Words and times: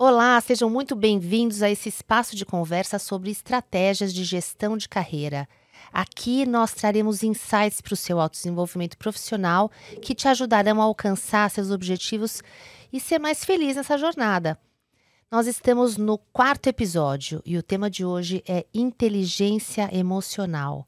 Olá, 0.00 0.40
sejam 0.40 0.70
muito 0.70 0.94
bem-vindos 0.94 1.60
a 1.60 1.68
esse 1.68 1.88
espaço 1.88 2.36
de 2.36 2.46
conversa 2.46 3.00
sobre 3.00 3.32
estratégias 3.32 4.14
de 4.14 4.22
gestão 4.22 4.76
de 4.76 4.88
carreira. 4.88 5.48
Aqui 5.92 6.46
nós 6.46 6.72
traremos 6.72 7.24
insights 7.24 7.80
para 7.80 7.94
o 7.94 7.96
seu 7.96 8.20
autodesenvolvimento 8.20 8.96
profissional 8.96 9.68
que 10.00 10.14
te 10.14 10.28
ajudarão 10.28 10.80
a 10.80 10.84
alcançar 10.84 11.50
seus 11.50 11.72
objetivos 11.72 12.44
e 12.92 13.00
ser 13.00 13.18
mais 13.18 13.44
feliz 13.44 13.74
nessa 13.74 13.98
jornada. 13.98 14.56
Nós 15.32 15.48
estamos 15.48 15.96
no 15.96 16.16
quarto 16.16 16.68
episódio 16.68 17.42
e 17.44 17.58
o 17.58 17.62
tema 17.62 17.90
de 17.90 18.04
hoje 18.04 18.40
é 18.46 18.66
inteligência 18.72 19.90
emocional. 19.92 20.86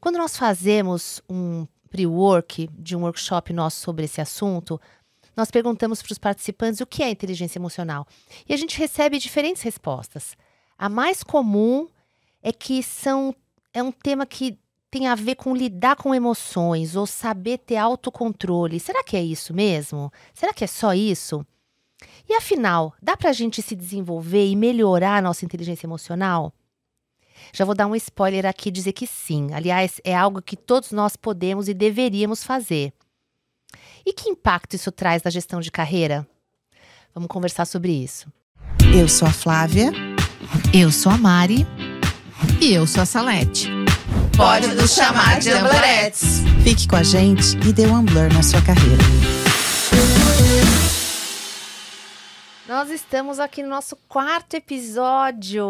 Quando 0.00 0.18
nós 0.18 0.36
fazemos 0.36 1.22
um 1.30 1.64
pre-work 1.96 2.68
de 2.72 2.96
um 2.96 3.02
workshop 3.02 3.52
nosso 3.52 3.80
sobre 3.80 4.04
esse 4.04 4.20
assunto, 4.20 4.80
nós 5.36 5.50
perguntamos 5.50 6.02
para 6.02 6.12
os 6.12 6.18
participantes 6.18 6.80
o 6.80 6.86
que 6.86 7.02
é 7.02 7.10
inteligência 7.10 7.58
emocional 7.58 8.06
e 8.48 8.54
a 8.54 8.56
gente 8.56 8.78
recebe 8.78 9.18
diferentes 9.18 9.62
respostas. 9.62 10.36
A 10.78 10.88
mais 10.88 11.22
comum 11.22 11.88
é 12.42 12.52
que 12.52 12.82
são 12.82 13.34
é 13.72 13.82
um 13.82 13.92
tema 13.92 14.24
que 14.24 14.58
tem 14.90 15.06
a 15.06 15.14
ver 15.14 15.34
com 15.34 15.54
lidar 15.54 15.96
com 15.96 16.14
emoções 16.14 16.96
ou 16.96 17.06
saber 17.06 17.58
ter 17.58 17.76
autocontrole. 17.76 18.80
Será 18.80 19.04
que 19.04 19.16
é 19.16 19.22
isso 19.22 19.52
mesmo? 19.52 20.10
Será 20.32 20.54
que 20.54 20.64
é 20.64 20.66
só 20.66 20.94
isso? 20.94 21.44
E 22.28 22.34
afinal, 22.34 22.94
dá 23.02 23.16
para 23.16 23.30
a 23.30 23.32
gente 23.32 23.60
se 23.60 23.76
desenvolver 23.76 24.46
e 24.46 24.56
melhorar 24.56 25.18
a 25.18 25.22
nossa 25.22 25.44
inteligência 25.44 25.86
emocional? 25.86 26.52
Já 27.52 27.64
vou 27.64 27.74
dar 27.74 27.86
um 27.86 27.94
spoiler 27.96 28.46
aqui 28.46 28.70
e 28.70 28.72
dizer 28.72 28.92
que 28.92 29.06
sim. 29.06 29.52
Aliás, 29.52 30.00
é 30.02 30.14
algo 30.16 30.40
que 30.40 30.56
todos 30.56 30.92
nós 30.92 31.16
podemos 31.16 31.68
e 31.68 31.74
deveríamos 31.74 32.42
fazer. 32.42 32.92
E 34.06 34.12
que 34.12 34.30
impacto 34.30 34.74
isso 34.74 34.92
traz 34.92 35.24
na 35.24 35.32
gestão 35.32 35.60
de 35.60 35.68
carreira? 35.68 36.24
Vamos 37.12 37.28
conversar 37.28 37.64
sobre 37.64 37.90
isso. 37.90 38.32
Eu 38.96 39.08
sou 39.08 39.26
a 39.26 39.32
Flávia. 39.32 39.90
Eu 40.72 40.92
sou 40.92 41.10
a 41.10 41.18
Mari. 41.18 41.66
E 42.62 42.72
eu 42.72 42.86
sou 42.86 43.02
a 43.02 43.06
Salete. 43.06 43.68
Pode 44.36 44.68
nos 44.68 44.94
chamar 44.94 45.40
de 45.40 45.50
Amblerettes. 45.50 46.42
Fique 46.62 46.86
com 46.86 46.94
a 46.94 47.02
gente 47.02 47.56
e 47.68 47.72
dê 47.72 47.84
um 47.88 47.96
Ambler 47.96 48.32
na 48.32 48.44
sua 48.44 48.62
carreira. 48.62 49.02
Nós 52.68 52.90
estamos 52.90 53.40
aqui 53.40 53.60
no 53.60 53.70
nosso 53.70 53.96
quarto 54.08 54.54
episódio. 54.54 55.66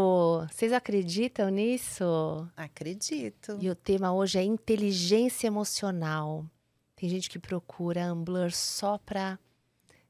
Vocês 0.51 0.75
acreditam 0.75 1.49
nisso? 1.49 2.47
Acredito. 2.55 3.57
E 3.63 3.71
o 3.71 3.75
tema 3.75 4.13
hoje 4.13 4.39
é 4.39 4.43
inteligência 4.43 5.47
emocional. 5.47 6.45
Tem 6.97 7.11
gente 7.11 7.29
que 7.29 7.39
procura 7.39 8.07
Ambler 8.07 8.51
só 8.57 8.97
para 8.97 9.39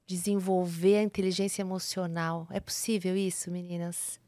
desenvolver 0.06 0.98
a 0.98 1.02
inteligência 1.02 1.60
emocional. 1.60 2.46
É 2.48 2.60
possível 2.60 3.16
isso, 3.16 3.50
meninas? 3.50 4.20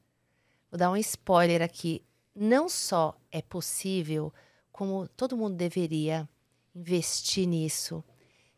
Vou 0.69 0.77
dar 0.77 0.91
um 0.91 0.97
spoiler 0.97 1.63
aqui. 1.63 2.03
Não 2.35 2.69
só 2.69 3.17
é 3.31 3.41
possível, 3.41 4.35
como 4.73 5.07
todo 5.07 5.37
mundo 5.37 5.55
deveria 5.55 6.29
investir 6.75 7.47
nisso, 7.47 8.03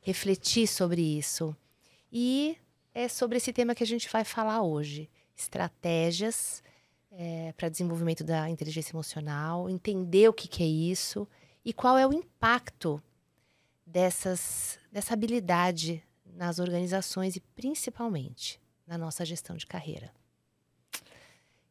refletir 0.01 0.67
sobre 0.67 1.03
isso. 1.03 1.55
E 2.11 2.57
é 2.95 3.07
sobre 3.07 3.37
esse 3.37 3.53
tema 3.53 3.75
que 3.75 3.85
a 3.85 3.87
gente 3.87 4.09
vai 4.11 4.25
falar 4.25 4.63
hoje: 4.63 5.11
estratégias 5.37 6.63
é, 7.13 7.53
para 7.53 7.69
desenvolvimento 7.69 8.25
da 8.25 8.49
inteligência 8.49 8.93
emocional, 8.93 9.69
entender 9.69 10.27
o 10.27 10.33
que, 10.33 10.49
que 10.49 10.63
é 10.63 10.67
isso 10.67 11.29
e 11.63 11.73
qual 11.75 11.99
é 11.99 12.07
o 12.07 12.15
impacto 12.15 13.03
dessas, 13.91 14.79
dessa 14.91 15.15
habilidade 15.15 16.03
nas 16.25 16.59
organizações 16.59 17.37
e 17.37 17.41
principalmente 17.41 18.61
na 18.87 18.97
nossa 18.97 19.25
gestão 19.25 19.57
de 19.57 19.67
carreira. 19.67 20.13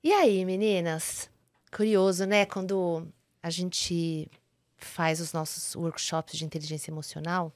E 0.04 0.12
aí, 0.14 0.46
meninas? 0.46 1.30
Curioso, 1.72 2.26
né? 2.26 2.46
Quando 2.46 3.08
a 3.42 3.50
gente 3.50 4.30
faz 4.78 5.20
os 5.20 5.34
nossos 5.34 5.76
workshops 5.76 6.38
de 6.38 6.46
inteligência 6.46 6.92
emocional, 6.92 7.54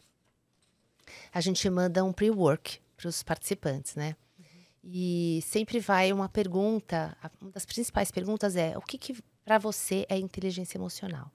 a 1.31 1.41
gente 1.41 1.69
manda 1.69 2.03
um 2.03 2.13
pre-work 2.13 2.79
para 2.97 3.07
os 3.07 3.23
participantes, 3.23 3.95
né? 3.95 4.15
Uhum. 4.37 4.45
E 4.83 5.39
sempre 5.43 5.79
vai 5.79 6.11
uma 6.11 6.29
pergunta, 6.29 7.17
uma 7.41 7.51
das 7.51 7.65
principais 7.65 8.11
perguntas 8.11 8.55
é: 8.55 8.77
o 8.77 8.81
que, 8.81 8.97
que 8.97 9.23
para 9.43 9.57
você 9.57 10.05
é 10.09 10.17
inteligência 10.17 10.77
emocional? 10.77 11.27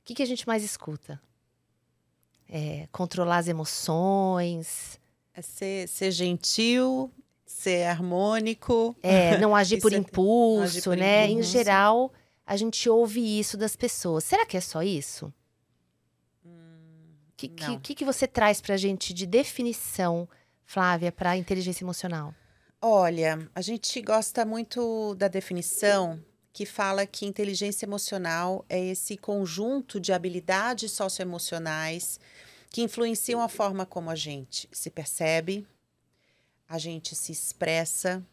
O 0.00 0.04
que, 0.04 0.14
que 0.14 0.22
a 0.22 0.26
gente 0.26 0.46
mais 0.46 0.64
escuta? 0.64 1.20
É, 2.48 2.88
controlar 2.90 3.38
as 3.38 3.48
emoções. 3.48 4.98
É 5.34 5.42
ser, 5.42 5.88
ser 5.88 6.10
gentil, 6.10 7.12
ser 7.44 7.86
harmônico. 7.86 8.96
É, 9.02 9.36
não 9.38 9.54
agir 9.56 9.80
por 9.80 9.92
impulso, 9.92 10.64
agir 10.64 10.82
por 10.82 10.96
né? 10.96 11.26
Impulso. 11.26 11.40
Em 11.40 11.42
geral, 11.42 12.12
a 12.46 12.56
gente 12.56 12.88
ouve 12.88 13.38
isso 13.38 13.56
das 13.56 13.76
pessoas. 13.76 14.24
Será 14.24 14.46
que 14.46 14.56
é 14.56 14.60
só 14.60 14.82
isso? 14.82 15.32
O 16.44 16.48
hum, 16.48 17.14
que, 17.36 17.48
que, 17.48 17.94
que, 17.94 18.04
você 18.04 18.26
traz 18.26 18.60
para 18.60 18.74
a 18.74 18.78
gente 18.78 19.12
de 19.12 19.26
definição, 19.26 20.28
Flávia, 20.64 21.12
para 21.12 21.36
inteligência 21.36 21.84
emocional? 21.84 22.34
Olha, 22.80 23.48
a 23.54 23.60
gente 23.60 24.00
gosta 24.00 24.44
muito 24.44 25.14
da 25.16 25.26
definição 25.26 26.22
que 26.58 26.66
fala 26.66 27.06
que 27.06 27.24
inteligência 27.24 27.86
emocional 27.86 28.64
é 28.68 28.84
esse 28.86 29.16
conjunto 29.16 30.00
de 30.00 30.12
habilidades 30.12 30.90
socioemocionais 30.90 32.18
que 32.68 32.82
influenciam 32.82 33.40
a 33.40 33.48
forma 33.48 33.86
como 33.86 34.10
a 34.10 34.16
gente 34.16 34.68
se 34.72 34.90
percebe, 34.90 35.64
a 36.68 36.76
gente 36.76 37.14
se 37.14 37.30
expressa, 37.30 38.26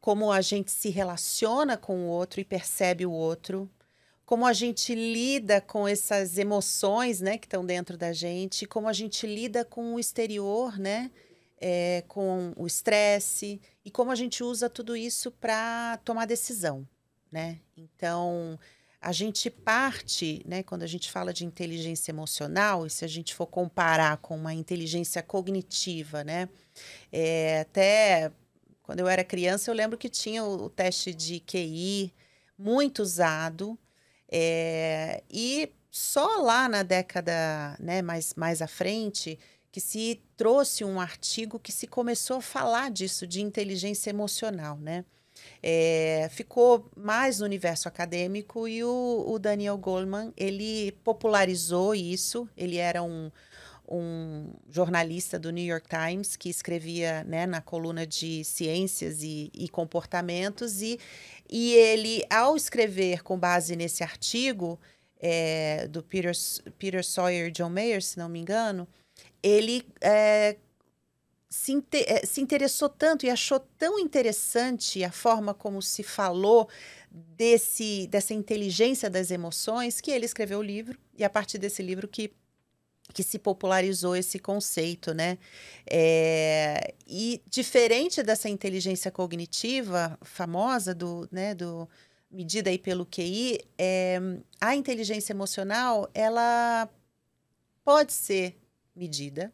como 0.00 0.32
a 0.32 0.40
gente 0.40 0.70
se 0.70 0.88
relaciona 0.88 1.76
com 1.76 2.06
o 2.06 2.08
outro 2.08 2.40
e 2.40 2.46
percebe 2.46 3.04
o 3.04 3.12
outro, 3.12 3.70
como 4.24 4.46
a 4.46 4.54
gente 4.54 4.94
lida 4.94 5.60
com 5.60 5.86
essas 5.86 6.38
emoções, 6.38 7.20
né, 7.20 7.36
que 7.36 7.44
estão 7.46 7.62
dentro 7.62 7.98
da 7.98 8.10
gente, 8.14 8.64
como 8.64 8.88
a 8.88 8.92
gente 8.94 9.26
lida 9.26 9.66
com 9.66 9.96
o 9.96 10.00
exterior, 10.00 10.78
né, 10.78 11.10
é, 11.60 12.04
com 12.08 12.54
o 12.56 12.66
estresse 12.66 13.60
e 13.84 13.90
como 13.90 14.10
a 14.10 14.14
gente 14.14 14.42
usa 14.42 14.70
tudo 14.70 14.96
isso 14.96 15.30
para 15.30 15.98
tomar 16.06 16.24
decisão 16.24 16.88
né? 17.34 17.58
Então, 17.76 18.56
a 19.00 19.10
gente 19.10 19.50
parte, 19.50 20.40
né, 20.46 20.62
quando 20.62 20.84
a 20.84 20.86
gente 20.86 21.10
fala 21.10 21.32
de 21.32 21.44
inteligência 21.44 22.12
emocional, 22.12 22.86
e 22.86 22.90
se 22.90 23.04
a 23.04 23.08
gente 23.08 23.34
for 23.34 23.46
comparar 23.48 24.18
com 24.18 24.36
uma 24.36 24.54
inteligência 24.54 25.20
cognitiva, 25.20 26.22
né? 26.22 26.48
É, 27.10 27.60
até 27.62 28.30
quando 28.84 29.00
eu 29.00 29.08
era 29.08 29.24
criança, 29.24 29.68
eu 29.68 29.74
lembro 29.74 29.98
que 29.98 30.08
tinha 30.08 30.44
o, 30.44 30.66
o 30.66 30.70
teste 30.70 31.12
de 31.12 31.40
QI 31.40 32.14
muito 32.56 33.02
usado, 33.02 33.76
é, 34.30 35.24
e 35.28 35.72
só 35.90 36.40
lá 36.40 36.68
na 36.68 36.84
década 36.84 37.76
né, 37.80 38.00
mais, 38.00 38.34
mais 38.34 38.62
à 38.62 38.68
frente 38.68 39.38
que 39.72 39.80
se 39.80 40.22
trouxe 40.36 40.84
um 40.84 41.00
artigo 41.00 41.58
que 41.58 41.72
se 41.72 41.88
começou 41.88 42.36
a 42.36 42.42
falar 42.42 42.92
disso, 42.92 43.26
de 43.26 43.42
inteligência 43.42 44.10
emocional, 44.10 44.78
né? 44.78 45.04
É, 45.62 46.28
ficou 46.30 46.90
mais 46.96 47.40
no 47.40 47.46
universo 47.46 47.88
acadêmico 47.88 48.68
e 48.68 48.84
o, 48.84 49.24
o, 49.26 49.38
Daniel 49.38 49.78
Goleman 49.78 50.32
ele 50.36 50.92
popularizou 51.02 51.94
isso. 51.94 52.48
Ele 52.56 52.76
era 52.76 53.02
um, 53.02 53.30
um 53.88 54.52
jornalista 54.68 55.38
do 55.38 55.50
New 55.50 55.64
York 55.64 55.88
Times 55.88 56.36
que 56.36 56.48
escrevia 56.48 57.24
né, 57.24 57.46
na 57.46 57.60
coluna 57.60 58.06
de 58.06 58.44
ciências 58.44 59.22
e, 59.22 59.50
e 59.54 59.68
comportamentos 59.68 60.82
e, 60.82 60.98
e 61.50 61.72
ele, 61.74 62.24
ao 62.28 62.56
escrever 62.56 63.22
com 63.22 63.38
base 63.38 63.74
nesse 63.74 64.02
artigo 64.02 64.78
é, 65.20 65.88
do 65.88 66.02
Peter, 66.02 66.32
Peter 66.78 67.04
Sawyer 67.04 67.48
e 67.48 67.50
John 67.50 67.70
Mayer, 67.70 68.02
se 68.02 68.18
não 68.18 68.28
me 68.28 68.38
engano, 68.38 68.86
ele 69.42 69.86
é, 70.00 70.56
se, 71.54 71.84
eh, 71.92 72.26
se 72.26 72.40
interessou 72.40 72.88
tanto 72.88 73.24
e 73.24 73.30
achou 73.30 73.60
tão 73.60 73.96
interessante 74.00 75.04
a 75.04 75.12
forma 75.12 75.54
como 75.54 75.80
se 75.80 76.02
falou 76.02 76.68
desse 77.10 78.08
dessa 78.08 78.34
inteligência 78.34 79.08
das 79.08 79.30
emoções 79.30 80.00
que 80.00 80.10
ele 80.10 80.26
escreveu 80.26 80.58
o 80.58 80.62
livro 80.62 80.98
e 81.16 81.22
a 81.22 81.30
partir 81.30 81.58
desse 81.58 81.80
livro 81.80 82.08
que 82.08 82.32
que 83.12 83.22
se 83.22 83.38
popularizou 83.38 84.16
esse 84.16 84.38
conceito, 84.38 85.14
né? 85.14 85.38
É, 85.88 86.94
e 87.06 87.40
diferente 87.46 88.22
dessa 88.22 88.48
inteligência 88.48 89.10
cognitiva 89.10 90.18
famosa 90.22 90.94
do, 90.94 91.28
né, 91.30 91.54
do 91.54 91.88
medida 92.30 92.70
aí 92.70 92.78
pelo 92.78 93.06
QI, 93.06 93.60
é, 93.78 94.18
a 94.60 94.74
inteligência 94.74 95.32
emocional 95.32 96.10
ela 96.14 96.88
pode 97.84 98.12
ser 98.12 98.56
medida 98.96 99.52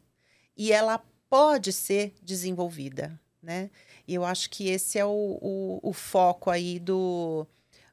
e 0.57 0.73
ela 0.73 1.03
pode 1.31 1.73
ser 1.73 2.13
desenvolvida, 2.23 3.19
né? 3.43 3.71
E 4.07 4.15
eu 4.15 4.25
acho 4.25 4.51
que 4.51 4.69
esse 4.69 4.99
é 4.99 5.05
o, 5.05 5.39
o, 5.41 5.81
o 5.83 5.93
foco 5.93 6.51
aí 6.51 6.79
do, 6.81 7.47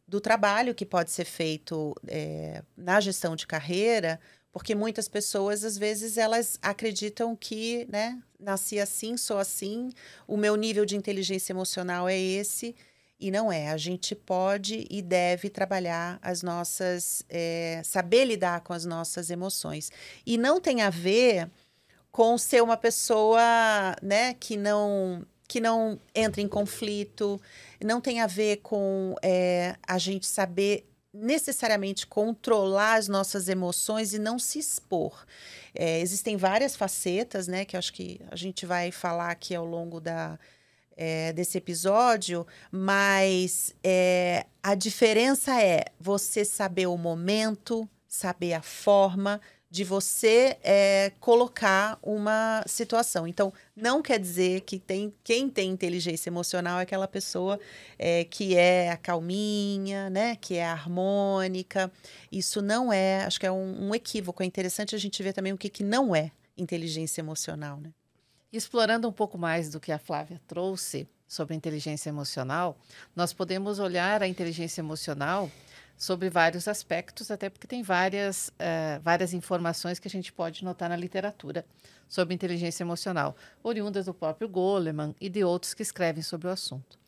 do 0.07 0.19
trabalho 0.19 0.73
que 0.75 0.85
pode 0.85 1.11
ser 1.11 1.25
feito 1.25 1.95
é, 2.07 2.63
na 2.75 2.99
gestão 2.99 3.35
de 3.35 3.45
carreira, 3.47 4.19
Porque 4.57 4.73
muitas 4.73 5.07
pessoas, 5.07 5.63
às 5.63 5.77
vezes, 5.77 6.17
elas 6.17 6.57
acreditam 6.63 7.35
que, 7.35 7.85
né, 7.91 8.19
nasci 8.39 8.79
assim, 8.79 9.15
sou 9.15 9.37
assim, 9.37 9.91
o 10.27 10.35
meu 10.35 10.55
nível 10.55 10.83
de 10.83 10.95
inteligência 10.95 11.53
emocional 11.53 12.09
é 12.09 12.17
esse. 12.17 12.75
E 13.19 13.29
não 13.29 13.51
é. 13.51 13.69
A 13.69 13.77
gente 13.77 14.15
pode 14.15 14.87
e 14.89 14.99
deve 15.01 15.49
trabalhar 15.49 16.17
as 16.23 16.41
nossas. 16.41 17.23
É, 17.29 17.81
saber 17.83 18.25
lidar 18.25 18.61
com 18.61 18.73
as 18.73 18.83
nossas 18.85 19.29
emoções. 19.29 19.91
E 20.25 20.37
não 20.39 20.59
tem 20.59 20.81
a 20.81 20.89
ver 20.89 21.51
com 22.17 22.35
ser 22.35 22.63
uma 22.63 22.75
pessoa 22.75 23.39
né, 24.01 24.33
que 24.33 24.57
não 24.57 25.23
que 25.47 25.61
não 25.61 25.99
entra 26.15 26.41
em 26.41 26.47
conflito, 26.47 27.39
não 27.79 28.01
tem 28.01 28.21
a 28.21 28.25
ver 28.25 28.57
com 28.57 29.13
é, 29.21 29.75
a 29.87 29.99
gente 29.99 30.25
saber 30.25 30.89
necessariamente 31.13 32.07
controlar 32.07 32.95
as 32.95 33.07
nossas 33.07 33.47
emoções 33.47 34.13
e 34.13 34.19
não 34.19 34.39
se 34.39 34.57
expor. 34.57 35.27
É, 35.75 36.01
existem 36.01 36.35
várias 36.35 36.75
facetas, 36.75 37.47
né, 37.47 37.63
que 37.63 37.77
acho 37.77 37.93
que 37.93 38.19
a 38.31 38.35
gente 38.35 38.65
vai 38.65 38.91
falar 38.91 39.29
aqui 39.29 39.53
ao 39.53 39.63
longo 39.63 40.01
da, 40.01 40.39
é, 40.97 41.31
desse 41.33 41.59
episódio, 41.59 42.47
mas 42.71 43.75
é, 43.83 44.47
a 44.63 44.73
diferença 44.73 45.61
é 45.61 45.85
você 45.99 46.43
saber 46.43 46.87
o 46.87 46.97
momento, 46.97 47.87
saber 48.07 48.53
a 48.53 48.61
forma, 48.63 49.39
de 49.77 49.83
você 49.83 50.57
é, 50.63 51.11
colocar 51.19 51.99
uma 52.01 52.63
situação. 52.65 53.27
Então, 53.27 53.53
não 53.75 54.01
quer 54.01 54.19
dizer 54.19 54.61
que 54.61 54.79
tem, 54.79 55.13
quem 55.23 55.47
tem 55.47 55.69
inteligência 55.69 56.31
emocional 56.31 56.79
é 56.79 56.81
aquela 56.81 57.07
pessoa 57.07 57.59
é, 57.99 58.23
que 58.23 58.57
é 58.57 58.89
a 58.89 58.97
calminha, 58.97 60.09
né? 60.09 60.35
Que 60.35 60.55
é 60.55 60.65
a 60.65 60.71
harmônica. 60.71 61.91
Isso 62.31 62.59
não 62.59 62.91
é, 62.91 63.23
acho 63.23 63.39
que 63.39 63.45
é 63.45 63.51
um, 63.51 63.89
um 63.89 63.93
equívoco. 63.93 64.41
É 64.41 64.47
interessante 64.47 64.95
a 64.95 64.97
gente 64.97 65.21
ver 65.21 65.31
também 65.31 65.53
o 65.53 65.57
que, 65.59 65.69
que 65.69 65.83
não 65.83 66.15
é 66.15 66.31
inteligência 66.57 67.21
emocional, 67.21 67.79
né? 67.79 67.91
Explorando 68.51 69.07
um 69.07 69.13
pouco 69.13 69.37
mais 69.37 69.69
do 69.69 69.79
que 69.79 69.91
a 69.91 69.99
Flávia 69.99 70.41
trouxe 70.47 71.07
sobre 71.27 71.53
inteligência 71.53 72.09
emocional, 72.09 72.75
nós 73.15 73.31
podemos 73.31 73.77
olhar 73.77 74.23
a 74.23 74.27
inteligência 74.27 74.81
emocional 74.81 75.51
sobre 75.97 76.29
vários 76.29 76.67
aspectos, 76.67 77.31
até 77.31 77.49
porque 77.49 77.65
tem 77.65 77.81
várias, 77.81 78.49
uh, 78.49 79.01
várias 79.01 79.33
informações 79.33 79.97
que 79.97 80.07
a 80.07 80.11
gente 80.11 80.31
pode 80.31 80.63
notar 80.63 80.87
na 80.87 80.95
literatura 80.95 81.65
sobre 82.07 82.35
inteligência 82.35 82.83
emocional, 82.83 83.35
oriundas 83.63 84.05
do 84.05 84.13
próprio 84.13 84.47
Goleman 84.47 85.15
e 85.19 85.27
de 85.27 85.43
outros 85.43 85.73
que 85.73 85.81
escrevem 85.81 86.21
sobre 86.21 86.47
o 86.47 86.51
assunto. 86.51 86.99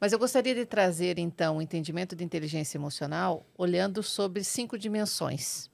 Mas 0.00 0.12
eu 0.12 0.18
gostaria 0.18 0.54
de 0.54 0.66
trazer, 0.66 1.18
então, 1.18 1.56
o 1.56 1.62
entendimento 1.62 2.14
de 2.14 2.24
inteligência 2.24 2.76
emocional 2.76 3.46
olhando 3.56 4.02
sobre 4.02 4.44
cinco 4.44 4.76
dimensões. 4.76 5.70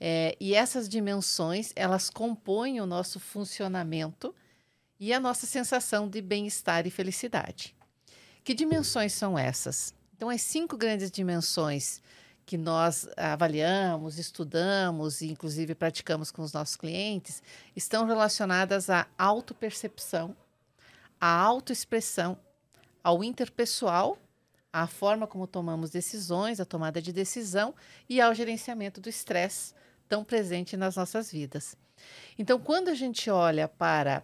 É, 0.00 0.34
e 0.40 0.54
essas 0.54 0.88
dimensões, 0.88 1.72
elas 1.76 2.08
compõem 2.08 2.80
o 2.80 2.86
nosso 2.86 3.20
funcionamento 3.20 4.34
e 4.98 5.12
a 5.12 5.20
nossa 5.20 5.46
sensação 5.46 6.08
de 6.08 6.22
bem-estar 6.22 6.86
e 6.86 6.90
felicidade. 6.90 7.76
Que 8.42 8.54
dimensões 8.54 9.12
são 9.12 9.38
essas? 9.38 9.94
Então, 10.20 10.28
as 10.28 10.42
cinco 10.42 10.76
grandes 10.76 11.10
dimensões 11.10 12.02
que 12.44 12.58
nós 12.58 13.08
avaliamos, 13.16 14.18
estudamos 14.18 15.22
e, 15.22 15.30
inclusive, 15.30 15.74
praticamos 15.74 16.30
com 16.30 16.42
os 16.42 16.52
nossos 16.52 16.76
clientes 16.76 17.42
estão 17.74 18.04
relacionadas 18.04 18.90
à 18.90 19.06
autopercepção, 19.16 20.36
à 21.18 21.26
autoexpressão, 21.26 22.38
ao 23.02 23.24
interpessoal, 23.24 24.18
à 24.70 24.86
forma 24.86 25.26
como 25.26 25.46
tomamos 25.46 25.88
decisões, 25.88 26.60
a 26.60 26.66
tomada 26.66 27.00
de 27.00 27.14
decisão 27.14 27.74
e 28.06 28.20
ao 28.20 28.34
gerenciamento 28.34 29.00
do 29.00 29.08
estresse 29.08 29.72
tão 30.06 30.22
presente 30.22 30.76
nas 30.76 30.96
nossas 30.96 31.32
vidas. 31.32 31.78
Então, 32.38 32.60
quando 32.60 32.88
a 32.88 32.94
gente 32.94 33.30
olha 33.30 33.66
para 33.66 34.22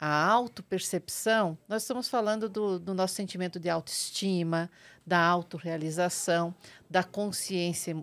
a 0.00 0.26
autopercepção, 0.26 1.56
nós 1.68 1.82
estamos 1.82 2.08
falando 2.08 2.48
do, 2.48 2.78
do 2.78 2.92
nosso 2.92 3.14
sentimento 3.14 3.58
de 3.58 3.70
autoestima, 3.70 4.70
da 5.06 5.18
autorrealização, 5.18 6.54
da 6.88 7.02
consciência, 7.02 8.02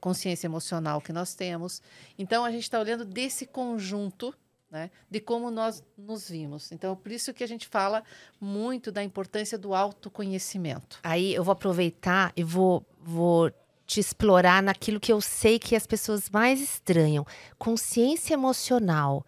consciência 0.00 0.46
emocional 0.46 1.00
que 1.00 1.12
nós 1.12 1.34
temos. 1.34 1.82
Então, 2.18 2.44
a 2.44 2.50
gente 2.50 2.64
está 2.64 2.78
olhando 2.78 3.04
desse 3.04 3.46
conjunto 3.46 4.34
né, 4.70 4.90
de 5.10 5.20
como 5.20 5.50
nós 5.50 5.82
nos 5.98 6.28
vimos. 6.28 6.70
Então, 6.72 6.94
por 6.94 7.10
isso 7.10 7.34
que 7.34 7.42
a 7.42 7.48
gente 7.48 7.66
fala 7.66 8.04
muito 8.40 8.92
da 8.92 9.02
importância 9.02 9.58
do 9.58 9.74
autoconhecimento. 9.74 11.00
Aí 11.02 11.34
eu 11.34 11.42
vou 11.42 11.52
aproveitar 11.52 12.32
e 12.36 12.44
vou, 12.44 12.86
vou 13.00 13.50
te 13.86 13.98
explorar 13.98 14.62
naquilo 14.62 15.00
que 15.00 15.12
eu 15.12 15.20
sei 15.20 15.58
que 15.58 15.74
as 15.74 15.86
pessoas 15.86 16.30
mais 16.30 16.60
estranham: 16.60 17.26
consciência 17.58 18.34
emocional. 18.34 19.26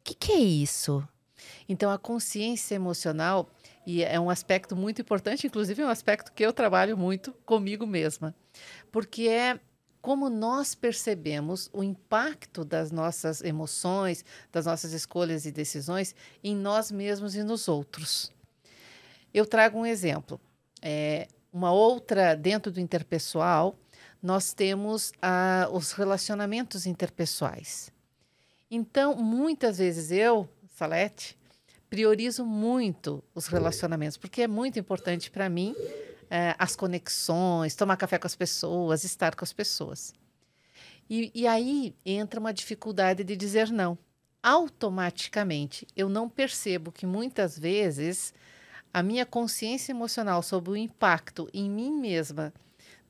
O 0.00 0.04
que, 0.04 0.14
que 0.14 0.32
é 0.32 0.38
isso? 0.38 1.06
Então, 1.68 1.90
a 1.90 1.98
consciência 1.98 2.74
emocional 2.74 3.50
e 3.86 4.02
é 4.02 4.18
um 4.18 4.30
aspecto 4.30 4.76
muito 4.76 5.00
importante, 5.00 5.46
inclusive 5.46 5.82
é 5.82 5.86
um 5.86 5.90
aspecto 5.90 6.32
que 6.32 6.44
eu 6.44 6.52
trabalho 6.52 6.96
muito 6.96 7.32
comigo 7.44 7.86
mesma, 7.86 8.34
porque 8.90 9.28
é 9.28 9.60
como 10.00 10.28
nós 10.30 10.74
percebemos 10.74 11.68
o 11.72 11.82
impacto 11.82 12.64
das 12.64 12.90
nossas 12.90 13.42
emoções, 13.42 14.24
das 14.52 14.66
nossas 14.66 14.92
escolhas 14.92 15.44
e 15.44 15.52
decisões 15.52 16.14
em 16.42 16.54
nós 16.54 16.90
mesmos 16.90 17.34
e 17.34 17.42
nos 17.42 17.68
outros. 17.68 18.32
Eu 19.32 19.44
trago 19.44 19.78
um 19.78 19.86
exemplo. 19.86 20.40
É, 20.80 21.28
uma 21.52 21.72
outra, 21.72 22.34
dentro 22.34 22.70
do 22.70 22.80
interpessoal, 22.80 23.76
nós 24.22 24.52
temos 24.52 25.12
ah, 25.22 25.68
os 25.72 25.92
relacionamentos 25.92 26.86
interpessoais. 26.86 27.90
Então, 28.70 29.14
muitas 29.14 29.78
vezes 29.78 30.10
eu, 30.10 30.48
Salete, 30.74 31.37
priorizo 31.88 32.44
muito 32.44 33.22
os 33.34 33.46
relacionamentos, 33.46 34.16
porque 34.16 34.42
é 34.42 34.48
muito 34.48 34.78
importante 34.78 35.30
para 35.30 35.48
mim 35.48 35.74
é, 36.30 36.54
as 36.58 36.76
conexões, 36.76 37.74
tomar 37.74 37.96
café 37.96 38.18
com 38.18 38.26
as 38.26 38.36
pessoas, 38.36 39.04
estar 39.04 39.34
com 39.34 39.44
as 39.44 39.52
pessoas. 39.52 40.14
E, 41.08 41.30
e 41.34 41.46
aí 41.46 41.94
entra 42.04 42.38
uma 42.38 42.52
dificuldade 42.52 43.24
de 43.24 43.36
dizer 43.36 43.70
não. 43.70 43.98
Automaticamente, 44.42 45.86
eu 45.96 46.08
não 46.08 46.28
percebo 46.28 46.92
que 46.92 47.06
muitas 47.06 47.58
vezes 47.58 48.32
a 48.92 49.02
minha 49.02 49.26
consciência 49.26 49.92
emocional 49.92 50.42
sobre 50.42 50.70
o 50.70 50.76
impacto 50.76 51.48
em 51.52 51.70
mim 51.70 51.92
mesma 51.92 52.52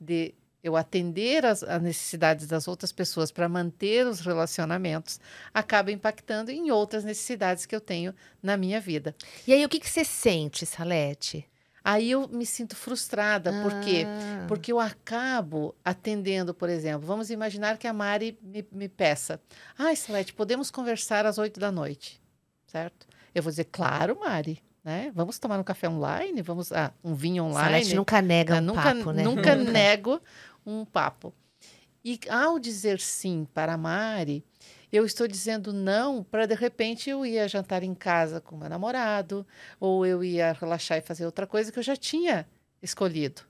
de 0.00 0.34
eu 0.68 0.76
atender 0.76 1.44
as, 1.44 1.62
as 1.62 1.82
necessidades 1.82 2.46
das 2.46 2.68
outras 2.68 2.92
pessoas 2.92 3.30
para 3.30 3.48
manter 3.48 4.06
os 4.06 4.20
relacionamentos, 4.20 5.18
acaba 5.52 5.90
impactando 5.90 6.50
em 6.50 6.70
outras 6.70 7.04
necessidades 7.04 7.66
que 7.66 7.74
eu 7.74 7.80
tenho 7.80 8.14
na 8.42 8.56
minha 8.56 8.80
vida. 8.80 9.14
E 9.46 9.52
aí, 9.52 9.64
o 9.64 9.68
que, 9.68 9.80
que 9.80 9.90
você 9.90 10.04
sente, 10.04 10.64
Salete? 10.64 11.48
Aí 11.82 12.10
eu 12.10 12.28
me 12.28 12.44
sinto 12.44 12.76
frustrada, 12.76 13.50
ah. 13.50 13.62
por 13.62 13.80
quê? 13.80 14.04
Ah. 14.06 14.44
Porque 14.46 14.70
eu 14.70 14.78
acabo 14.78 15.74
atendendo, 15.84 16.52
por 16.52 16.68
exemplo, 16.68 17.06
vamos 17.06 17.30
imaginar 17.30 17.78
que 17.78 17.86
a 17.86 17.92
Mari 17.92 18.38
me, 18.42 18.66
me 18.70 18.88
peça, 18.88 19.40
ah, 19.78 19.94
Salete, 19.96 20.34
podemos 20.34 20.70
conversar 20.70 21.24
às 21.24 21.38
oito 21.38 21.58
da 21.58 21.72
noite, 21.72 22.20
certo? 22.66 23.06
Eu 23.34 23.42
vou 23.42 23.50
dizer, 23.50 23.64
claro, 23.64 24.18
Mari, 24.20 24.62
né? 24.84 25.12
Vamos 25.14 25.38
tomar 25.38 25.58
um 25.58 25.62
café 25.62 25.88
online, 25.88 26.40
vamos 26.42 26.72
ah, 26.72 26.92
um 27.04 27.14
vinho 27.14 27.44
online. 27.44 27.84
Salete 27.84 27.94
nunca 27.94 28.22
nega 28.22 28.56
um 28.56 28.60
nunca, 28.60 28.82
papo, 28.82 29.12
né? 29.12 29.22
Nunca 29.22 29.54
nego 29.56 30.20
um 30.68 30.84
papo. 30.84 31.34
E 32.04 32.18
ao 32.28 32.58
dizer 32.58 33.00
sim 33.00 33.46
para 33.52 33.74
a 33.74 33.78
Mari, 33.78 34.44
eu 34.92 35.04
estou 35.04 35.26
dizendo 35.26 35.72
não 35.72 36.22
para 36.22 36.46
de 36.46 36.54
repente 36.54 37.10
eu 37.10 37.24
ia 37.26 37.48
jantar 37.48 37.82
em 37.82 37.94
casa 37.94 38.40
com 38.40 38.56
meu 38.56 38.68
namorado, 38.68 39.46
ou 39.78 40.06
eu 40.06 40.22
ia 40.22 40.52
relaxar 40.52 40.98
e 40.98 41.02
fazer 41.02 41.26
outra 41.26 41.46
coisa 41.46 41.70
que 41.72 41.78
eu 41.78 41.82
já 41.82 41.96
tinha 41.96 42.46
escolhido. 42.82 43.42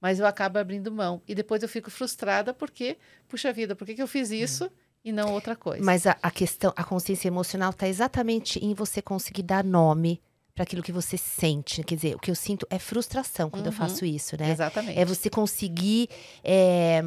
Mas 0.00 0.18
eu 0.18 0.26
acabo 0.26 0.58
abrindo 0.58 0.90
mão. 0.90 1.20
E 1.28 1.34
depois 1.34 1.62
eu 1.62 1.68
fico 1.68 1.90
frustrada 1.90 2.54
porque, 2.54 2.96
puxa 3.28 3.52
vida, 3.52 3.76
por 3.76 3.86
que, 3.86 3.94
que 3.94 4.02
eu 4.02 4.08
fiz 4.08 4.30
isso? 4.30 4.64
Hum. 4.64 4.70
E 5.04 5.12
não 5.12 5.32
outra 5.32 5.56
coisa. 5.56 5.82
Mas 5.84 6.06
a, 6.06 6.16
a 6.22 6.30
questão, 6.30 6.72
a 6.76 6.84
consciência 6.84 7.28
emocional 7.28 7.70
está 7.70 7.88
exatamente 7.88 8.58
em 8.58 8.74
você 8.74 9.00
conseguir 9.00 9.42
dar 9.42 9.64
nome 9.64 10.20
para 10.60 10.64
aquilo 10.64 10.82
que 10.82 10.92
você 10.92 11.16
sente. 11.16 11.82
Quer 11.82 11.94
dizer, 11.94 12.16
o 12.16 12.18
que 12.18 12.30
eu 12.30 12.34
sinto 12.34 12.66
é 12.68 12.78
frustração 12.78 13.48
quando 13.48 13.66
uhum. 13.66 13.72
eu 13.72 13.76
faço 13.76 14.04
isso, 14.04 14.36
né? 14.38 14.50
Exatamente. 14.50 14.98
É 14.98 15.06
você 15.06 15.30
conseguir. 15.30 16.10
É, 16.44 17.00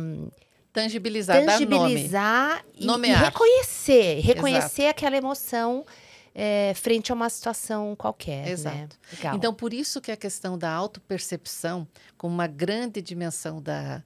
tangibilizar, 0.71 1.45
tangibilizar 1.45 2.65
e, 2.73 2.83
Nomear. 2.83 3.21
e 3.21 3.25
reconhecer. 3.25 4.21
Reconhecer 4.21 4.83
Exato. 4.83 4.89
aquela 4.89 5.15
emoção 5.15 5.85
é, 6.33 6.73
frente 6.73 7.11
a 7.11 7.15
uma 7.15 7.29
situação 7.29 7.95
qualquer. 7.95 8.45
Né? 8.45 8.51
Exato. 8.51 8.97
Né? 9.23 9.31
Então, 9.35 9.53
por 9.53 9.71
isso 9.71 10.01
que 10.01 10.11
a 10.11 10.17
questão 10.17 10.57
da 10.57 10.71
autopercepção, 10.71 11.87
como 12.17 12.33
uma 12.33 12.47
grande 12.47 13.03
dimensão 13.03 13.61
da, 13.61 14.03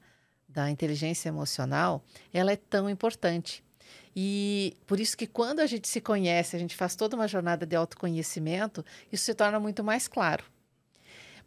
da 0.50 0.70
inteligência 0.70 1.30
emocional, 1.30 2.04
ela 2.34 2.52
é 2.52 2.58
tão 2.58 2.90
importante. 2.90 3.64
E 4.20 4.76
por 4.88 5.00
isso 5.00 5.16
que 5.16 5.28
quando 5.28 5.60
a 5.60 5.68
gente 5.68 5.88
se 5.88 6.02
conhece, 6.02 6.56
a 6.56 6.60
gente 6.60 6.76
faz 6.76 6.96
toda 6.96 7.16
uma 7.16 7.28
jornada 7.28 7.68
de 7.68 7.76
autoconhecimento, 7.76 8.84
isso 9.12 9.26
se 9.26 9.36
torna 9.36 9.60
muito 9.60 9.84
mais 9.84 10.08
claro. 10.08 10.44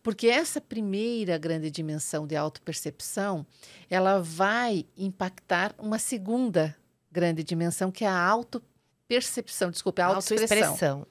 Porque 0.05 0.29
essa 0.29 0.61
primeira 0.61 1.37
grande 1.37 1.69
dimensão 1.69 2.29
de 2.29 2.37
autopercepção, 2.37 3.45
ela 3.91 4.23
vai 4.23 4.87
impactar 4.97 5.75
uma 5.79 5.99
segunda 5.99 6.77
grande 7.11 7.43
dimensão, 7.43 7.91
que 7.91 8.05
é 8.05 8.09
a 8.09 8.17
auto-percepção, 8.17 9.73
desculpe, 9.73 10.01
a 10.01 10.07
autoexpressão. 10.07 11.05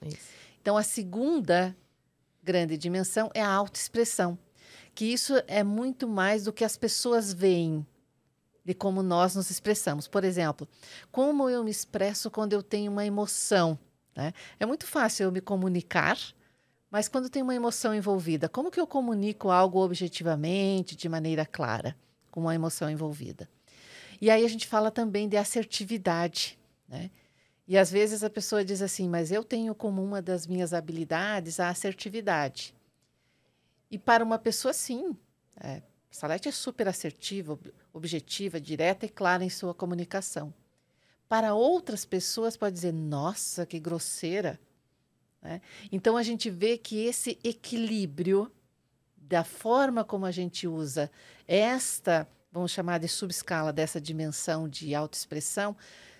Então, 0.62 0.78
a 0.78 0.82
segunda 0.82 1.76
grande 2.42 2.78
dimensão 2.78 3.30
é 3.34 3.42
a 3.42 3.52
autoexpressão, 3.52 4.38
que 4.94 5.04
isso 5.04 5.34
é 5.46 5.62
muito 5.62 6.08
mais 6.08 6.44
do 6.44 6.54
que 6.54 6.64
as 6.64 6.78
pessoas 6.78 7.34
veem 7.34 7.86
de 8.64 8.74
como 8.74 9.02
nós 9.02 9.34
nos 9.34 9.50
expressamos. 9.50 10.06
Por 10.06 10.24
exemplo, 10.24 10.68
como 11.10 11.48
eu 11.48 11.64
me 11.64 11.70
expresso 11.70 12.30
quando 12.30 12.52
eu 12.52 12.62
tenho 12.62 12.90
uma 12.90 13.04
emoção. 13.04 13.78
Né? 14.14 14.32
É 14.58 14.66
muito 14.66 14.86
fácil 14.86 15.24
eu 15.24 15.32
me 15.32 15.40
comunicar, 15.40 16.18
mas 16.90 17.08
quando 17.08 17.30
tem 17.30 17.42
uma 17.42 17.54
emoção 17.54 17.94
envolvida, 17.94 18.48
como 18.48 18.70
que 18.70 18.80
eu 18.80 18.86
comunico 18.86 19.50
algo 19.50 19.78
objetivamente, 19.78 20.96
de 20.96 21.08
maneira 21.08 21.46
clara, 21.46 21.96
com 22.30 22.40
uma 22.40 22.54
emoção 22.54 22.90
envolvida? 22.90 23.48
E 24.20 24.30
aí 24.30 24.44
a 24.44 24.48
gente 24.48 24.66
fala 24.66 24.90
também 24.90 25.28
de 25.28 25.36
assertividade, 25.36 26.58
né? 26.88 27.10
E 27.66 27.78
às 27.78 27.88
vezes 27.88 28.24
a 28.24 28.28
pessoa 28.28 28.64
diz 28.64 28.82
assim, 28.82 29.08
mas 29.08 29.30
eu 29.30 29.44
tenho 29.44 29.76
como 29.76 30.02
uma 30.02 30.20
das 30.20 30.44
minhas 30.44 30.74
habilidades 30.74 31.60
a 31.60 31.68
assertividade. 31.68 32.74
E 33.88 33.96
para 33.96 34.24
uma 34.24 34.40
pessoa, 34.40 34.74
sim. 34.74 35.16
É, 35.60 35.80
Salete 36.10 36.48
é 36.48 36.52
super 36.52 36.88
assertiva, 36.88 37.58
objetiva, 37.92 38.60
direta 38.60 39.06
e 39.06 39.08
clara 39.08 39.44
em 39.44 39.50
sua 39.50 39.72
comunicação. 39.72 40.52
Para 41.28 41.54
outras 41.54 42.04
pessoas, 42.04 42.56
pode 42.56 42.74
dizer, 42.74 42.92
nossa, 42.92 43.64
que 43.64 43.78
grosseira. 43.78 44.58
Né? 45.40 45.60
Então, 45.92 46.16
a 46.16 46.22
gente 46.22 46.50
vê 46.50 46.76
que 46.76 47.04
esse 47.04 47.38
equilíbrio 47.44 48.50
da 49.16 49.44
forma 49.44 50.02
como 50.02 50.26
a 50.26 50.32
gente 50.32 50.66
usa 50.66 51.08
esta, 51.46 52.26
vamos 52.50 52.72
chamar 52.72 52.98
de 52.98 53.06
subescala 53.06 53.72
dessa 53.72 54.00
dimensão 54.00 54.68
de 54.68 54.92
autoexpressão, 54.92 55.76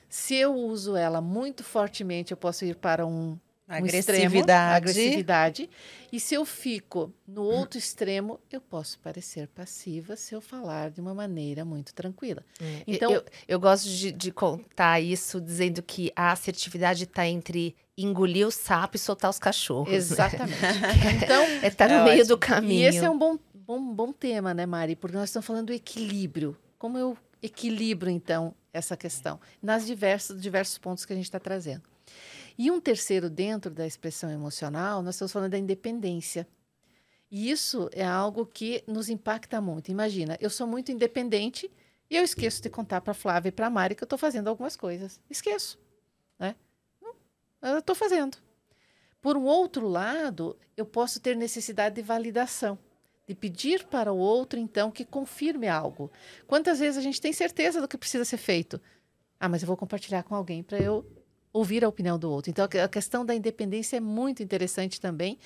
se 0.09 0.35
eu 0.35 0.55
uso 0.55 0.97
ela 0.97 1.21
muito 1.21 1.65
fortemente, 1.65 2.31
eu 2.31 2.37
posso 2.37 2.65
ir 2.65 2.77
para 2.77 3.05
um, 3.05 3.39
agressividade. 3.77 3.99
Extremo, 3.99 4.77
agressividade. 4.77 5.71
E 6.13 6.19
se 6.19 6.35
eu 6.35 6.45
fico 6.45 7.13
no 7.27 7.43
outro 7.43 7.79
extremo, 7.79 8.41
eu 8.51 8.61
posso 8.61 8.99
parecer 8.99 9.47
passiva 9.49 10.17
se 10.17 10.35
eu 10.35 10.41
falar 10.41 10.91
de 10.91 11.01
uma 11.01 11.15
maneira 11.15 11.65
muito 11.65 11.95
tranquila. 11.95 12.45
É. 12.61 12.83
Então, 12.87 13.13
eu, 13.13 13.25
eu 13.47 13.61
gosto 13.61 13.89
de, 13.89 14.11
de, 14.11 14.33
contar 14.33 15.01
isso 15.01 15.41
dizendo 15.41 15.83
que 15.83 16.13
a 16.17 16.33
assertividade 16.33 17.05
está 17.05 17.27
entre 17.27 17.77
engolir 17.97 18.47
o 18.47 18.51
sapo 18.51 18.97
e 18.97 18.99
soltar 18.99 19.31
os 19.31 19.39
cachorros. 19.39 19.91
Né? 19.91 19.97
Exatamente. 19.97 20.61
Né? 20.61 21.21
então, 21.23 21.43
é 21.63 21.67
estar 21.69 21.89
tá 21.89 21.95
no 21.95 22.01
é 22.01 22.05
meio 22.05 22.23
ótimo. 22.23 22.29
do 22.29 22.39
caminho. 22.39 22.81
E 22.81 22.85
esse 22.85 23.05
é 23.05 23.11
um 23.11 23.19
bom, 23.19 23.39
bom, 23.55 23.95
bom 23.95 24.13
tema, 24.13 24.53
né, 24.53 24.67
Mari? 24.67 24.97
Porque 24.97 25.17
nós 25.17 25.29
estamos 25.29 25.47
falando 25.47 25.69
do 25.69 25.73
equilíbrio. 25.73 26.57
Como 26.79 26.99
eu 26.99 27.17
equilibro, 27.43 28.11
então, 28.11 28.55
essa 28.73 28.97
questão, 28.97 29.41
nas 29.63 29.87
diversos, 29.87 30.41
diversos 30.41 30.79
pontos 30.79 31.05
que 31.05 31.13
a 31.13 31.17
gente 31.17 31.27
está 31.27 31.39
trazendo. 31.39 31.83
E 32.57 32.71
um 32.71 32.81
terceiro, 32.81 33.29
dentro 33.31 33.71
da 33.71 33.87
expressão 33.87 34.31
emocional, 34.31 35.03
nós 35.03 35.15
estamos 35.15 35.33
falando 35.33 35.53
da 35.53 35.59
independência. 35.59 36.47
E 37.31 37.51
isso 37.51 37.89
é 37.93 38.05
algo 38.05 38.45
que 38.45 38.83
nos 38.87 39.09
impacta 39.09 39.61
muito. 39.61 39.91
Imagina, 39.91 40.37
eu 40.41 40.51
sou 40.51 40.67
muito 40.67 40.91
independente 40.91 41.71
e 42.09 42.17
eu 42.17 42.25
esqueço 42.25 42.61
de 42.63 42.69
contar 42.69 43.01
para 43.01 43.15
Flávia 43.15 43.51
e 43.51 43.53
para 43.53 43.69
a 43.69 43.71
Mari 43.71 43.95
que 43.95 44.03
eu 44.03 44.07
estou 44.07 44.19
fazendo 44.19 44.49
algumas 44.49 44.77
coisas. 44.77 45.21
Esqueço. 45.31 45.79
Né? 46.39 46.57
Eu 47.63 47.79
estou 47.79 47.95
fazendo. 47.95 48.37
Por 49.21 49.37
um 49.37 49.45
outro 49.45 49.87
lado, 49.87 50.59
eu 50.77 50.85
posso 50.85 51.21
ter 51.21 51.37
necessidade 51.37 51.95
de 51.95 52.03
validação 52.03 52.79
de 53.31 53.35
pedir 53.37 53.85
para 53.85 54.13
o 54.13 54.17
outro, 54.17 54.59
então, 54.59 54.91
que 54.91 55.05
confirme 55.05 55.69
algo. 55.69 56.11
Quantas 56.49 56.81
vezes 56.81 56.99
a 56.99 57.01
gente 57.01 57.21
tem 57.21 57.33
certeza 57.33 57.81
do 57.81 57.87
que 57.87 57.97
precisa 57.97 58.25
ser 58.25 58.39
feito? 58.39 58.81
Ah, 59.39 59.49
mas 59.49 59.63
eu 59.63 59.69
vou 59.69 59.77
compartilhar 59.77 60.25
com 60.25 60.35
alguém 60.35 60.65
para 60.65 60.79
eu 60.79 61.07
ouvir 61.53 61.85
a 61.85 61.89
opinião 61.89 62.19
do 62.19 62.31
outro. 62.31 62.51
Então, 62.51 62.65
a 62.65 62.89
questão 62.89 63.25
da 63.25 63.35
independência 63.35 63.97
é 63.97 64.01
muito 64.01 64.43
interessante 64.43 65.01
também, 65.01 65.39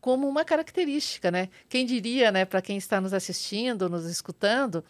como 0.00 0.28
uma 0.28 0.44
característica, 0.44 1.30
né? 1.30 1.48
Quem 1.68 1.86
diria, 1.86 2.32
né, 2.32 2.44
para 2.44 2.60
quem 2.60 2.76
está 2.76 3.00
nos 3.00 3.12
assistindo, 3.12 3.88
nos 3.88 4.04
escutando, 4.06 4.84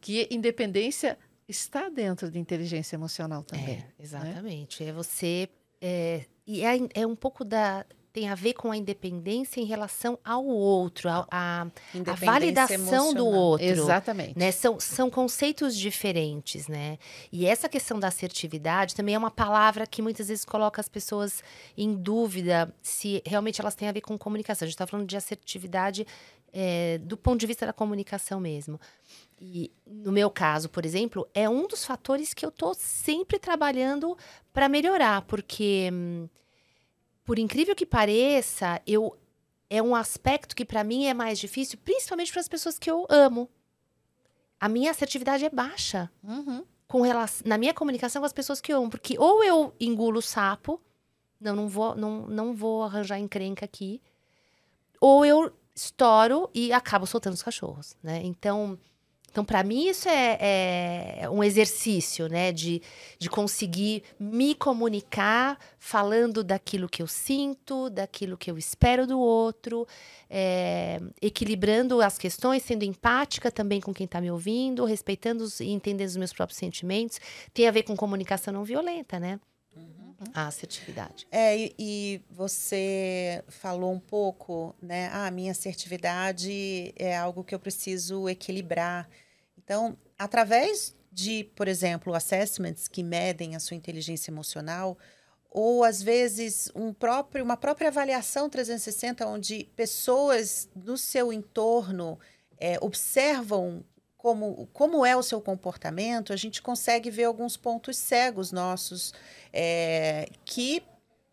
que 0.00 0.26
independência 0.30 1.18
está 1.48 1.88
dentro 1.88 2.30
de 2.30 2.38
inteligência 2.38 2.96
emocional 2.96 3.42
também. 3.44 3.64
É, 3.64 3.76
né? 3.76 3.88
exatamente. 3.98 4.82
Né? 4.82 4.90
É 4.90 4.92
você. 4.92 5.48
É, 5.80 6.24
e 6.46 6.64
é, 6.64 6.78
é 6.94 7.06
um 7.06 7.14
pouco 7.14 7.44
da, 7.44 7.84
tem 8.16 8.30
a 8.30 8.34
ver 8.34 8.54
com 8.54 8.72
a 8.72 8.76
independência 8.78 9.60
em 9.60 9.66
relação 9.66 10.18
ao 10.24 10.42
outro, 10.42 11.06
a, 11.06 11.28
a, 11.30 11.66
a 12.06 12.14
validação 12.14 12.76
emocional. 12.76 13.14
do 13.14 13.26
outro. 13.26 13.66
Exatamente. 13.66 14.38
Né? 14.38 14.50
São, 14.50 14.80
são 14.80 15.10
conceitos 15.10 15.76
diferentes, 15.76 16.66
né? 16.66 16.98
E 17.30 17.44
essa 17.44 17.68
questão 17.68 18.00
da 18.00 18.08
assertividade 18.08 18.94
também 18.94 19.16
é 19.16 19.18
uma 19.18 19.30
palavra 19.30 19.86
que 19.86 20.00
muitas 20.00 20.28
vezes 20.28 20.46
coloca 20.46 20.80
as 20.80 20.88
pessoas 20.88 21.44
em 21.76 21.94
dúvida 21.94 22.74
se 22.80 23.20
realmente 23.26 23.60
elas 23.60 23.74
têm 23.74 23.86
a 23.86 23.92
ver 23.92 24.00
com 24.00 24.16
comunicação. 24.16 24.64
A 24.64 24.66
gente 24.66 24.76
está 24.76 24.86
falando 24.86 25.06
de 25.06 25.16
assertividade 25.18 26.06
é, 26.54 26.96
do 27.02 27.18
ponto 27.18 27.38
de 27.38 27.46
vista 27.46 27.66
da 27.66 27.72
comunicação 27.74 28.40
mesmo. 28.40 28.80
E 29.38 29.70
no 29.86 30.10
meu 30.10 30.30
caso, 30.30 30.70
por 30.70 30.86
exemplo, 30.86 31.28
é 31.34 31.50
um 31.50 31.66
dos 31.68 31.84
fatores 31.84 32.32
que 32.32 32.46
eu 32.46 32.48
estou 32.48 32.72
sempre 32.72 33.38
trabalhando 33.38 34.16
para 34.54 34.70
melhorar, 34.70 35.20
porque. 35.20 35.90
Hum, 35.92 36.26
por 37.26 37.38
incrível 37.40 37.74
que 37.74 37.84
pareça, 37.84 38.80
eu 38.86 39.18
é 39.68 39.82
um 39.82 39.96
aspecto 39.96 40.54
que 40.54 40.64
para 40.64 40.84
mim 40.84 41.06
é 41.06 41.12
mais 41.12 41.40
difícil, 41.40 41.76
principalmente 41.84 42.30
para 42.30 42.40
as 42.40 42.48
pessoas 42.48 42.78
que 42.78 42.88
eu 42.88 43.04
amo. 43.10 43.50
A 44.60 44.68
minha 44.68 44.92
assertividade 44.92 45.44
é 45.44 45.50
baixa 45.50 46.08
uhum. 46.22 46.64
com 46.86 47.00
relação, 47.02 47.46
na 47.46 47.58
minha 47.58 47.74
comunicação 47.74 48.22
com 48.22 48.26
as 48.26 48.32
pessoas 48.32 48.60
que 48.60 48.72
eu 48.72 48.78
amo, 48.78 48.90
porque 48.90 49.18
ou 49.18 49.42
eu 49.42 49.74
engulo 49.80 50.20
o 50.20 50.22
sapo, 50.22 50.80
não, 51.40 51.56
não 51.56 51.68
vou, 51.68 51.96
não, 51.96 52.28
não 52.28 52.54
vou 52.54 52.84
arranjar 52.84 53.18
encrenca 53.18 53.64
aqui, 53.64 54.00
ou 55.00 55.26
eu 55.26 55.52
estouro 55.74 56.48
e 56.54 56.72
acabo 56.72 57.06
soltando 57.06 57.34
os 57.34 57.42
cachorros, 57.42 57.96
né? 58.00 58.22
Então, 58.22 58.78
então, 59.36 59.44
para 59.44 59.62
mim, 59.62 59.86
isso 59.86 60.08
é, 60.08 60.38
é, 61.20 61.28
um 61.28 61.44
exercício, 61.44 62.26
né? 62.26 62.50
De, 62.50 62.80
de 63.18 63.28
conseguir 63.28 64.02
me 64.18 64.54
comunicar 64.54 65.58
falando 65.78 66.42
daquilo 66.42 66.88
que 66.88 67.02
eu 67.02 67.06
sinto, 67.06 67.90
daquilo 67.90 68.38
que 68.38 68.50
eu 68.50 68.56
espero 68.56 69.06
do 69.06 69.20
outro, 69.20 69.86
é, 70.30 71.02
equilibrando 71.20 72.00
as 72.00 72.16
questões, 72.16 72.62
sendo 72.62 72.82
empática 72.82 73.50
também 73.50 73.78
com 73.78 73.92
quem 73.92 74.06
está 74.06 74.22
me 74.22 74.30
ouvindo, 74.30 74.86
respeitando 74.86 75.44
os, 75.44 75.60
e 75.60 75.68
entendendo 75.68 76.08
os 76.08 76.16
meus 76.16 76.32
próprios 76.32 76.58
sentimentos. 76.58 77.20
Tem 77.52 77.68
a 77.68 77.70
ver 77.70 77.82
com 77.82 77.94
comunicação 77.94 78.54
não 78.54 78.64
violenta, 78.64 79.20
né? 79.20 79.38
Uhum. 79.76 80.14
A 80.32 80.46
assertividade. 80.46 81.26
É, 81.30 81.58
e, 81.58 81.74
e, 81.78 82.22
você 82.30 83.44
falou 83.48 83.92
um 83.92 84.00
pouco, 84.00 84.74
né? 84.80 85.10
Ah, 85.12 85.30
minha 85.30 85.52
assertividade 85.52 86.94
é 86.96 87.14
algo 87.14 87.44
que 87.44 87.54
eu 87.54 87.60
preciso 87.60 88.30
equilibrar. 88.30 89.06
Então, 89.66 89.98
através 90.16 90.94
de, 91.10 91.42
por 91.56 91.66
exemplo, 91.66 92.14
assessments 92.14 92.86
que 92.86 93.02
medem 93.02 93.56
a 93.56 93.60
sua 93.60 93.76
inteligência 93.76 94.30
emocional, 94.30 94.96
ou 95.50 95.82
às 95.82 96.00
vezes 96.00 96.70
um 96.72 96.92
próprio, 96.92 97.44
uma 97.44 97.56
própria 97.56 97.88
avaliação 97.88 98.48
360, 98.48 99.26
onde 99.26 99.64
pessoas 99.74 100.68
do 100.72 100.96
seu 100.96 101.32
entorno 101.32 102.16
é, 102.58 102.78
observam 102.80 103.84
como, 104.16 104.68
como 104.72 105.04
é 105.04 105.16
o 105.16 105.22
seu 105.22 105.40
comportamento, 105.40 106.32
a 106.32 106.36
gente 106.36 106.62
consegue 106.62 107.10
ver 107.10 107.24
alguns 107.24 107.56
pontos 107.56 107.96
cegos 107.96 108.52
nossos 108.52 109.12
é, 109.52 110.28
que 110.44 110.82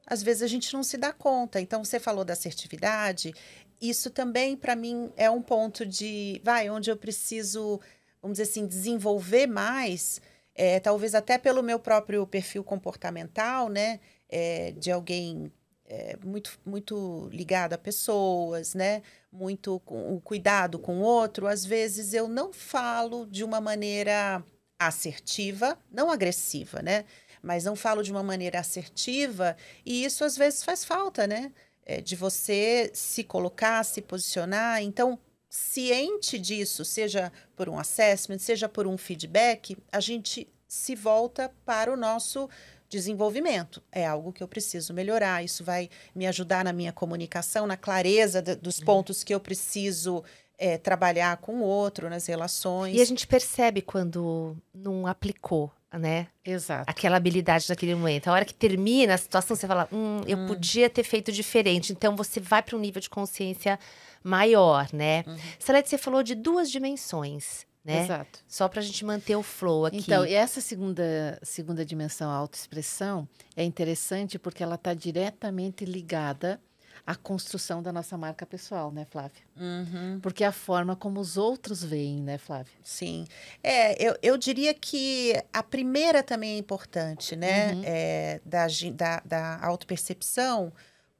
às 0.08 0.24
vezes 0.24 0.42
a 0.42 0.48
gente 0.48 0.74
não 0.74 0.82
se 0.82 0.98
dá 0.98 1.13
conta. 1.13 1.62
Então, 1.62 1.84
você 1.84 2.00
falou 2.00 2.25
da 2.25 2.34
assertividade, 2.34 3.34
isso 3.82 4.10
também 4.10 4.56
para 4.56 4.75
mim 4.75 5.12
é 5.16 5.30
um 5.30 5.42
ponto 5.42 5.86
de, 5.86 6.42
vai, 6.44 6.70
onde 6.70 6.90
eu 6.90 6.98
preciso 6.98 7.80
vamos 8.24 8.38
dizer 8.38 8.50
assim, 8.50 8.65
desenvolver 8.65 9.48
mais, 9.48 10.22
é, 10.56 10.80
talvez 10.80 11.13
até 11.13 11.38
pelo 11.38 11.62
meu 11.62 11.77
próprio 11.77 12.25
perfil 12.25 12.63
comportamental, 12.63 13.68
né? 13.68 14.00
É, 14.30 14.72
de 14.72 14.89
alguém 14.89 15.51
é, 15.86 16.18
muito, 16.24 16.58
muito 16.65 17.30
ligado 17.34 17.74
a 17.74 17.77
pessoas, 17.77 18.74
né? 18.74 19.01
Muito 19.32 19.80
com 19.82 20.15
o 20.15 20.22
cuidado 20.22 20.80
com 20.80 21.00
o 21.00 21.01
outro. 21.01 21.48
Às 21.48 21.65
vezes 21.65 22.13
eu 22.13 22.30
não 22.30 22.53
falo 22.53 23.27
de 23.27 23.44
uma 23.44 23.60
maneira 23.60 24.42
assertiva, 24.80 25.77
não 25.92 26.10
agressiva, 26.10 26.82
né? 26.82 27.03
Mas 27.42 27.65
não 27.65 27.75
falo 27.75 28.01
de 28.01 28.12
uma 28.12 28.24
maneira 28.24 28.60
assertiva 28.60 29.58
e 29.86 30.06
isso 30.06 30.24
às 30.24 30.38
vezes 30.38 30.63
faz 30.63 30.86
falta, 30.86 31.27
né? 31.27 31.51
É, 31.86 32.00
de 32.00 32.15
você 32.15 32.89
se 32.94 33.24
colocar, 33.24 33.84
se 33.84 34.01
posicionar. 34.01 34.82
Então, 34.82 35.20
ciente 35.53 36.39
disso, 36.39 36.83
seja 36.83 37.31
por 37.55 37.69
um 37.69 37.77
assessment, 37.77 38.39
seja 38.39 38.67
por 38.67 38.88
um 38.88 38.98
feedback, 38.98 39.77
a 39.91 40.00
gente 40.00 40.48
se 40.67 40.95
volta 40.95 41.53
para 41.63 41.93
o 41.93 41.95
nosso 41.95 42.50
desenvolvimento. 42.89 43.83
É 43.91 44.03
algo 44.03 44.33
que 44.33 44.41
eu 44.41 44.48
preciso 44.48 44.95
melhorar. 44.95 45.43
Isso 45.43 45.63
vai 45.63 45.91
me 46.15 46.25
ajudar 46.25 46.65
na 46.65 46.74
minha 46.74 46.91
comunicação, 46.91 47.67
na 47.67 47.77
clareza 47.77 48.41
de, 48.41 48.55
dos 48.55 48.79
uhum. 48.79 48.86
pontos 48.86 49.24
que 49.24 49.33
eu 49.33 49.39
preciso 49.39 50.24
é, 50.57 50.79
trabalhar 50.79 51.38
com 51.38 51.57
o 51.57 51.63
outro, 51.63 52.10
nas 52.10 52.25
relações. 52.25 52.98
E 52.98 53.01
a 53.01 53.05
gente 53.05 53.27
percebe 53.27 53.83
quando 53.83 54.57
não 54.74 55.05
aplicou 55.05 55.72
né? 55.98 56.27
Exato. 56.43 56.89
Aquela 56.89 57.17
habilidade 57.17 57.67
daquele 57.67 57.95
momento. 57.95 58.27
A 58.27 58.33
hora 58.33 58.45
que 58.45 58.53
termina 58.53 59.13
a 59.13 59.17
situação, 59.17 59.55
você 59.55 59.67
fala, 59.67 59.88
hum, 59.91 60.22
eu 60.27 60.38
Hum. 60.38 60.48
podia 60.48 60.89
ter 60.89 61.03
feito 61.03 61.31
diferente. 61.31 61.93
Então 61.93 62.15
você 62.15 62.39
vai 62.39 62.62
para 62.62 62.75
um 62.75 62.79
nível 62.79 63.01
de 63.01 63.10
consciência 63.10 63.79
maior, 64.24 64.88
né? 64.94 65.24
Uhum. 65.27 65.38
Salete, 65.60 65.89
você 65.89 65.98
falou 65.98 66.24
de 66.24 66.36
duas 66.36 66.72
dimensões, 66.72 67.65
né? 67.84 68.03
Exato. 68.03 68.39
Só 68.48 68.68
pra 68.68 68.82
gente 68.82 69.03
manter 69.03 69.36
o 69.36 69.44
flow 69.44 69.86
aqui. 69.86 69.98
Então, 69.98 70.25
e 70.25 70.34
essa 70.34 70.62
segunda, 70.62 71.39
segunda 71.44 71.86
dimensão, 71.86 72.32
a 72.32 72.36
autoexpressão, 72.36 73.27
é 73.56 73.63
interessante 73.63 74.39
porque 74.39 74.63
ela 74.63 74.75
está 74.75 74.94
diretamente 74.94 75.84
ligada 75.84 76.62
à 77.06 77.15
construção 77.15 77.84
da 77.84 77.92
nossa 77.92 78.18
marca 78.18 78.46
pessoal, 78.46 78.89
né, 78.89 79.06
Flávia? 79.10 79.42
Uhum. 79.60 80.20
Porque 80.22 80.44
é 80.44 80.48
a 80.48 80.53
forma 80.53 80.96
como 80.96 81.20
os 81.20 81.36
outros 81.36 81.84
veem, 81.84 82.22
né, 82.22 82.38
Flávia? 82.38 82.72
Sim. 82.82 83.25
É, 83.62 84.01
eu, 84.01 84.18
eu 84.22 84.38
diria 84.38 84.74
que 84.74 85.34
a 85.51 85.62
primeira 85.62 86.24
também 86.24 86.56
é 86.56 86.58
importante, 86.58 87.36
né? 87.36 87.74
Uhum. 87.74 87.82
É, 87.86 88.42
da, 88.46 88.68
da, 88.94 89.22
da 89.25 89.65
autopercepção, 89.65 90.72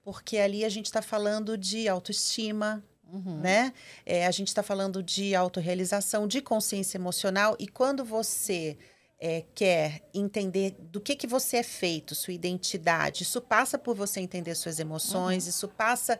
porque 0.02 0.38
ali 0.38 0.64
a 0.64 0.70
gente 0.70 0.86
está 0.86 1.02
falando 1.02 1.58
de 1.58 1.90
autoestima, 1.90 2.82
Uhum. 3.14 3.38
né? 3.38 3.72
É, 4.04 4.26
a 4.26 4.32
gente 4.32 4.48
está 4.48 4.64
falando 4.64 5.04
de 5.04 5.36
autorrealização, 5.36 6.28
de 6.28 6.42
consciência 6.42 6.98
emocional, 6.98 7.56
e 7.60 7.68
quando 7.68 8.04
você 8.04 8.76
é, 9.20 9.44
quer 9.54 10.02
entender 10.14 10.76
do 10.80 11.00
que, 11.00 11.16
que 11.16 11.28
você 11.28 11.58
é 11.58 11.64
feito, 11.64 12.16
sua 12.16 12.34
identidade, 12.34 13.22
isso 13.22 13.40
passa 13.40 13.78
por 13.78 13.96
você 13.96 14.20
entender 14.20 14.56
suas 14.56 14.80
emoções, 14.80 15.46
isso 15.46 15.68
passa 15.68 16.20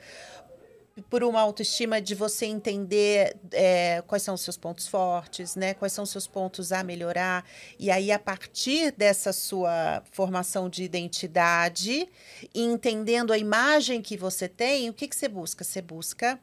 por 1.10 1.24
uma 1.24 1.42
autoestima 1.42 2.00
de 2.00 2.14
você 2.14 2.46
entender 2.46 3.36
é, 3.52 4.04
quais 4.06 4.22
são 4.22 4.36
os 4.36 4.42
seus 4.42 4.58
pontos 4.58 4.88
fortes, 4.88 5.56
né? 5.56 5.74
Quais 5.74 5.92
são 5.92 6.04
os 6.04 6.12
seus 6.12 6.28
pontos 6.28 6.72
a 6.72 6.84
melhorar. 6.84 7.44
E 7.80 7.90
aí, 7.90 8.12
a 8.12 8.20
partir 8.20 8.92
dessa 8.92 9.34
sua 9.34 10.04
formação 10.12 10.70
de 10.70 10.84
identidade, 10.84 12.08
entendendo 12.54 13.34
a 13.34 13.38
imagem 13.40 14.02
que 14.04 14.16
você 14.16 14.48
tem, 14.48 14.90
o 14.90 14.94
que, 14.94 15.08
que 15.08 15.16
você 15.16 15.28
busca? 15.28 15.64
Você 15.64 15.82
busca 15.82 16.40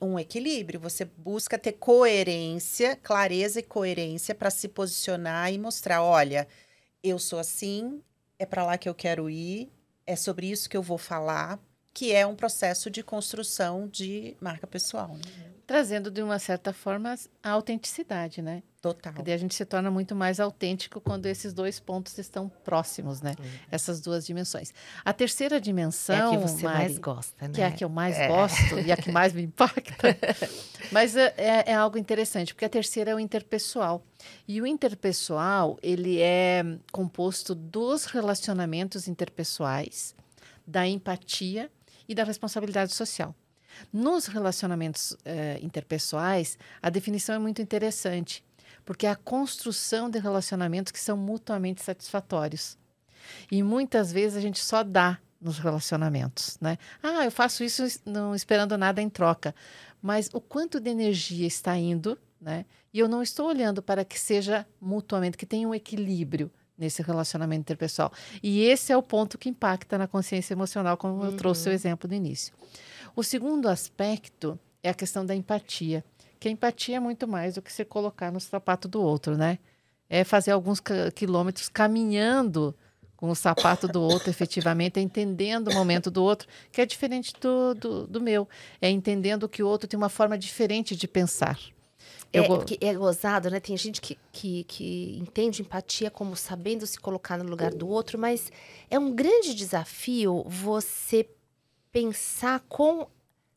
um 0.00 0.18
equilíbrio, 0.18 0.80
você 0.80 1.04
busca 1.04 1.58
ter 1.58 1.72
coerência, 1.72 2.96
clareza 2.96 3.60
e 3.60 3.62
coerência 3.62 4.34
para 4.34 4.50
se 4.50 4.68
posicionar 4.68 5.52
e 5.52 5.58
mostrar, 5.58 6.02
olha, 6.02 6.46
eu 7.02 7.18
sou 7.18 7.38
assim, 7.38 8.02
é 8.38 8.44
para 8.44 8.64
lá 8.64 8.76
que 8.76 8.88
eu 8.88 8.94
quero 8.94 9.30
ir, 9.30 9.70
é 10.06 10.14
sobre 10.14 10.48
isso 10.50 10.68
que 10.68 10.76
eu 10.76 10.82
vou 10.82 10.98
falar, 10.98 11.58
que 11.94 12.12
é 12.12 12.26
um 12.26 12.36
processo 12.36 12.90
de 12.90 13.02
construção 13.02 13.88
de 13.88 14.36
marca 14.40 14.66
pessoal. 14.66 15.14
Né? 15.14 15.52
Trazendo, 15.66 16.10
de 16.10 16.22
uma 16.22 16.38
certa 16.38 16.72
forma, 16.72 17.14
a 17.42 17.50
autenticidade, 17.50 18.42
né? 18.42 18.62
Total. 18.94 19.12
Porque 19.14 19.30
a 19.32 19.36
gente 19.36 19.54
se 19.54 19.64
torna 19.64 19.90
muito 19.90 20.14
mais 20.14 20.38
autêntico 20.38 21.00
quando 21.00 21.26
esses 21.26 21.52
dois 21.52 21.80
pontos 21.80 22.16
estão 22.18 22.48
próximos, 22.64 23.20
né? 23.20 23.34
Essas 23.70 24.00
duas 24.00 24.24
dimensões. 24.26 24.72
A 25.04 25.12
terceira 25.12 25.56
é 25.56 25.60
dimensão, 25.60 26.32
a 26.32 26.36
que 26.36 26.42
você 26.42 26.62
Mari, 26.64 26.78
mais 26.78 26.98
gosta, 26.98 27.48
né? 27.48 27.54
que 27.54 27.60
é 27.60 27.66
a 27.66 27.72
que 27.72 27.84
eu 27.84 27.88
mais 27.88 28.16
É. 28.16 28.28
gosto 28.28 28.78
e 28.78 28.92
a 28.92 28.96
que 28.96 29.10
mais 29.10 29.32
me 29.32 29.42
impacta. 29.42 30.16
Mas 30.92 31.16
é, 31.16 31.34
é- 31.36 31.70
é 31.72 31.74
algo 31.74 31.98
interessante, 31.98 32.54
porque 32.54 32.64
a 32.64 32.68
terceira 32.68 33.10
é 33.10 33.14
o 33.14 33.18
interpessoal. 33.20 34.02
E 34.46 34.60
o 34.60 34.66
interpessoal, 34.66 35.78
ele 35.82 36.20
é 36.20 36.62
composto 36.92 37.54
dos 37.54 38.04
relacionamentos 38.04 39.08
interpessoais, 39.08 40.14
da 40.66 40.86
empatia 40.86 41.70
e 42.08 42.14
da 42.14 42.24
responsabilidade 42.24 42.92
social. 42.94 43.34
Nos 43.92 44.26
relacionamentos 44.26 45.16
eh, 45.24 45.58
interpessoais, 45.62 46.58
a 46.80 46.88
definição 46.88 47.34
é 47.34 47.38
muito 47.38 47.60
interessante, 47.60 48.42
porque 48.86 49.06
é 49.06 49.10
a 49.10 49.16
construção 49.16 50.08
de 50.08 50.18
relacionamentos 50.18 50.92
que 50.92 51.00
são 51.00 51.16
mutuamente 51.16 51.82
satisfatórios. 51.82 52.78
E 53.50 53.62
muitas 53.62 54.12
vezes 54.12 54.38
a 54.38 54.40
gente 54.40 54.60
só 54.60 54.84
dá 54.84 55.18
nos 55.40 55.58
relacionamentos, 55.58 56.56
né? 56.60 56.78
Ah, 57.02 57.24
eu 57.24 57.30
faço 57.30 57.64
isso 57.64 57.82
não 58.06 58.34
esperando 58.34 58.78
nada 58.78 59.02
em 59.02 59.10
troca. 59.10 59.54
Mas 60.00 60.30
o 60.32 60.40
quanto 60.40 60.80
de 60.80 60.88
energia 60.88 61.46
está 61.46 61.76
indo, 61.76 62.16
né? 62.40 62.64
E 62.94 63.00
eu 63.00 63.08
não 63.08 63.22
estou 63.22 63.48
olhando 63.48 63.82
para 63.82 64.04
que 64.04 64.18
seja 64.18 64.64
mutuamente, 64.80 65.36
que 65.36 65.44
tenha 65.44 65.68
um 65.68 65.74
equilíbrio 65.74 66.50
nesse 66.78 67.02
relacionamento 67.02 67.62
interpessoal. 67.62 68.12
E 68.42 68.62
esse 68.62 68.92
é 68.92 68.96
o 68.96 69.02
ponto 69.02 69.36
que 69.36 69.48
impacta 69.48 69.98
na 69.98 70.06
consciência 70.06 70.54
emocional, 70.54 70.96
como 70.96 71.24
eu 71.24 71.36
trouxe 71.36 71.68
o 71.68 71.72
exemplo 71.72 72.08
no 72.08 72.14
início. 72.14 72.54
O 73.16 73.22
segundo 73.24 73.68
aspecto 73.68 74.58
é 74.82 74.90
a 74.90 74.94
questão 74.94 75.26
da 75.26 75.34
empatia, 75.34 76.04
que 76.38 76.48
a 76.48 76.50
empatia 76.50 76.96
é 76.96 77.00
muito 77.00 77.26
mais 77.26 77.54
do 77.54 77.62
que 77.62 77.72
se 77.72 77.84
colocar 77.84 78.30
no 78.30 78.40
sapato 78.40 78.88
do 78.88 79.00
outro, 79.00 79.36
né? 79.36 79.58
É 80.08 80.24
fazer 80.24 80.52
alguns 80.52 80.80
quilômetros 81.14 81.68
caminhando 81.68 82.74
com 83.16 83.30
o 83.30 83.34
sapato 83.34 83.88
do 83.88 84.00
outro 84.00 84.28
efetivamente, 84.28 84.98
é 84.98 85.02
entendendo 85.02 85.68
o 85.68 85.74
momento 85.74 86.10
do 86.10 86.22
outro, 86.22 86.46
que 86.70 86.80
é 86.80 86.86
diferente 86.86 87.32
do, 87.40 87.74
do, 87.74 88.06
do 88.06 88.20
meu. 88.20 88.46
É 88.80 88.90
entendendo 88.90 89.48
que 89.48 89.62
o 89.62 89.68
outro 89.68 89.88
tem 89.88 89.96
uma 89.96 90.10
forma 90.10 90.36
diferente 90.36 90.94
de 90.94 91.08
pensar. 91.08 91.58
Eu 92.32 92.44
É, 92.44 92.46
porque 92.46 92.78
é 92.80 92.94
gozado, 92.94 93.50
né? 93.50 93.58
Tem 93.58 93.76
gente 93.76 94.00
que, 94.00 94.18
que, 94.30 94.64
que 94.64 95.18
entende 95.18 95.62
empatia 95.62 96.10
como 96.10 96.36
sabendo 96.36 96.86
se 96.86 97.00
colocar 97.00 97.38
no 97.38 97.48
lugar 97.48 97.72
do 97.72 97.88
outro, 97.88 98.18
mas 98.18 98.52
é 98.90 98.98
um 98.98 99.14
grande 99.14 99.54
desafio 99.54 100.44
você 100.46 101.26
pensar 101.90 102.60
com 102.68 103.08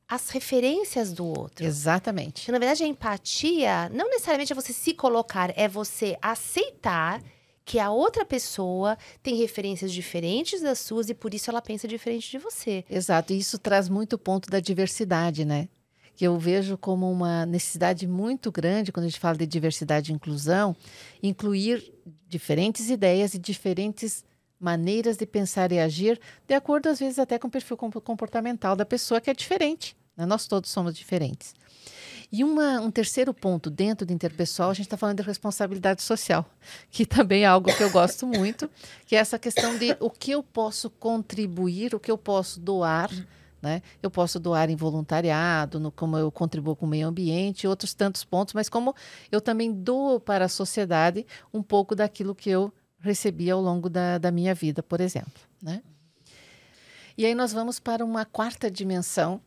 as 0.09 0.29
referências 0.29 1.13
do 1.13 1.25
outro. 1.25 1.63
Exatamente. 1.63 2.41
Porque, 2.41 2.51
na 2.51 2.57
verdade, 2.57 2.83
a 2.83 2.87
empatia 2.87 3.89
não 3.89 4.09
necessariamente 4.09 4.51
é 4.51 4.55
você 4.55 4.73
se 4.73 4.93
colocar, 4.93 5.53
é 5.55 5.67
você 5.67 6.17
aceitar 6.21 7.21
que 7.63 7.77
a 7.77 7.91
outra 7.91 8.25
pessoa 8.25 8.97
tem 9.21 9.35
referências 9.35 9.93
diferentes 9.93 10.61
das 10.61 10.79
suas 10.79 11.07
e 11.07 11.13
por 11.13 11.35
isso 11.35 11.51
ela 11.51 11.61
pensa 11.61 11.87
diferente 11.87 12.31
de 12.31 12.39
você. 12.39 12.83
Exato, 12.89 13.31
e 13.31 13.37
isso 13.37 13.59
traz 13.59 13.87
muito 13.87 14.13
o 14.13 14.17
ponto 14.17 14.49
da 14.49 14.59
diversidade, 14.59 15.45
né? 15.45 15.69
Que 16.15 16.25
eu 16.25 16.39
vejo 16.39 16.75
como 16.79 17.09
uma 17.11 17.45
necessidade 17.45 18.07
muito 18.07 18.51
grande, 18.51 18.91
quando 18.91 19.05
a 19.05 19.09
gente 19.09 19.19
fala 19.19 19.37
de 19.37 19.45
diversidade 19.45 20.11
e 20.11 20.15
inclusão, 20.15 20.75
incluir 21.21 21.93
diferentes 22.27 22.89
ideias 22.89 23.35
e 23.35 23.37
diferentes 23.37 24.25
maneiras 24.59 25.15
de 25.15 25.25
pensar 25.27 25.71
e 25.71 25.79
agir, 25.79 26.19
de 26.47 26.53
acordo, 26.55 26.89
às 26.89 26.99
vezes, 26.99 27.19
até 27.19 27.37
com 27.37 27.47
o 27.47 27.51
perfil 27.51 27.77
compo- 27.77 28.01
comportamental 28.01 28.75
da 28.75 28.85
pessoa, 28.85 29.21
que 29.21 29.29
é 29.29 29.33
diferente. 29.33 29.95
Né? 30.19 30.25
Nós 30.25 30.45
todos 30.45 30.69
somos 30.69 30.93
diferentes. 30.93 31.55
E 32.31 32.43
uma- 32.43 32.79
um 32.81 32.91
terceiro 32.91 33.33
ponto 33.33 33.71
dentro 33.71 34.05
do 34.05 34.13
interpessoal, 34.13 34.69
a 34.69 34.73
gente 34.73 34.85
está 34.85 34.97
falando 34.97 35.17
de 35.17 35.23
responsabilidade 35.23 36.03
social, 36.03 36.45
que 36.91 37.05
também 37.05 37.43
é 37.43 37.45
algo 37.47 37.73
que 37.75 37.81
eu 37.81 37.89
gosto 37.89 38.27
muito, 38.27 38.69
que 39.07 39.15
é 39.15 39.19
essa 39.19 39.39
questão 39.39 39.77
de 39.77 39.95
o 39.99 40.09
que 40.11 40.31
eu 40.31 40.43
posso 40.43 40.89
contribuir, 40.89 41.95
o 41.95 41.99
que 41.99 42.11
eu 42.11 42.17
posso 42.17 42.59
doar, 42.59 43.09
né? 43.61 43.81
Eu 44.01 44.11
posso 44.11 44.39
doar 44.39 44.69
em 44.69 44.75
voluntariado, 44.75 45.79
no, 45.79 45.91
como 45.91 46.17
eu 46.17 46.31
contribuo 46.31 46.75
com 46.75 46.85
o 46.85 46.89
meio 46.89 47.07
ambiente, 47.07 47.67
outros 47.67 47.93
tantos 47.93 48.23
pontos, 48.23 48.53
mas 48.53 48.69
como 48.69 48.95
eu 49.31 49.41
também 49.41 49.71
dou 49.73 50.19
para 50.19 50.45
a 50.45 50.49
sociedade 50.49 51.25
um 51.53 51.63
pouco 51.63 51.95
daquilo 51.95 52.35
que 52.35 52.49
eu 52.49 52.71
recebi 52.99 53.49
ao 53.49 53.59
longo 53.59 53.89
da, 53.89 54.17
da 54.17 54.31
minha 54.31 54.53
vida, 54.53 54.83
por 54.83 55.01
exemplo, 55.01 55.41
né? 55.61 55.81
E 57.17 57.25
aí 57.25 57.33
nós 57.35 57.51
vamos 57.51 57.79
para 57.79 58.05
uma 58.05 58.23
quarta 58.23 58.69
dimensão 58.71 59.41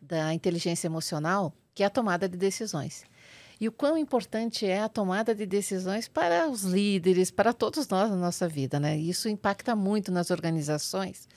da 0.00 0.32
inteligência 0.32 0.86
emocional, 0.86 1.52
que 1.74 1.82
é 1.82 1.86
a 1.86 1.90
tomada 1.90 2.28
de 2.28 2.36
decisões. 2.36 3.04
E 3.60 3.66
o 3.66 3.72
quão 3.72 3.98
importante 3.98 4.66
é 4.66 4.80
a 4.80 4.88
tomada 4.88 5.34
de 5.34 5.44
decisões 5.44 6.06
para 6.06 6.48
os 6.48 6.62
líderes, 6.62 7.30
para 7.30 7.52
todos 7.52 7.88
nós 7.88 8.08
na 8.08 8.16
nossa 8.16 8.48
vida, 8.48 8.78
né? 8.78 8.96
Isso 8.96 9.28
impacta 9.28 9.74
muito 9.74 10.12
nas 10.12 10.30
organizações, 10.30 11.28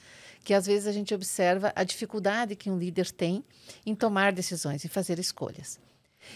que 0.43 0.53
às 0.53 0.67
vezes 0.67 0.87
a 0.87 0.91
gente 0.91 1.15
observa 1.15 1.73
a 1.75 1.83
dificuldade 1.83 2.55
que 2.55 2.69
um 2.69 2.77
líder 2.77 3.11
tem 3.11 3.43
em 3.85 3.95
tomar 3.95 4.33
decisões, 4.33 4.85
em 4.85 4.87
fazer 4.87 5.17
escolhas. 5.17 5.79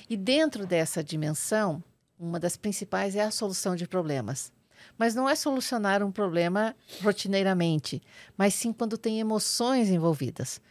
E 0.09 0.17
dentro 0.17 0.65
dessa 0.65 1.03
dimensão, 1.03 1.83
uma 2.19 2.39
das 2.39 2.57
principais 2.57 3.15
é 3.15 3.21
a 3.21 3.31
solução 3.31 3.75
de 3.75 3.87
problemas. 3.87 4.51
Mas 4.97 5.13
não 5.15 5.27
é 5.27 5.35
solucionar 5.35 6.03
um 6.03 6.11
problema 6.11 6.75
rotineiramente, 7.03 8.01
mas 8.37 8.53
sim 8.53 8.71
quando 8.71 8.97
tem 8.97 9.19
emoções 9.19 9.89
envolvidas. 9.89 10.61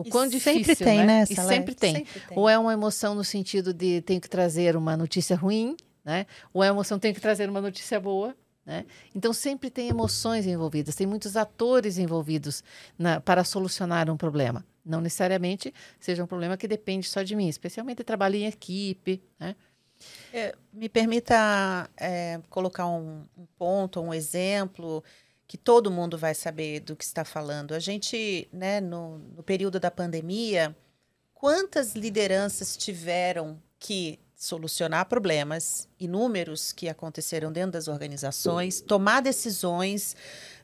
O 0.00 0.06
E 0.06 0.10
quão 0.10 0.24
sempre 0.30 0.38
difícil, 0.62 0.86
tem, 0.86 1.04
né, 1.04 1.24
E 1.28 1.34
Salete? 1.34 1.56
sempre 1.56 1.74
tem. 1.74 1.94
Sempre 1.96 2.20
tem. 2.20 2.38
Ou 2.38 2.48
é 2.48 2.58
uma 2.58 2.72
emoção 2.72 3.14
no 3.14 3.24
sentido 3.24 3.72
de 3.74 4.00
tenho 4.02 4.20
que 4.20 4.28
trazer 4.28 4.76
uma 4.76 4.96
notícia 4.96 5.36
ruim, 5.36 5.76
né? 6.04 6.26
Ou 6.52 6.62
é 6.64 6.68
uma 6.68 6.76
emoção 6.76 6.98
tenho 6.98 7.14
que 7.14 7.20
trazer 7.20 7.48
uma 7.48 7.60
notícia 7.60 8.00
boa, 8.00 8.34
né? 8.64 8.84
Então 9.14 9.32
sempre 9.32 9.70
tem 9.70 9.88
emoções 9.88 10.46
envolvidas, 10.46 10.94
tem 10.94 11.06
muitos 11.06 11.36
atores 11.36 11.98
envolvidos 11.98 12.62
na- 12.98 13.20
para 13.20 13.44
solucionar 13.44 14.08
um 14.10 14.16
problema. 14.16 14.64
Não 14.84 15.00
necessariamente 15.00 15.74
seja 15.98 16.24
um 16.24 16.26
problema 16.26 16.56
que 16.56 16.66
depende 16.66 17.06
só 17.06 17.22
de 17.22 17.36
mim, 17.36 17.48
especialmente 17.48 18.02
trabalho 18.02 18.36
em 18.36 18.46
equipe, 18.46 19.22
né? 19.38 19.54
É, 20.32 20.54
me 20.72 20.88
permita 20.88 21.90
é, 21.94 22.40
colocar 22.48 22.86
um, 22.86 23.22
um 23.36 23.44
ponto, 23.58 24.00
um 24.00 24.14
exemplo 24.14 25.04
que 25.50 25.58
todo 25.58 25.90
mundo 25.90 26.16
vai 26.16 26.32
saber 26.32 26.78
do 26.78 26.94
que 26.94 27.02
está 27.02 27.24
falando. 27.24 27.74
A 27.74 27.80
gente, 27.80 28.48
né, 28.52 28.80
no, 28.80 29.18
no 29.18 29.42
período 29.42 29.80
da 29.80 29.90
pandemia, 29.90 30.76
quantas 31.34 31.96
lideranças 31.96 32.76
tiveram 32.76 33.60
que 33.76 34.20
solucionar 34.36 35.06
problemas 35.06 35.88
inúmeros 35.98 36.72
que 36.72 36.88
aconteceram 36.88 37.50
dentro 37.50 37.72
das 37.72 37.88
organizações, 37.88 38.80
tomar 38.80 39.22
decisões 39.22 40.14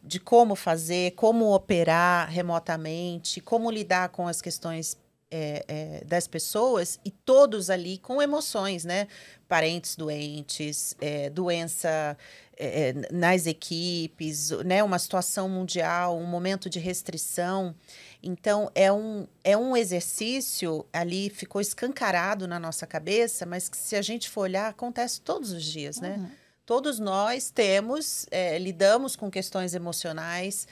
de 0.04 0.20
como 0.20 0.54
fazer, 0.54 1.16
como 1.16 1.52
operar 1.52 2.30
remotamente, 2.30 3.40
como 3.40 3.72
lidar 3.72 4.10
com 4.10 4.28
as 4.28 4.40
questões 4.40 4.96
é, 5.28 5.64
é, 5.66 6.04
das 6.04 6.28
pessoas 6.28 7.00
e 7.04 7.10
todos 7.10 7.70
ali 7.70 7.98
com 7.98 8.22
emoções, 8.22 8.84
né? 8.84 9.08
Parentes 9.48 9.96
doentes, 9.96 10.96
é, 11.00 11.28
doença 11.28 12.16
é, 12.56 12.94
nas 13.12 13.46
equipes, 13.46 14.50
né? 14.64 14.82
Uma 14.82 14.98
situação 14.98 15.48
mundial, 15.48 16.18
um 16.18 16.26
momento 16.26 16.70
de 16.70 16.78
restrição. 16.78 17.74
Então, 18.22 18.70
é 18.74 18.90
um, 18.90 19.26
é 19.44 19.56
um 19.56 19.76
exercício 19.76 20.84
ali, 20.92 21.28
ficou 21.28 21.60
escancarado 21.60 22.48
na 22.48 22.58
nossa 22.58 22.86
cabeça, 22.86 23.44
mas 23.44 23.68
que 23.68 23.76
se 23.76 23.94
a 23.94 24.02
gente 24.02 24.30
for 24.30 24.42
olhar, 24.42 24.68
acontece 24.68 25.20
todos 25.20 25.52
os 25.52 25.62
dias, 25.62 26.00
né? 26.00 26.16
Uhum. 26.18 26.30
Todos 26.64 26.98
nós 26.98 27.50
temos, 27.50 28.26
é, 28.30 28.58
lidamos 28.58 29.14
com 29.14 29.30
questões 29.30 29.74
emocionais 29.74 30.66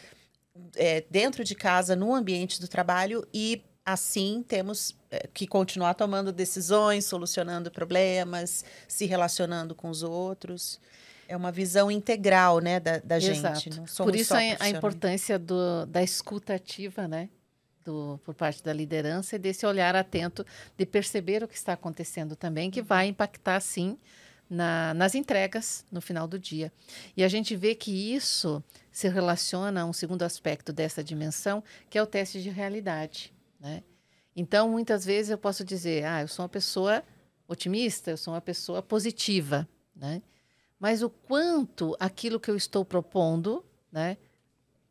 é, 0.74 1.04
dentro 1.08 1.44
de 1.44 1.54
casa, 1.54 1.94
no 1.94 2.12
ambiente 2.12 2.60
do 2.60 2.66
trabalho, 2.66 3.26
e 3.32 3.62
assim 3.86 4.44
temos 4.48 4.96
que 5.32 5.46
continuar 5.46 5.94
tomando 5.94 6.32
decisões, 6.32 7.04
solucionando 7.04 7.70
problemas, 7.70 8.64
se 8.88 9.06
relacionando 9.06 9.74
com 9.74 9.88
os 9.88 10.02
outros 10.02 10.80
é 11.28 11.36
uma 11.36 11.52
visão 11.52 11.90
integral 11.90 12.60
né, 12.60 12.80
da, 12.80 12.98
da 12.98 13.18
gente. 13.18 13.40
Por 13.96 14.14
isso 14.14 14.34
a, 14.34 14.68
importância 14.68 15.38
do, 15.38 15.86
da 15.86 16.02
escuta 16.02 16.54
ativa, 16.54 17.06
né? 17.08 17.28
do, 17.84 18.18
por 18.24 18.34
parte 18.34 18.62
da 18.62 18.72
liderança 18.72 19.36
e 19.36 19.38
desse 19.38 19.66
olhar 19.66 19.94
atento 19.94 20.44
de 20.76 20.86
perceber 20.86 21.42
o 21.44 21.48
que 21.48 21.54
está 21.54 21.74
acontecendo 21.74 22.34
também, 22.34 22.70
que 22.70 22.80
vai 22.80 23.06
impactar, 23.06 23.60
sim, 23.60 23.98
na, 24.48 24.94
nas 24.94 25.14
entregas 25.14 25.84
no 25.90 26.00
final 26.00 26.26
do 26.26 26.38
dia. 26.38 26.72
E 27.16 27.22
a 27.22 27.28
gente 27.28 27.54
vê 27.54 27.74
que 27.74 28.14
isso 28.14 28.62
se 28.90 29.08
relaciona 29.08 29.82
a 29.82 29.84
um 29.84 29.92
segundo 29.92 30.22
aspecto 30.22 30.72
dessa 30.72 31.04
dimensão, 31.04 31.62
que 31.90 31.98
é 31.98 32.02
o 32.02 32.06
teste 32.06 32.42
de 32.42 32.50
realidade. 32.50 33.32
Né? 33.60 33.82
Então, 34.34 34.68
muitas 34.68 35.04
vezes 35.04 35.30
eu 35.30 35.38
posso 35.38 35.64
dizer, 35.64 36.04
ah, 36.04 36.22
eu 36.22 36.28
sou 36.28 36.42
uma 36.42 36.48
pessoa 36.48 37.02
otimista, 37.46 38.10
eu 38.10 38.16
sou 38.16 38.34
uma 38.34 38.40
pessoa 38.40 38.82
positiva, 38.82 39.68
né? 39.94 40.22
Mas 40.84 41.02
o 41.02 41.08
quanto 41.08 41.96
aquilo 41.98 42.38
que 42.38 42.50
eu 42.50 42.56
estou 42.56 42.84
propondo, 42.84 43.64
né, 43.90 44.18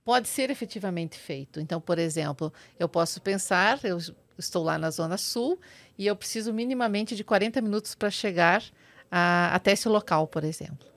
pode 0.03 0.27
ser 0.27 0.49
efetivamente 0.49 1.19
feito. 1.19 1.59
Então, 1.59 1.79
por 1.79 1.99
exemplo, 1.99 2.51
eu 2.79 2.89
posso 2.89 3.21
pensar, 3.21 3.79
eu 3.85 3.99
estou 4.35 4.63
lá 4.63 4.75
na 4.79 4.89
Zona 4.89 5.19
Sul 5.19 5.59
e 5.95 6.07
eu 6.07 6.15
preciso 6.15 6.51
minimamente 6.51 7.15
de 7.15 7.23
40 7.23 7.61
minutos 7.61 7.93
para 7.93 8.09
chegar 8.09 8.63
a, 9.11 9.53
até 9.53 9.73
esse 9.73 9.87
local, 9.87 10.25
por 10.25 10.43
exemplo. 10.43 10.87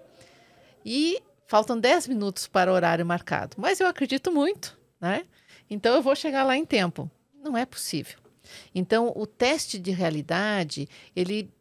E 0.83 1.23
faltam 1.47 1.79
10 1.79 2.09
minutos 2.09 2.47
para 2.47 2.73
o 2.73 2.75
horário 2.75 3.05
marcado, 3.05 3.55
mas 3.59 3.81
eu 3.81 3.89
acredito 3.89 4.33
muito, 4.33 4.79
né? 4.99 5.27
Então 5.69 5.95
eu 5.95 6.01
vou 6.01 6.17
chegar 6.17 6.43
lá 6.43 6.57
em 6.57 6.65
tempo. 6.65 7.11
Não 7.45 7.55
é 7.55 7.67
possível. 7.67 8.19
Então, 8.75 9.13
o 9.15 9.27
teste 9.27 9.79
de 9.79 9.91
realidade, 9.91 10.89
ele 11.15 11.53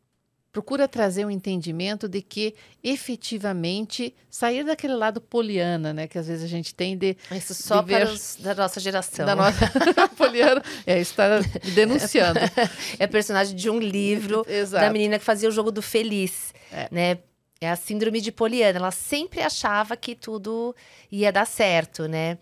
procura 0.56 0.88
trazer 0.88 1.26
um 1.26 1.30
entendimento 1.30 2.08
de 2.08 2.22
que 2.22 2.56
efetivamente 2.82 4.15
sair 4.30 4.63
daquele 4.63 4.94
lado 4.94 5.20
poliana, 5.20 5.91
né, 5.91 6.08
que 6.08 6.18
às 6.18 6.28
vezes 6.28 6.46
a 6.46 6.48
gente 6.48 6.74
tem 6.74 6.98
de 6.98 7.18
isso 7.30 7.54
só 7.54 7.82
de 7.82 7.88
ver... 7.89 8.08
os 8.08 8.38
da 8.39 8.56
nossa 8.56 8.80
geração. 8.80 9.26
Da 9.26 9.36
nossa 9.36 9.70
poliana, 10.15 10.63
é 10.88 10.98
está 10.98 11.41
denunciando. 11.74 12.39
É 12.98 13.06
personagem 13.06 13.54
de 13.54 13.70
um 13.70 13.80
livro 13.80 14.46
da 14.72 14.89
menina 14.89 15.20
que 15.20 15.26
fazia 15.26 15.50
o 15.50 15.52
jogo 15.52 15.72
do 15.72 15.82
feliz, 15.82 16.54
é. 16.72 16.88
né? 16.89 17.18
É 17.60 17.70
a 17.70 17.76
síndrome 17.76 18.22
de 18.22 18.32
Poliana. 18.32 18.80
Ela 18.80 18.91
sempre 18.91 19.41
achava 19.41 19.98
que 19.98 20.15
tudo 20.15 20.74
ia 21.12 21.32
dar 21.34 21.46
certo, 21.46 22.08
né? 22.08 22.38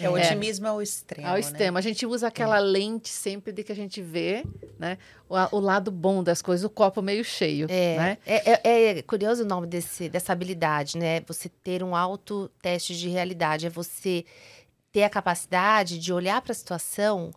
É, 0.00 0.08
o 0.08 0.14
otimismo 0.14 0.66
ao 0.66 0.82
extremo. 0.82 1.28
Ao 1.28 1.38
extremo. 1.38 1.74
Né? 1.74 1.78
A 1.78 1.82
gente 1.82 2.06
usa 2.06 2.28
aquela 2.28 2.58
é. 2.58 2.60
lente 2.60 3.08
sempre 3.08 3.52
de 3.52 3.62
que 3.62 3.70
a 3.70 3.76
gente 3.76 4.02
vê 4.02 4.44
né, 4.78 4.98
o, 5.28 5.34
o, 5.56 5.60
lado 5.60 5.90
bom 5.90 6.22
das 6.22 6.42
coisas, 6.42 6.64
o 6.64 6.70
copo 6.70 7.00
meio 7.00 7.24
cheio. 7.24 7.66
É, 7.70 7.96
né? 7.96 8.18
é, 8.26 8.50
é, 8.50 8.98
é, 8.98 9.02
curioso 9.02 9.44
o 9.44 9.46
nome 9.46 9.66
desse, 9.66 10.08
dessa 10.08 10.32
habilidade, 10.32 10.98
né? 10.98 11.20
Você 11.26 11.48
ter 11.48 11.82
um 11.82 11.94
alto 11.94 12.50
teste 12.60 12.96
de 12.96 13.08
realidade. 13.08 13.66
É 13.66 13.70
você 13.70 14.24
ter 14.90 15.04
a 15.04 15.10
capacidade 15.10 15.98
de 15.98 16.12
olhar 16.12 16.40
para 16.40 16.52
a 16.52 16.54
situação 16.54 17.30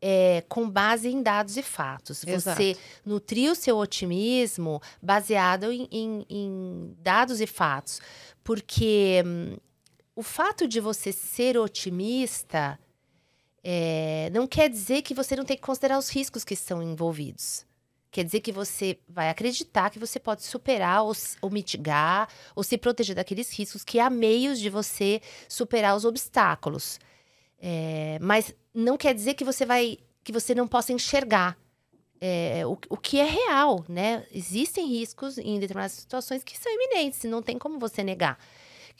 é, 0.00 0.42
com 0.48 0.68
base 0.68 1.08
em 1.08 1.22
dados 1.22 1.56
e 1.56 1.62
fatos. 1.62 2.26
Exato. 2.26 2.56
Você 2.56 2.76
nutrir 3.04 3.50
o 3.50 3.54
seu 3.54 3.76
otimismo 3.76 4.80
baseado 5.02 5.72
em, 5.72 5.88
em, 5.90 6.26
em 6.28 6.96
dados 7.00 7.40
e 7.40 7.46
fatos. 7.46 8.00
Porque 8.42 9.22
hum, 9.24 9.56
o 10.20 10.22
fato 10.22 10.68
de 10.68 10.80
você 10.80 11.12
ser 11.12 11.56
otimista 11.56 12.78
é, 13.64 14.28
não 14.34 14.46
quer 14.46 14.68
dizer 14.68 15.00
que 15.00 15.14
você 15.14 15.34
não 15.34 15.46
tem 15.46 15.56
que 15.56 15.62
considerar 15.62 15.96
os 15.98 16.10
riscos 16.10 16.44
que 16.44 16.52
estão 16.52 16.82
envolvidos. 16.82 17.64
Quer 18.10 18.24
dizer 18.24 18.40
que 18.40 18.52
você 18.52 18.98
vai 19.08 19.30
acreditar 19.30 19.88
que 19.88 19.98
você 19.98 20.20
pode 20.20 20.42
superar 20.42 21.04
ou, 21.04 21.14
ou, 21.40 21.48
mitigar 21.48 22.28
ou 22.54 22.62
se 22.62 22.76
proteger 22.76 23.16
daqueles 23.16 23.50
riscos, 23.50 23.82
que 23.82 23.98
há 23.98 24.10
meios 24.10 24.60
de 24.60 24.68
você 24.68 25.22
superar 25.48 25.96
os 25.96 26.04
obstáculos. 26.04 27.00
É, 27.58 28.18
mas 28.20 28.54
não 28.74 28.98
quer 28.98 29.14
dizer 29.14 29.32
que 29.32 29.44
você 29.44 29.64
vai 29.64 29.96
que 30.22 30.32
você 30.32 30.54
não 30.54 30.68
possa 30.68 30.92
enxergar 30.92 31.56
é, 32.20 32.66
o, 32.66 32.76
o 32.90 32.96
que 32.98 33.18
é 33.18 33.24
real, 33.24 33.86
né? 33.88 34.26
Existem 34.30 34.86
riscos 34.86 35.38
em 35.38 35.58
determinadas 35.58 35.92
situações 35.92 36.44
que 36.44 36.58
são 36.58 36.70
iminentes, 36.70 37.24
não 37.24 37.40
tem 37.40 37.58
como 37.58 37.78
você 37.78 38.04
negar 38.04 38.38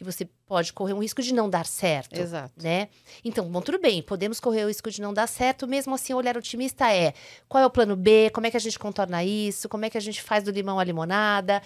que 0.00 0.04
você 0.04 0.24
pode 0.46 0.72
correr 0.72 0.94
um 0.94 1.02
risco 1.02 1.20
de 1.20 1.34
não 1.34 1.50
dar 1.50 1.66
certo. 1.66 2.18
Exato. 2.18 2.54
Né? 2.56 2.88
Então, 3.22 3.46
bom, 3.46 3.60
tudo 3.60 3.78
bem, 3.78 4.02
podemos 4.02 4.40
correr 4.40 4.64
o 4.64 4.68
risco 4.68 4.90
de 4.90 5.02
não 5.02 5.12
dar 5.12 5.26
certo, 5.26 5.68
mesmo 5.68 5.94
assim, 5.94 6.14
o 6.14 6.16
olhar 6.16 6.38
otimista 6.38 6.90
é 6.90 7.12
qual 7.46 7.62
é 7.62 7.66
o 7.66 7.70
plano 7.70 7.94
B, 7.94 8.30
como 8.30 8.46
é 8.46 8.50
que 8.50 8.56
a 8.56 8.60
gente 8.60 8.78
contorna 8.78 9.22
isso, 9.22 9.68
como 9.68 9.84
é 9.84 9.90
que 9.90 9.98
a 9.98 10.00
gente 10.00 10.22
faz 10.22 10.42
do 10.42 10.50
limão 10.50 10.78
a 10.78 10.84
limonada. 10.84 11.62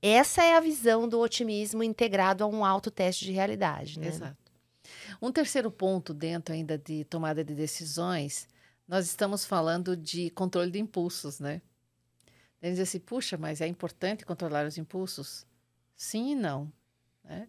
Essa 0.00 0.44
é 0.44 0.56
a 0.56 0.60
visão 0.60 1.08
do 1.08 1.18
otimismo 1.18 1.82
integrado 1.82 2.44
a 2.44 2.46
um 2.46 2.64
alto 2.64 2.88
teste 2.88 3.24
de 3.24 3.32
realidade. 3.32 3.98
Né? 3.98 4.06
Exato. 4.06 4.36
Um 5.20 5.32
terceiro 5.32 5.68
ponto 5.68 6.14
dentro 6.14 6.54
ainda 6.54 6.78
de 6.78 7.02
tomada 7.06 7.42
de 7.42 7.52
decisões, 7.52 8.46
nós 8.86 9.06
estamos 9.06 9.44
falando 9.44 9.96
de 9.96 10.30
controle 10.30 10.70
de 10.70 10.78
impulsos, 10.78 11.40
né? 11.40 11.60
Eles 12.62 12.78
dizem 12.78 12.82
assim, 12.84 13.00
puxa, 13.00 13.36
mas 13.36 13.60
é 13.60 13.66
importante 13.66 14.24
controlar 14.24 14.66
os 14.66 14.78
impulsos? 14.78 15.44
Sim 15.96 16.30
e 16.30 16.34
não. 16.36 16.72
Né? 17.24 17.48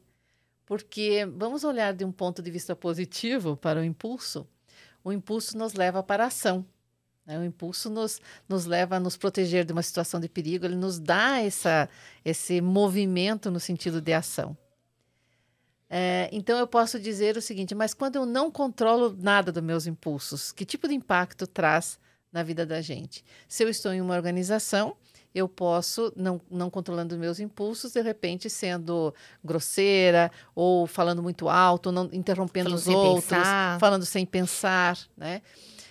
Porque 0.66 1.26
vamos 1.26 1.64
olhar 1.64 1.94
de 1.94 2.06
um 2.06 2.12
ponto 2.12 2.42
de 2.42 2.50
vista 2.50 2.76
positivo 2.76 3.58
para 3.58 3.80
o 3.80 3.84
impulso. 3.84 4.48
O 5.04 5.12
impulso 5.12 5.58
nos 5.58 5.74
leva 5.74 6.02
para 6.02 6.24
a 6.24 6.28
ação. 6.28 6.66
Né? 7.26 7.38
O 7.38 7.44
impulso 7.44 7.90
nos, 7.90 8.22
nos 8.48 8.66
leva 8.66 8.98
a 8.98 9.00
nos 9.00 9.18
proteger 9.18 9.66
de 9.66 9.74
uma 9.74 9.84
situação 9.84 10.20
de 10.20 10.30
perigo, 10.30 10.66
ele 10.66 10.76
nos 10.76 11.00
dá 11.00 11.40
essa, 11.42 11.90
esse 12.24 12.62
movimento 12.62 13.52
no 13.52 13.60
sentido 13.60 14.02
de 14.02 14.14
ação. 14.14 14.58
É, 15.90 16.28
então 16.32 16.58
eu 16.58 16.66
posso 16.66 17.00
dizer 17.00 17.38
o 17.38 17.42
seguinte: 17.42 17.76
mas 17.76 17.94
quando 17.94 18.16
eu 18.16 18.26
não 18.26 18.50
controlo 18.50 19.16
nada 19.20 19.52
dos 19.52 19.62
meus 19.62 19.86
impulsos, 19.86 20.52
que 20.52 20.66
tipo 20.66 20.88
de 20.88 20.96
impacto 20.96 21.46
traz 21.46 22.00
na 22.32 22.42
vida 22.42 22.66
da 22.66 22.82
gente? 22.82 23.24
Se 23.48 23.64
eu 23.64 23.70
estou 23.70 23.94
em 23.94 24.02
uma 24.02 24.16
organização, 24.16 24.98
eu 25.34 25.48
posso, 25.48 26.14
não, 26.16 26.40
não 26.50 26.70
controlando 26.70 27.18
meus 27.18 27.40
impulsos, 27.40 27.94
de 27.94 28.02
repente 28.02 28.50
sendo 28.50 29.14
grosseira 29.44 30.32
ou 30.54 30.86
falando 30.86 31.24
muito 31.24 31.50
alto, 31.50 31.92
não 31.92 32.10
interrompendo 32.14 32.70
falando 32.70 32.80
os 32.80 32.88
outros, 32.88 33.26
pensar. 33.26 33.80
falando 33.80 34.06
sem 34.06 34.26
pensar, 34.26 34.98
né? 35.18 35.42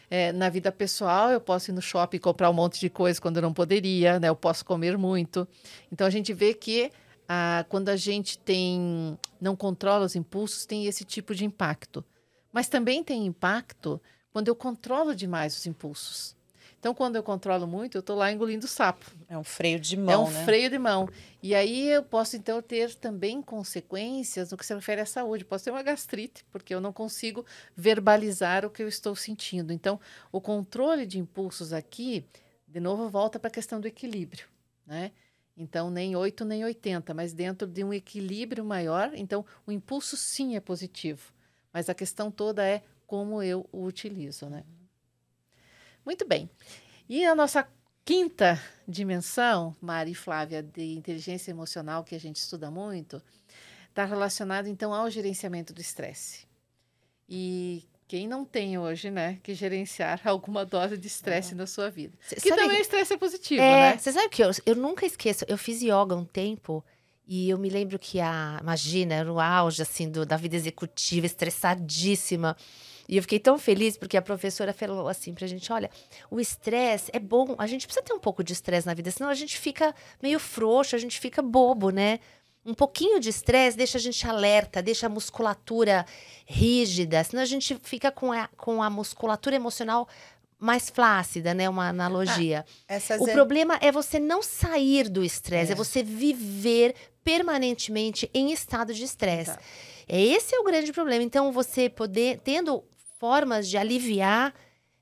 É, 0.09 0.31
na 0.31 0.51
vida 0.51 0.71
pessoal, 0.71 1.31
eu 1.31 1.41
posso 1.41 1.71
ir 1.71 1.73
no 1.73 1.81
shopping 1.81 2.19
comprar 2.19 2.51
um 2.51 2.53
monte 2.53 2.79
de 2.79 2.91
coisa 2.91 3.19
quando 3.19 3.39
eu 3.39 3.43
não 3.43 3.53
poderia, 3.55 4.21
né? 4.21 4.29
Eu 4.29 4.37
posso 4.37 4.65
comer 4.65 4.99
muito. 4.99 5.49
Então 5.91 6.07
a 6.07 6.11
gente 6.11 6.35
vê 6.35 6.53
que 6.53 6.93
ah, 7.27 7.65
quando 7.69 7.89
a 7.89 7.97
gente 7.97 8.39
tem 8.39 9.19
não 9.41 9.57
controla 9.57 10.05
os 10.05 10.15
impulsos, 10.15 10.67
tem 10.67 10.87
esse 10.87 11.03
tipo 11.03 11.35
de 11.35 11.47
impacto. 11.47 12.05
Mas 12.53 12.69
também 12.69 13.03
tem 13.03 13.25
impacto 13.25 14.01
quando 14.33 14.49
eu 14.49 14.55
controlo 14.55 15.15
demais 15.15 15.57
os 15.57 15.67
impulsos. 15.67 16.37
Então, 16.83 16.93
quando 16.93 17.15
eu 17.15 17.23
controlo 17.23 17.65
muito, 17.65 17.97
eu 17.97 18.01
estou 18.01 18.17
lá 18.17 18.33
engolindo 18.33 18.67
sapo. 18.67 19.07
É 19.29 19.39
um 19.39 19.45
freio 19.45 19.79
de 19.79 19.97
mão. 19.97 20.13
É 20.13 20.19
um 20.19 20.29
né? 20.29 20.45
freio 20.45 20.69
de 20.69 20.81
mão. 20.81 21.09
E 21.41 21.55
aí 21.55 21.89
eu 21.89 22.03
posso, 22.03 22.37
então, 22.37 22.61
ter 22.61 22.93
também 22.97 23.41
consequências 23.41 24.51
no 24.51 24.57
que 24.57 24.67
se 24.67 24.75
refere 24.75 25.01
à 25.01 25.07
saúde. 25.07 25.45
Posso 25.45 25.63
ter 25.63 25.71
uma 25.71 25.85
gastrite, 25.85 26.45
porque 26.51 26.75
eu 26.75 26.81
não 26.81 26.93
consigo 26.93 27.47
verbalizar 27.77 28.67
o 28.67 28.71
que 28.71 28.83
eu 28.83 28.89
estou 28.89 29.15
sentindo. 29.15 29.73
Então, 29.73 30.01
o 30.33 30.41
controle 30.41 31.07
de 31.07 31.21
impulsos 31.21 31.73
aqui, 31.73 32.27
de 32.67 32.81
novo, 32.81 33.09
volta 33.09 33.39
para 33.39 33.47
a 33.47 33.53
questão 33.53 33.81
do 33.81 33.87
equilíbrio. 33.87 34.47
Né? 34.85 35.13
Então, 35.57 35.89
nem 35.89 36.17
8 36.17 36.45
nem 36.45 36.65
80, 36.65 37.15
mas 37.15 37.33
dentro 37.33 37.69
de 37.69 37.85
um 37.85 37.95
equilíbrio 37.95 38.65
maior. 38.65 39.13
Então, 39.15 39.47
o 39.65 39.71
impulso 39.71 40.17
sim 40.17 40.57
é 40.57 40.61
positivo. 40.61 41.33
Mas 41.73 41.89
a 41.89 41.95
questão 41.95 42.29
toda 42.29 42.67
é 42.67 42.83
como 43.07 43.41
eu 43.41 43.69
o 43.71 43.85
utilizo, 43.85 44.47
né? 44.47 44.65
Muito 46.05 46.27
bem. 46.27 46.49
E 47.09 47.25
a 47.25 47.35
nossa 47.35 47.67
quinta 48.05 48.61
dimensão, 48.87 49.77
Mari 49.81 50.15
Flávia, 50.15 50.63
de 50.63 50.95
inteligência 50.95 51.51
emocional 51.51 52.05
que 52.05 52.15
a 52.15 52.21
gente 52.21 52.37
estuda 52.37 52.71
muito, 52.71 53.23
está 53.89 54.05
relacionado 54.05 54.67
então 54.67 54.93
ao 54.93 55.09
gerenciamento 55.11 55.73
do 55.73 55.81
estresse. 55.81 56.47
E 57.29 57.85
quem 58.09 58.29
não 58.29 58.45
tem 58.45 58.77
hoje, 58.77 59.11
né, 59.11 59.39
que 59.43 59.55
gerenciar 59.55 60.21
alguma 60.29 60.67
dose 60.67 60.99
de 60.99 61.07
estresse 61.07 61.55
é. 61.55 61.57
na 61.57 61.67
sua 61.67 61.91
vida. 61.91 62.17
Cê 62.21 62.37
que 62.37 62.51
também 62.51 62.79
o 62.79 62.83
estresse 62.83 63.15
é 63.15 63.17
positivo, 63.17 63.63
é, 63.63 63.93
né? 63.93 63.99
Você 63.99 64.13
sabe 64.13 64.29
que 64.29 64.43
eu, 64.43 64.51
eu 64.67 64.75
nunca 64.75 65.07
esqueço, 65.07 65.45
eu 65.49 65.57
fiz 65.57 65.81
yoga 65.81 66.15
um 66.15 66.25
tempo 66.25 66.85
e 67.27 67.49
eu 67.49 67.59
me 67.59 67.71
lembro 67.71 67.99
que 67.99 68.21
a, 68.21 68.59
imagina, 68.61 69.15
era 69.15 69.33
o 69.33 69.41
auge 69.41 69.81
assim 69.81 70.11
do, 70.11 70.27
da 70.27 70.37
vida 70.37 70.57
executiva, 70.57 71.25
estressadíssima. 71.25 72.57
E 73.13 73.19
eu 73.19 73.23
fiquei 73.23 73.39
tão 73.39 73.59
feliz 73.59 73.95
porque 73.95 74.17
a 74.17 74.23
professora 74.23 74.73
falou 74.73 75.07
assim 75.07 75.35
pra 75.35 75.47
gente: 75.47 75.71
olha, 75.71 75.91
o 76.31 76.41
estresse 76.41 77.11
é 77.13 77.19
bom, 77.19 77.55
a 77.59 77.67
gente 77.67 77.87
precisa 77.87 78.03
ter 78.03 78.15
um 78.15 78.19
pouco 78.19 78.43
de 78.43 78.55
estresse 78.55 78.87
na 78.87 78.95
vida, 78.95 79.11
senão 79.11 79.29
a 79.29 79.35
gente 79.35 79.59
fica 79.59 79.95
meio 80.23 80.39
frouxo, 80.39 80.97
a 80.97 80.99
gente 80.99 81.21
fica 81.21 81.43
bobo, 81.43 81.91
né? 81.91 82.21
Um 82.65 82.73
pouquinho 82.73 83.21
de 83.21 83.29
estresse 83.29 83.77
deixa 83.77 83.99
a 83.99 84.01
gente 84.01 84.27
alerta, 84.27 84.81
deixa 84.81 85.09
a 85.09 85.11
musculatura 85.11 86.07
rígida, 86.47 87.23
senão 87.23 87.43
a 87.43 87.47
gente 87.47 87.79
fica 87.83 88.11
com 88.11 88.33
a, 88.33 88.49
com 88.57 88.83
a 88.83 88.89
musculatura 88.89 89.57
emocional 89.57 90.09
mais 90.59 90.89
flácida, 90.89 91.53
né? 91.53 91.69
Uma 91.69 91.91
analogia. 91.91 92.65
Ah, 92.89 92.97
o 93.21 93.29
é... 93.29 93.33
problema 93.35 93.79
é 93.83 93.93
você 93.93 94.19
não 94.19 94.43
sair 94.43 95.11
do 95.11 95.23
estresse, 95.23 95.73
é. 95.73 95.75
é. 95.75 95.77
você 95.77 96.03
viver 96.03 96.95
permanentemente 97.23 98.31
em 98.33 98.53
estado 98.53 98.95
de 98.95 99.05
estresse. 99.05 99.53
Tá. 99.53 99.61
Esse 100.09 100.55
é 100.55 100.59
o 100.59 100.65
grande 100.65 100.93
problema. 100.93 101.23
Então, 101.23 101.53
você 101.53 101.89
poder, 101.89 102.41
tendo 102.43 102.83
formas 103.23 103.69
de 103.69 103.79
aliviar, 103.79 104.53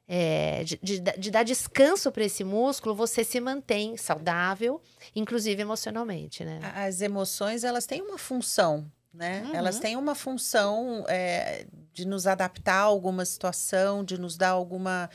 é, 0.07 0.63
de, 0.63 0.79
de, 0.83 1.01
de, 1.01 1.31
dar 1.31 1.43
descanso 1.43 2.13
para 2.13 2.23
esse 2.23 2.45
músculo, 2.45 2.95
você 2.95 3.25
se 3.25 3.41
mantém 3.41 3.97
saudável, 3.97 4.79
inclusive 5.17 5.63
emocionalmente, 5.63 6.45
né? 6.45 6.61
As 6.75 7.01
emoções, 7.01 7.65
elas 7.65 7.87
têm 7.87 8.03
uma 8.03 8.19
função, 8.19 8.93
né? 9.11 9.43
Uhum. 9.47 9.55
Elas 9.55 9.79
têm 9.79 9.97
uma 9.97 10.15
função 10.15 11.03
é, 11.09 11.65
de 11.95 12.07
nos 12.07 12.27
adaptar 12.27 12.81
a 12.81 12.83
alguma 12.83 13.25
situação, 13.25 14.05
de 14.05 14.19
nos 14.19 14.37
dar 14.37 14.51
alguma 14.51 15.09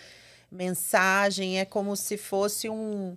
mensagem. 0.50 1.60
É 1.60 1.66
como 1.66 1.96
se 1.96 2.18
fosse 2.18 2.68
um, 2.70 3.16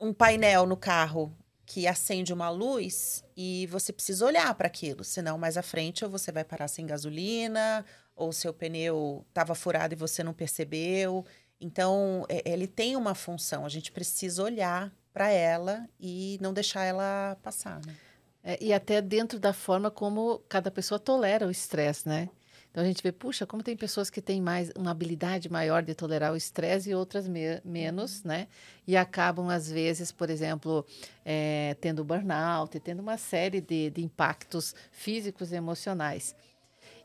um 0.00 0.12
painel 0.12 0.66
no 0.66 0.76
carro 0.76 1.32
que 1.64 1.86
acende 1.86 2.32
uma 2.32 2.50
luz 2.50 3.22
e 3.36 3.68
você 3.68 3.92
precisa 3.92 4.26
olhar 4.26 4.52
para 4.54 4.66
aquilo, 4.66 5.04
senão 5.04 5.38
mais 5.38 5.56
à 5.56 5.62
frente 5.62 6.04
ou 6.04 6.10
você 6.10 6.32
vai 6.32 6.42
parar 6.42 6.66
sem 6.66 6.86
gasolina, 6.86 7.84
ou 8.18 8.32
seu 8.32 8.52
pneu 8.52 9.24
estava 9.28 9.54
furado 9.54 9.94
e 9.94 9.96
você 9.96 10.22
não 10.22 10.34
percebeu. 10.34 11.24
Então, 11.60 12.26
é, 12.28 12.42
ele 12.44 12.66
tem 12.66 12.96
uma 12.96 13.14
função, 13.14 13.64
a 13.64 13.68
gente 13.68 13.90
precisa 13.90 14.42
olhar 14.42 14.92
para 15.12 15.30
ela 15.30 15.88
e 15.98 16.38
não 16.40 16.52
deixar 16.52 16.84
ela 16.84 17.36
passar. 17.42 17.80
Né? 17.84 17.96
É, 18.42 18.58
e 18.62 18.72
até 18.72 19.00
dentro 19.00 19.38
da 19.38 19.52
forma 19.52 19.90
como 19.90 20.38
cada 20.48 20.70
pessoa 20.70 20.98
tolera 20.98 21.46
o 21.46 21.50
estresse, 21.50 22.08
né? 22.08 22.28
Então 22.70 22.84
a 22.84 22.86
gente 22.86 23.02
vê, 23.02 23.10
puxa, 23.10 23.46
como 23.46 23.62
tem 23.62 23.76
pessoas 23.76 24.10
que 24.10 24.20
têm 24.20 24.40
mais 24.40 24.70
uma 24.76 24.90
habilidade 24.90 25.50
maior 25.50 25.82
de 25.82 25.94
tolerar 25.94 26.32
o 26.32 26.36
estresse 26.36 26.90
e 26.90 26.94
outras 26.94 27.26
me 27.26 27.60
menos, 27.64 28.22
né? 28.22 28.46
E 28.86 28.96
acabam, 28.96 29.48
às 29.48 29.70
vezes, 29.70 30.12
por 30.12 30.30
exemplo, 30.30 30.86
é, 31.24 31.76
tendo 31.80 32.04
burnout, 32.04 32.78
tendo 32.78 33.00
uma 33.00 33.16
série 33.16 33.60
de, 33.60 33.90
de 33.90 34.04
impactos 34.04 34.74
físicos 34.92 35.50
e 35.50 35.56
emocionais. 35.56 36.36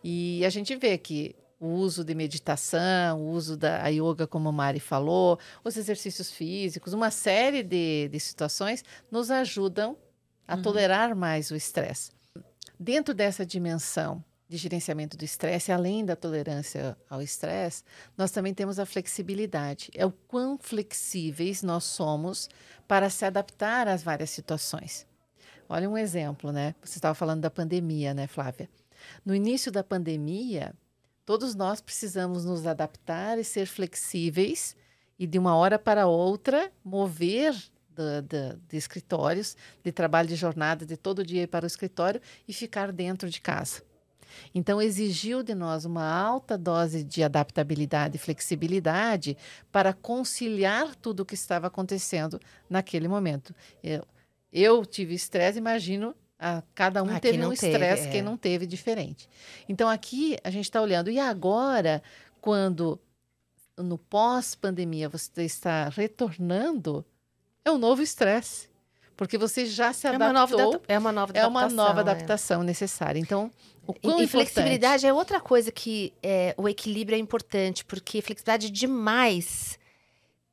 E 0.03 0.43
a 0.45 0.49
gente 0.49 0.75
vê 0.75 0.97
que 0.97 1.35
o 1.59 1.67
uso 1.67 2.03
de 2.03 2.13
meditação, 2.13 3.21
o 3.21 3.29
uso 3.29 3.55
da 3.55 3.87
yoga, 3.87 4.27
como 4.27 4.49
a 4.49 4.51
Mari 4.51 4.81
falou, 4.81 5.39
os 5.63 5.77
exercícios 5.77 6.29
físicos, 6.29 6.91
uma 6.91 7.09
série 7.09 7.63
de, 7.63 8.09
de 8.09 8.19
situações 8.19 8.83
nos 9.09 9.31
ajudam 9.31 9.95
a 10.45 10.55
uhum. 10.55 10.61
tolerar 10.61 11.15
mais 11.15 11.51
o 11.51 11.55
estresse. 11.55 12.11
Dentro 12.77 13.13
dessa 13.13 13.45
dimensão 13.45 14.21
de 14.49 14.57
gerenciamento 14.57 15.15
do 15.15 15.23
estresse, 15.23 15.71
além 15.71 16.03
da 16.03 16.15
tolerância 16.15 16.97
ao 17.09 17.21
estresse, 17.21 17.83
nós 18.17 18.29
também 18.29 18.53
temos 18.53 18.77
a 18.77 18.85
flexibilidade. 18.85 19.89
É 19.95 20.05
o 20.05 20.11
quão 20.11 20.57
flexíveis 20.57 21.63
nós 21.63 21.85
somos 21.85 22.49
para 22.87 23.09
se 23.09 23.23
adaptar 23.23 23.87
às 23.87 24.03
várias 24.03 24.29
situações. 24.29 25.07
Olha 25.69 25.89
um 25.89 25.97
exemplo, 25.97 26.51
né? 26.51 26.75
Você 26.83 26.97
estava 26.97 27.15
falando 27.15 27.41
da 27.41 27.49
pandemia, 27.49 28.13
né, 28.13 28.27
Flávia? 28.27 28.69
No 29.25 29.33
início 29.33 29.71
da 29.71 29.83
pandemia, 29.83 30.73
todos 31.25 31.55
nós 31.55 31.81
precisamos 31.81 32.45
nos 32.45 32.65
adaptar 32.65 33.37
e 33.39 33.43
ser 33.43 33.65
flexíveis 33.65 34.75
e 35.17 35.27
de 35.27 35.39
uma 35.39 35.55
hora 35.55 35.79
para 35.79 36.07
outra 36.07 36.71
mover 36.83 37.53
de, 37.93 38.57
de, 38.67 38.77
escritórios, 38.77 39.55
de 39.83 39.91
trabalho 39.91 40.27
de 40.27 40.35
jornada, 40.35 40.85
de 40.85 40.97
todo 40.97 41.25
dia 41.25 41.43
ir 41.43 41.47
para 41.47 41.63
o 41.63 41.67
escritório 41.67 42.19
e 42.47 42.53
ficar 42.53 42.91
dentro 42.91 43.29
de 43.29 43.39
casa. 43.39 43.81
Então, 44.53 44.81
exigiu 44.81 45.43
de 45.43 45.53
nós 45.53 45.85
uma 45.85 46.03
alta 46.03 46.57
dose 46.57 47.03
de 47.03 47.23
adaptabilidade 47.23 48.15
e 48.15 48.19
flexibilidade 48.19 49.37
para 49.71 49.93
conciliar 49.93 50.95
tudo 50.95 51.19
o 51.21 51.25
que 51.25 51.35
estava 51.35 51.67
acontecendo 51.67 52.39
naquele 52.67 53.07
momento. 53.07 53.53
Eu, 53.83 54.03
eu 54.51 54.85
tive 54.85 55.13
estresse, 55.13 55.59
imagino 55.59 56.15
a, 56.39 56.61
cada 56.75 57.03
um 57.03 57.09
ah, 57.09 57.19
teve 57.19 57.43
um 57.45 57.53
estresse, 57.53 58.07
é. 58.07 58.11
quem 58.11 58.21
não 58.21 58.37
teve 58.37 58.65
diferente. 58.65 59.29
Então 59.67 59.89
aqui 59.89 60.37
a 60.43 60.49
gente 60.49 60.65
está 60.65 60.81
olhando. 60.81 61.09
E 61.09 61.19
agora, 61.19 62.01
quando 62.41 62.99
no 63.77 63.97
pós-pandemia 63.97 65.09
você 65.09 65.43
está 65.43 65.89
retornando, 65.89 67.05
é 67.65 67.71
um 67.71 67.77
novo 67.77 68.01
estresse. 68.01 68.71
Porque 69.15 69.37
você 69.37 69.65
já 69.65 69.93
se 69.93 70.07
adaptou. 70.07 70.81
É 70.87 70.97
uma 70.97 71.11
nova, 71.11 71.33
é 71.35 71.47
uma 71.47 71.57
nova 71.57 71.61
adaptação. 71.61 71.61
É 71.61 71.67
uma 71.67 71.69
nova 71.69 71.99
adaptação 72.01 72.61
é. 72.61 72.65
necessária. 72.65 73.19
Então, 73.19 73.51
o 73.85 73.93
quão 73.93 74.19
e, 74.19 74.23
e 74.23 74.27
flexibilidade 74.27 75.05
é 75.05 75.13
outra 75.13 75.39
coisa 75.39 75.71
que 75.71 76.13
é, 76.21 76.55
o 76.57 76.67
equilíbrio 76.67 77.15
é 77.15 77.19
importante, 77.19 77.85
porque 77.85 78.21
flexibilidade 78.21 78.71
demais 78.71 79.77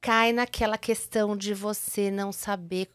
cai 0.01 0.33
naquela 0.33 0.77
questão 0.77 1.37
de 1.37 1.55
você 1.55 2.11
não 2.11 2.33
saber 2.33 2.89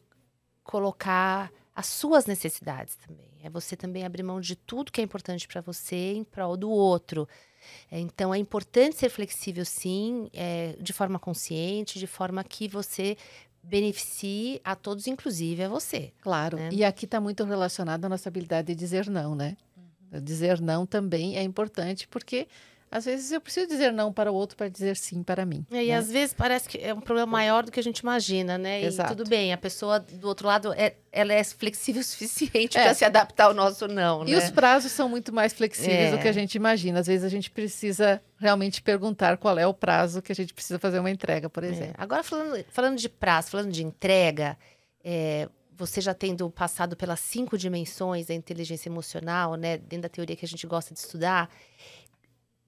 colocar 0.62 1.50
as 1.76 1.86
suas 1.86 2.24
necessidades 2.24 2.96
também. 2.96 3.28
É 3.44 3.50
você 3.50 3.76
também 3.76 4.02
abrir 4.02 4.22
mão 4.22 4.40
de 4.40 4.56
tudo 4.56 4.90
que 4.90 4.98
é 4.98 5.04
importante 5.04 5.46
para 5.46 5.60
você 5.60 6.14
em 6.14 6.24
prol 6.24 6.56
do 6.56 6.70
outro. 6.70 7.28
Então 7.92 8.32
é 8.32 8.38
importante 8.38 8.96
ser 8.96 9.10
flexível, 9.10 9.64
sim, 9.64 10.30
é, 10.32 10.74
de 10.80 10.94
forma 10.94 11.18
consciente, 11.18 11.98
de 11.98 12.06
forma 12.06 12.42
que 12.42 12.66
você 12.66 13.14
beneficie 13.62 14.58
a 14.64 14.74
todos, 14.74 15.06
inclusive 15.06 15.64
a 15.64 15.68
você. 15.68 16.12
Claro. 16.22 16.56
Né? 16.56 16.70
E 16.72 16.82
aqui 16.82 17.04
está 17.04 17.20
muito 17.20 17.44
relacionado 17.44 18.06
à 18.06 18.08
nossa 18.08 18.30
habilidade 18.30 18.68
de 18.68 18.74
dizer 18.74 19.10
não, 19.10 19.34
né? 19.34 19.54
Uhum. 19.76 20.22
Dizer 20.22 20.60
não 20.62 20.86
também 20.86 21.36
é 21.36 21.42
importante 21.42 22.08
porque 22.08 22.48
às 22.90 23.04
vezes 23.04 23.32
eu 23.32 23.40
preciso 23.40 23.66
dizer 23.66 23.92
não 23.92 24.12
para 24.12 24.30
o 24.30 24.34
outro 24.34 24.56
para 24.56 24.68
dizer 24.68 24.96
sim 24.96 25.22
para 25.22 25.44
mim. 25.44 25.66
É, 25.70 25.84
e 25.84 25.88
né? 25.88 25.96
às 25.96 26.10
vezes 26.10 26.32
parece 26.32 26.68
que 26.68 26.78
é 26.78 26.94
um 26.94 27.00
problema 27.00 27.30
maior 27.30 27.64
do 27.64 27.72
que 27.72 27.80
a 27.80 27.82
gente 27.82 27.98
imagina, 27.98 28.56
né? 28.56 28.82
Exato. 28.82 29.12
E 29.12 29.16
tudo 29.16 29.28
bem, 29.28 29.52
a 29.52 29.56
pessoa 29.56 29.98
do 29.98 30.28
outro 30.28 30.46
lado 30.46 30.72
é, 30.72 30.94
ela 31.10 31.32
é 31.32 31.42
flexível 31.42 32.00
o 32.02 32.04
suficiente 32.04 32.78
é. 32.78 32.84
para 32.84 32.94
se 32.94 33.04
adaptar 33.04 33.46
ao 33.46 33.54
nosso 33.54 33.88
não. 33.88 34.26
E 34.26 34.32
né? 34.32 34.38
os 34.38 34.50
prazos 34.50 34.92
são 34.92 35.08
muito 35.08 35.32
mais 35.32 35.52
flexíveis 35.52 36.12
é. 36.12 36.16
do 36.16 36.18
que 36.18 36.28
a 36.28 36.32
gente 36.32 36.54
imagina. 36.54 37.00
Às 37.00 37.06
vezes 37.06 37.24
a 37.24 37.28
gente 37.28 37.50
precisa 37.50 38.22
realmente 38.38 38.80
perguntar 38.80 39.36
qual 39.36 39.58
é 39.58 39.66
o 39.66 39.74
prazo 39.74 40.22
que 40.22 40.30
a 40.30 40.34
gente 40.34 40.54
precisa 40.54 40.78
fazer 40.78 41.00
uma 41.00 41.10
entrega, 41.10 41.50
por 41.50 41.64
é. 41.64 41.68
exemplo. 41.68 41.94
Agora, 41.98 42.22
falando, 42.22 42.64
falando 42.70 42.98
de 42.98 43.08
prazo, 43.08 43.50
falando 43.50 43.72
de 43.72 43.84
entrega, 43.84 44.56
é, 45.04 45.48
você 45.76 46.00
já 46.00 46.14
tendo 46.14 46.48
passado 46.50 46.96
pelas 46.96 47.20
cinco 47.20 47.58
dimensões 47.58 48.26
da 48.26 48.34
inteligência 48.34 48.88
emocional, 48.88 49.54
né, 49.54 49.76
dentro 49.76 50.02
da 50.02 50.08
teoria 50.08 50.34
que 50.34 50.44
a 50.44 50.48
gente 50.48 50.66
gosta 50.66 50.94
de 50.94 51.00
estudar, 51.00 51.50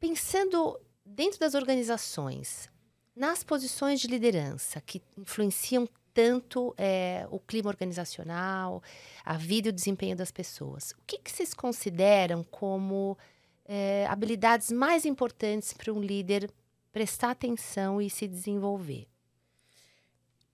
Pensando 0.00 0.80
dentro 1.04 1.40
das 1.40 1.54
organizações, 1.54 2.68
nas 3.14 3.42
posições 3.42 4.00
de 4.00 4.06
liderança 4.06 4.80
que 4.80 5.02
influenciam 5.16 5.88
tanto 6.14 6.74
é, 6.76 7.26
o 7.30 7.38
clima 7.38 7.68
organizacional, 7.68 8.82
a 9.24 9.36
vida 9.36 9.68
e 9.68 9.70
o 9.70 9.72
desempenho 9.72 10.16
das 10.16 10.30
pessoas, 10.30 10.92
o 10.92 11.02
que, 11.06 11.18
que 11.18 11.30
vocês 11.30 11.54
consideram 11.54 12.42
como 12.44 13.16
é, 13.64 14.06
habilidades 14.08 14.72
mais 14.72 15.04
importantes 15.04 15.72
para 15.72 15.92
um 15.92 16.00
líder 16.00 16.50
prestar 16.92 17.30
atenção 17.30 18.00
e 18.00 18.10
se 18.10 18.26
desenvolver? 18.26 19.06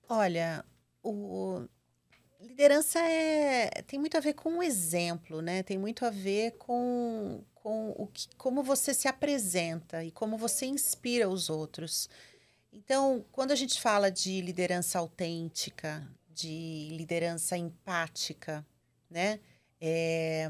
Olha, 0.07 0.63
o, 1.01 1.67
liderança 2.39 2.99
é, 2.99 3.69
tem 3.87 3.99
muito 3.99 4.17
a 4.17 4.19
ver 4.19 4.33
com 4.33 4.57
o 4.57 4.63
exemplo, 4.63 5.41
né? 5.41 5.63
Tem 5.63 5.77
muito 5.77 6.05
a 6.05 6.09
ver 6.09 6.51
com, 6.57 7.43
com 7.65 7.95
o 7.97 8.05
que, 8.05 8.27
como 8.37 8.61
você 8.61 8.93
se 8.93 9.07
apresenta 9.07 10.03
e 10.03 10.11
como 10.11 10.37
você 10.37 10.67
inspira 10.67 11.27
os 11.27 11.49
outros. 11.49 12.07
Então, 12.71 13.25
quando 13.31 13.49
a 13.49 13.55
gente 13.55 13.81
fala 13.81 14.11
de 14.11 14.39
liderança 14.39 14.99
autêntica, 14.99 16.07
de 16.29 16.89
liderança 16.91 17.57
empática, 17.57 18.63
né? 19.09 19.39
É, 19.81 20.47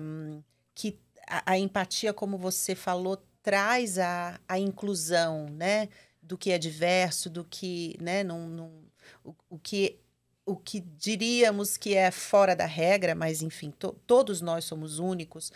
que 0.74 1.00
a, 1.26 1.54
a, 1.54 1.58
empatia, 1.58 2.14
como 2.14 2.38
você 2.38 2.76
falou, 2.76 3.24
traz 3.42 3.98
a, 3.98 4.38
a 4.46 4.60
inclusão, 4.60 5.46
né? 5.46 5.88
Do 6.22 6.38
que 6.38 6.52
é 6.52 6.58
diverso, 6.58 7.30
do 7.30 7.46
que, 7.46 7.96
né? 8.02 8.26
Num, 8.26 8.46
num, 8.46 8.84
o, 9.24 9.34
o 9.52 9.58
que 9.58 9.98
o 10.46 10.56
que 10.56 10.80
diríamos 10.80 11.76
que 11.78 11.96
é 11.96 12.12
fora 12.12 12.56
da 12.56 12.66
regra, 12.66 13.16
mas 13.16 13.42
enfim, 13.42 13.72
to, 13.72 13.94
todos 14.06 14.42
nós 14.42 14.66
somos 14.66 15.00
únicos. 15.00 15.52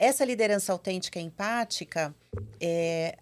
Essa 0.00 0.24
liderança 0.24 0.72
autêntica 0.72 1.20
e 1.20 1.22
empática 1.22 2.14
é, 2.58 3.18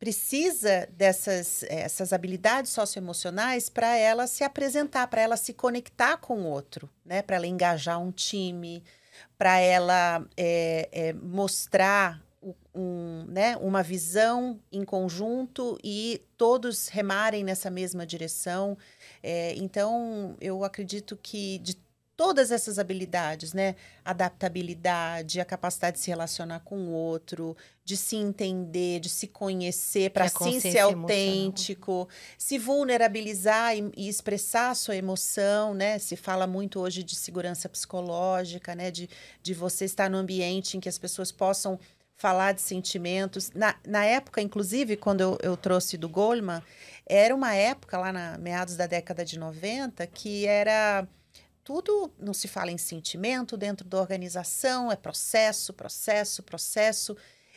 precisa 0.00 0.88
dessas 0.90 1.62
essas 1.68 2.12
habilidades 2.12 2.72
socioemocionais 2.72 3.68
para 3.68 3.96
ela 3.96 4.26
se 4.26 4.42
apresentar, 4.42 5.06
para 5.06 5.22
ela 5.22 5.36
se 5.36 5.52
conectar 5.54 6.16
com 6.16 6.40
o 6.40 6.46
outro, 6.46 6.90
né? 7.04 7.22
para 7.22 7.36
ela 7.36 7.46
engajar 7.46 8.00
um 8.00 8.10
time, 8.10 8.82
para 9.38 9.60
ela 9.60 10.26
é, 10.36 10.88
é, 10.90 11.12
mostrar 11.12 12.20
um, 12.74 13.24
né, 13.28 13.56
uma 13.58 13.80
visão 13.80 14.60
em 14.72 14.84
conjunto 14.84 15.78
e 15.84 16.20
todos 16.36 16.88
remarem 16.88 17.44
nessa 17.44 17.70
mesma 17.70 18.04
direção. 18.04 18.76
É, 19.22 19.54
então, 19.54 20.36
eu 20.40 20.64
acredito 20.64 21.16
que 21.16 21.58
de 21.58 21.85
todas 22.16 22.50
essas 22.50 22.78
habilidades, 22.78 23.52
né? 23.52 23.76
Adaptabilidade, 24.04 25.38
a 25.38 25.44
capacidade 25.44 25.98
de 25.98 26.02
se 26.02 26.10
relacionar 26.10 26.60
com 26.60 26.78
o 26.78 26.90
outro, 26.90 27.54
de 27.84 27.96
se 27.96 28.16
entender, 28.16 29.00
de 29.00 29.08
se 29.08 29.26
conhecer, 29.26 30.10
para 30.10 30.28
sim 30.28 30.58
ser 30.58 30.78
autêntico, 30.78 31.92
emocional. 31.92 32.08
se 32.38 32.58
vulnerabilizar 32.58 33.76
e, 33.76 33.92
e, 33.96 34.08
expressar 34.08 34.70
a 34.70 34.74
sua 34.74 34.96
emoção, 34.96 35.74
né? 35.74 35.98
Se 35.98 36.16
fala 36.16 36.46
muito 36.46 36.80
hoje 36.80 37.02
de 37.02 37.14
segurança 37.14 37.68
psicológica, 37.68 38.74
né? 38.74 38.90
De, 38.90 39.10
de 39.42 39.52
você 39.52 39.84
estar 39.84 40.08
no 40.08 40.16
ambiente 40.16 40.76
em 40.76 40.80
que 40.80 40.88
as 40.88 40.98
pessoas 40.98 41.30
possam 41.30 41.78
falar 42.16 42.52
de 42.52 42.62
sentimentos. 42.62 43.50
Na, 43.54 43.74
na 43.86 44.06
época, 44.06 44.40
inclusive, 44.40 44.96
quando 44.96 45.20
eu, 45.20 45.38
eu 45.42 45.54
trouxe 45.54 45.98
do 45.98 46.08
Goldman, 46.08 46.62
era 47.06 47.34
uma 47.34 47.54
época, 47.54 47.98
lá 47.98 48.10
na 48.10 48.38
meados 48.38 48.74
da 48.74 48.86
década 48.86 49.22
de 49.22 49.38
90, 49.38 50.06
que 50.06 50.46
era 50.46 51.06
tudo 51.66 52.12
não 52.16 52.32
se 52.32 52.46
fala 52.46 52.70
em 52.70 52.78
sentimento 52.78 53.56
dentro 53.56 53.88
da 53.88 54.00
organização, 54.00 54.92
é 54.92 54.94
processo, 54.94 55.72
processo, 55.72 56.40
processo. 56.40 57.16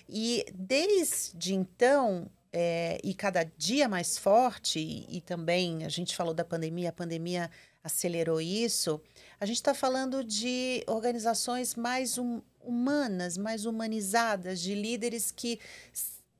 E 0.09 0.43
desde 0.51 1.53
então, 1.53 2.27
é, 2.51 2.99
e 3.03 3.13
cada 3.13 3.43
dia 3.43 3.87
mais 3.87 4.17
forte, 4.17 4.79
e, 4.79 5.17
e, 5.17 5.21
também 5.21 5.85
a 5.85 5.89
gente 5.89 6.15
falou 6.15 6.33
da 6.33 6.43
pandemia, 6.43 6.89
a 6.89 6.91
pandemia 6.91 7.51
acelerou 7.83 8.41
isso, 8.41 8.99
a 9.39 9.45
gente 9.45 9.57
está 9.57 9.75
falando 9.75 10.23
de 10.23 10.83
organizações 10.87 11.75
mais 11.75 12.17
um, 12.17 12.41
humanas, 12.61 13.37
mais 13.37 13.67
humanizadas, 13.67 14.59
de 14.59 14.73
líderes 14.73 15.29
que 15.29 15.59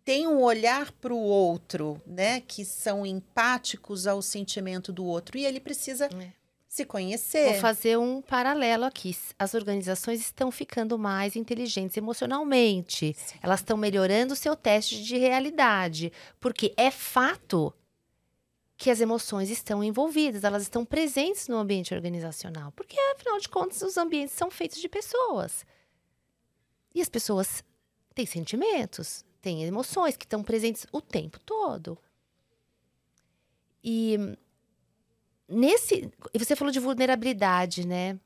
têm 0.04 0.28
um 0.28 0.42
olhar 0.42 0.92
para 0.94 1.14
o 1.14 1.22
outro, 1.22 2.02
né? 2.04 2.42
Que 2.42 2.66
são 2.66 3.06
empáticos 3.06 4.08
ao 4.08 4.24
sentimento 4.24 4.92
do 4.92 5.06
outro. 5.06 5.38
E 5.38 5.46
ele 5.46 5.60
precisa 5.60 6.06
é. 6.08 6.39
Se 6.70 6.86
conhecer. 6.86 7.54
Vou 7.54 7.62
fazer 7.62 7.98
um 7.98 8.22
paralelo 8.22 8.86
aqui. 8.86 9.18
As 9.40 9.56
organizações 9.56 10.22
estão 10.22 10.52
ficando 10.52 11.00
mais 11.00 11.36
inteligentes 11.36 11.98
emocionalmente. 11.98 13.16
Sim. 13.18 13.40
Elas 13.42 13.62
estão 13.62 13.76
melhorando 13.76 14.34
o 14.34 14.38
seu 14.38 14.56
teste 14.56 15.04
de 15.04 15.18
realidade. 15.18 16.14
Porque 16.40 16.72
é 16.78 16.92
fato 16.92 17.74
que 18.78 18.92
as 18.92 19.02
emoções 19.02 19.50
estão 19.50 19.84
envolvidas, 19.84 20.44
elas 20.44 20.62
estão 20.62 20.86
presentes 20.86 21.48
no 21.48 21.58
ambiente 21.58 21.94
organizacional. 21.94 22.72
Porque, 22.74 22.98
afinal 23.16 23.40
de 23.40 23.50
contas, 23.50 23.82
os 23.82 23.98
ambientes 23.98 24.36
são 24.36 24.52
feitos 24.52 24.80
de 24.80 24.88
pessoas. 24.88 25.66
E 26.94 27.02
as 27.02 27.10
pessoas 27.10 27.64
têm 28.14 28.28
sentimentos, 28.28 29.26
têm 29.42 29.64
emoções 29.64 30.16
que 30.16 30.26
estão 30.26 30.44
presentes 30.44 30.86
o 30.92 31.02
tempo 31.02 31.40
todo. 31.40 31.98
E 33.84 34.38
nesse. 35.50 36.12
E 36.34 36.40
você 36.40 36.56
falou 36.56 36.72
de 36.72 36.80
vulnerabilidade, 36.80 37.86
né? 37.86 38.20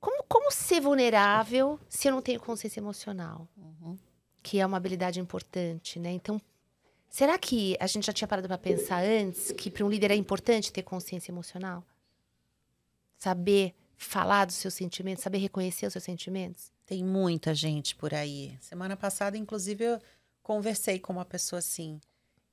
Como, 0.00 0.22
como 0.28 0.50
ser 0.50 0.80
vulnerável 0.80 1.78
se 1.88 2.08
eu 2.08 2.12
não 2.12 2.22
tenho 2.22 2.40
consciência 2.40 2.80
emocional? 2.80 3.48
Uhum. 3.56 3.98
Que 4.42 4.60
é 4.60 4.66
uma 4.66 4.76
habilidade 4.76 5.18
importante, 5.20 5.98
né? 5.98 6.10
Então, 6.12 6.40
será 7.08 7.38
que 7.38 7.76
a 7.80 7.86
gente 7.86 8.06
já 8.06 8.12
tinha 8.12 8.28
parado 8.28 8.46
para 8.46 8.58
pensar 8.58 9.02
antes 9.02 9.52
que 9.52 9.70
para 9.70 9.84
um 9.84 9.90
líder 9.90 10.10
é 10.10 10.14
importante 10.14 10.72
ter 10.72 10.82
consciência 10.82 11.32
emocional? 11.32 11.84
Saber 13.16 13.74
falar 13.96 14.44
dos 14.44 14.54
seus 14.54 14.74
sentimentos, 14.74 15.24
saber 15.24 15.38
reconhecer 15.38 15.86
os 15.86 15.92
seus 15.92 16.04
sentimentos? 16.04 16.70
Tem 16.86 17.04
muita 17.04 17.52
gente 17.54 17.96
por 17.96 18.14
aí. 18.14 18.56
Semana 18.60 18.96
passada, 18.96 19.36
inclusive, 19.36 19.84
eu 19.84 20.00
conversei 20.42 21.00
com 21.00 21.12
uma 21.12 21.24
pessoa 21.24 21.58
assim, 21.58 22.00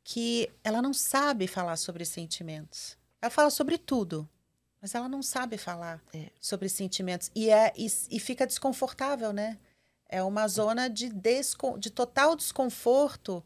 que 0.03 0.51
ela 0.63 0.81
não 0.81 0.93
sabe 0.93 1.47
falar 1.47 1.77
sobre 1.77 2.03
sentimentos. 2.03 2.97
Ela 3.25 3.31
fala 3.31 3.49
sobre 3.49 3.79
tudo, 3.79 4.29
mas 4.79 4.93
ela 4.93 5.09
não 5.09 5.23
sabe 5.23 5.57
falar 5.57 5.99
é. 6.13 6.29
sobre 6.39 6.69
sentimentos. 6.69 7.31
E, 7.33 7.49
é, 7.49 7.73
e, 7.75 7.87
e, 8.11 8.19
fica 8.19 8.45
desconfortável, 8.45 9.33
né? 9.33 9.57
É 10.07 10.21
uma 10.21 10.47
zona 10.47 10.87
de, 10.87 11.09
descon, 11.09 11.79
de 11.79 11.89
total 11.89 12.35
desconforto, 12.35 13.43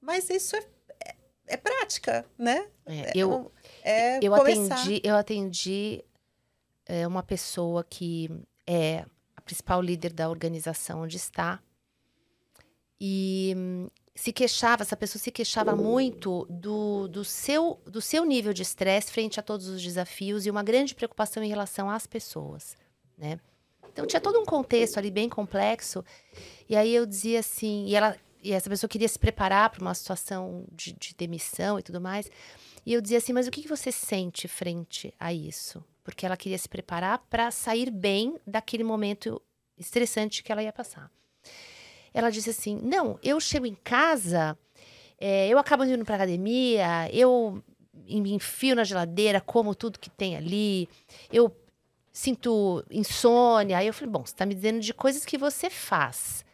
mas 0.00 0.28
isso 0.30 0.56
é, 0.56 0.66
é, 1.04 1.14
é 1.46 1.56
prática, 1.56 2.26
né? 2.36 2.68
É, 2.84 3.12
eu, 3.14 3.52
é 3.84 4.18
eu, 4.20 4.34
atendi, 4.34 5.00
eu 5.04 5.14
atendi 5.14 6.04
é, 6.84 7.06
uma 7.06 7.22
pessoa 7.22 7.84
que 7.84 8.28
é 8.66 9.04
principal 9.50 9.80
líder 9.80 10.12
da 10.12 10.28
organização 10.28 11.02
onde 11.02 11.16
está. 11.16 11.60
E 13.00 13.54
se 14.20 14.32
queixava, 14.32 14.82
essa 14.82 14.96
pessoa 14.96 15.20
se 15.20 15.30
queixava 15.30 15.74
muito 15.74 16.46
do, 16.50 17.08
do, 17.08 17.24
seu, 17.24 17.80
do 17.86 18.00
seu 18.00 18.24
nível 18.24 18.52
de 18.52 18.62
estresse 18.62 19.12
frente 19.12 19.40
a 19.40 19.42
todos 19.42 19.66
os 19.68 19.82
desafios 19.82 20.46
e 20.46 20.50
uma 20.50 20.62
grande 20.62 20.94
preocupação 20.94 21.42
em 21.42 21.48
relação 21.48 21.90
às 21.90 22.06
pessoas, 22.06 22.76
né? 23.16 23.38
Então 23.92 24.06
tinha 24.06 24.20
todo 24.20 24.38
um 24.38 24.44
contexto 24.44 24.98
ali 24.98 25.10
bem 25.10 25.28
complexo. 25.28 26.04
E 26.68 26.76
aí 26.76 26.94
eu 26.94 27.04
dizia 27.04 27.40
assim, 27.40 27.86
e 27.86 27.94
ela 27.94 28.16
e 28.42 28.52
essa 28.52 28.70
pessoa 28.70 28.88
queria 28.88 29.08
se 29.08 29.18
preparar 29.18 29.68
para 29.68 29.82
uma 29.82 29.94
situação 29.94 30.64
de, 30.72 30.94
de, 30.94 31.14
demissão 31.14 31.78
e 31.78 31.82
tudo 31.82 32.00
mais. 32.00 32.30
E 32.86 32.94
eu 32.94 33.00
dizia 33.02 33.18
assim, 33.18 33.34
mas 33.34 33.46
o 33.46 33.50
que, 33.50 33.60
que 33.60 33.68
você 33.68 33.92
sente 33.92 34.48
frente 34.48 35.12
a 35.18 35.30
isso? 35.30 35.84
porque 36.10 36.26
ela 36.26 36.36
queria 36.36 36.58
se 36.58 36.68
preparar 36.68 37.18
para 37.30 37.50
sair 37.50 37.90
bem 37.90 38.38
daquele 38.46 38.82
momento 38.82 39.40
estressante 39.78 40.42
que 40.42 40.50
ela 40.50 40.62
ia 40.62 40.72
passar. 40.72 41.10
Ela 42.12 42.30
disse 42.30 42.50
assim: 42.50 42.78
Não, 42.82 43.18
eu 43.22 43.40
chego 43.40 43.66
em 43.66 43.74
casa, 43.74 44.58
é, 45.18 45.48
eu 45.48 45.58
acabo 45.58 45.84
indo 45.84 46.04
para 46.04 46.16
academia, 46.16 47.08
eu 47.12 47.62
me 48.06 48.32
enfio 48.32 48.74
na 48.74 48.84
geladeira, 48.84 49.40
como 49.40 49.74
tudo 49.74 49.98
que 49.98 50.10
tem 50.10 50.36
ali, 50.36 50.88
eu 51.32 51.54
sinto 52.12 52.84
insônia. 52.90 53.78
Aí 53.78 53.86
eu 53.86 53.94
falei: 53.94 54.10
Bom, 54.10 54.24
você 54.24 54.32
está 54.32 54.46
me 54.46 54.54
dizendo 54.54 54.80
de 54.80 54.94
coisas 54.94 55.24
que 55.24 55.38
você 55.38 55.70
faz. 55.70 56.44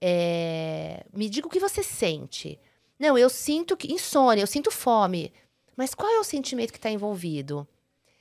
É, 0.00 1.04
me 1.12 1.28
diga 1.28 1.46
o 1.46 1.50
que 1.50 1.60
você 1.60 1.82
sente. 1.82 2.58
Não, 2.98 3.16
eu 3.16 3.30
sinto 3.30 3.76
que 3.76 3.92
insônia, 3.92 4.42
eu 4.42 4.46
sinto 4.46 4.70
fome. 4.70 5.32
Mas 5.76 5.94
qual 5.94 6.10
é 6.10 6.18
o 6.18 6.24
sentimento 6.24 6.72
que 6.72 6.78
está 6.78 6.90
envolvido? 6.90 7.66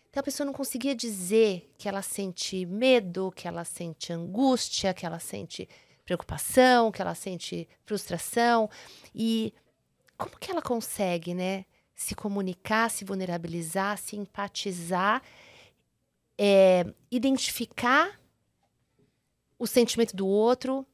Então 0.09 0.21
a 0.21 0.23
pessoa 0.23 0.45
não 0.45 0.53
conseguia 0.53 0.95
dizer 0.95 1.71
que 1.77 1.87
ela 1.87 2.01
sente 2.01 2.65
medo, 2.65 3.31
que 3.35 3.47
ela 3.47 3.63
sente 3.63 4.11
angústia, 4.11 4.93
que 4.93 5.05
ela 5.05 5.19
sente 5.19 5.67
preocupação, 6.09 6.91
que 6.91 7.01
ela 7.01 7.13
sente 7.13 7.67
frustração. 7.85 8.67
E 9.13 9.53
como 10.17 10.37
que 10.39 10.49
ela 10.49 10.61
consegue, 10.61 11.35
né? 11.35 11.65
Se 11.95 12.15
comunicar, 12.15 12.89
se 12.89 13.05
vulnerabilizar, 13.05 13.97
se 13.97 14.15
empatizar, 14.15 15.21
é, 16.37 16.85
identificar 17.11 18.19
o 19.59 19.67
sentimento 19.67 20.15
do 20.15 20.25
outro, 20.25 20.85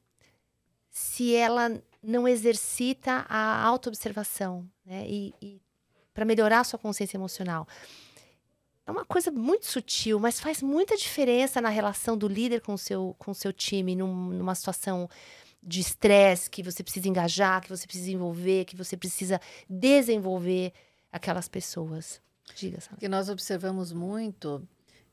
se 0.89 1.33
ela 1.33 1.81
não 2.03 2.27
exercita 2.27 3.25
a 3.29 3.63
autoobservação, 3.63 4.69
né? 4.85 5.05
E, 5.07 5.33
e 5.41 5.61
para 6.13 6.25
melhorar 6.25 6.59
a 6.59 6.63
sua 6.65 6.79
consciência 6.79 7.15
emocional 7.15 7.67
é 8.85 8.91
uma 8.91 9.05
coisa 9.05 9.31
muito 9.31 9.65
sutil, 9.65 10.19
mas 10.19 10.39
faz 10.39 10.61
muita 10.61 10.95
diferença 10.95 11.59
na 11.59 11.69
relação 11.69 12.17
do 12.17 12.27
líder 12.27 12.61
com 12.61 12.73
o 12.73 12.77
seu, 12.77 13.15
com 13.17 13.31
o 13.31 13.35
seu 13.35 13.51
time, 13.51 13.95
num, 13.95 14.29
numa 14.29 14.53
situação 14.53 15.09
de 15.61 15.79
estresse 15.79 16.49
que 16.49 16.61
você 16.61 16.83
precisa 16.83 17.07
engajar, 17.07 17.61
que 17.61 17.69
você 17.69 17.87
precisa 17.87 18.11
envolver, 18.11 18.65
que 18.65 18.75
você 18.75 18.95
precisa 18.95 19.41
desenvolver 19.67 20.71
aquelas 21.11 21.47
pessoas. 21.47 22.21
Diga, 22.55 22.79
sabe? 22.79 22.99
Que 22.99 23.09
nós 23.09 23.27
observamos 23.27 23.91
muito 23.91 24.61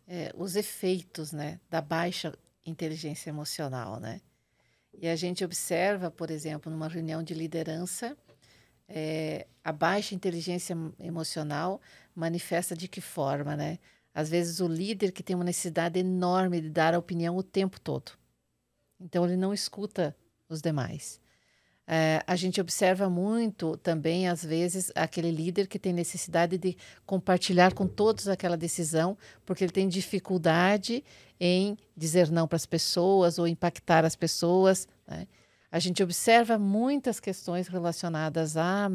é, 0.06 0.30
os 0.36 0.54
efeitos 0.54 1.32
né, 1.32 1.58
da 1.70 1.80
baixa 1.80 2.36
inteligência 2.66 3.30
emocional, 3.30 3.98
né? 3.98 4.20
E 5.00 5.08
a 5.08 5.16
gente 5.16 5.42
observa, 5.42 6.10
por 6.10 6.30
exemplo, 6.30 6.70
numa 6.70 6.86
reunião 6.86 7.22
de 7.22 7.32
liderança, 7.32 8.14
é, 8.88 9.46
a 9.64 9.72
baixa 9.72 10.14
inteligência 10.14 10.76
emocional 10.98 11.80
manifesta 12.14 12.76
de 12.76 12.88
que 12.88 13.00
forma, 13.00 13.56
né? 13.56 13.78
Às 14.14 14.28
vezes 14.28 14.60
o 14.60 14.68
líder 14.68 15.12
que 15.12 15.22
tem 15.22 15.34
uma 15.34 15.44
necessidade 15.44 15.98
enorme 15.98 16.60
de 16.60 16.68
dar 16.68 16.94
a 16.94 16.98
opinião 16.98 17.36
o 17.36 17.42
tempo 17.42 17.80
todo. 17.80 18.12
Então 19.00 19.24
ele 19.24 19.36
não 19.36 19.54
escuta 19.54 20.14
os 20.48 20.60
demais. 20.60 21.20
é, 21.86 22.22
a 22.26 22.36
gente 22.36 22.60
observa 22.60 23.10
muito 23.10 23.76
também, 23.78 24.28
às 24.28 24.44
vezes, 24.44 24.92
aquele 24.94 25.30
líder 25.30 25.66
que 25.66 25.78
tem 25.78 25.92
necessidade 25.92 26.56
de 26.56 26.76
compartilhar 27.04 27.74
com 27.74 27.86
todos 27.86 28.28
aquela 28.28 28.56
decisão, 28.56 29.18
porque 29.44 29.64
ele 29.64 29.72
tem 29.72 29.88
dificuldade 29.88 31.02
em 31.40 31.76
dizer 31.96 32.30
não 32.30 32.46
para 32.46 32.56
as 32.56 32.66
pessoas 32.66 33.38
ou 33.38 33.48
impactar 33.48 34.04
as 34.04 34.14
pessoas. 34.14 34.86
Né? 35.06 35.26
A 35.72 35.78
gente 35.78 36.02
observa 36.02 36.58
muitas 36.58 37.18
questões 37.18 37.66
relacionadas 37.66 38.58
à, 38.58 38.90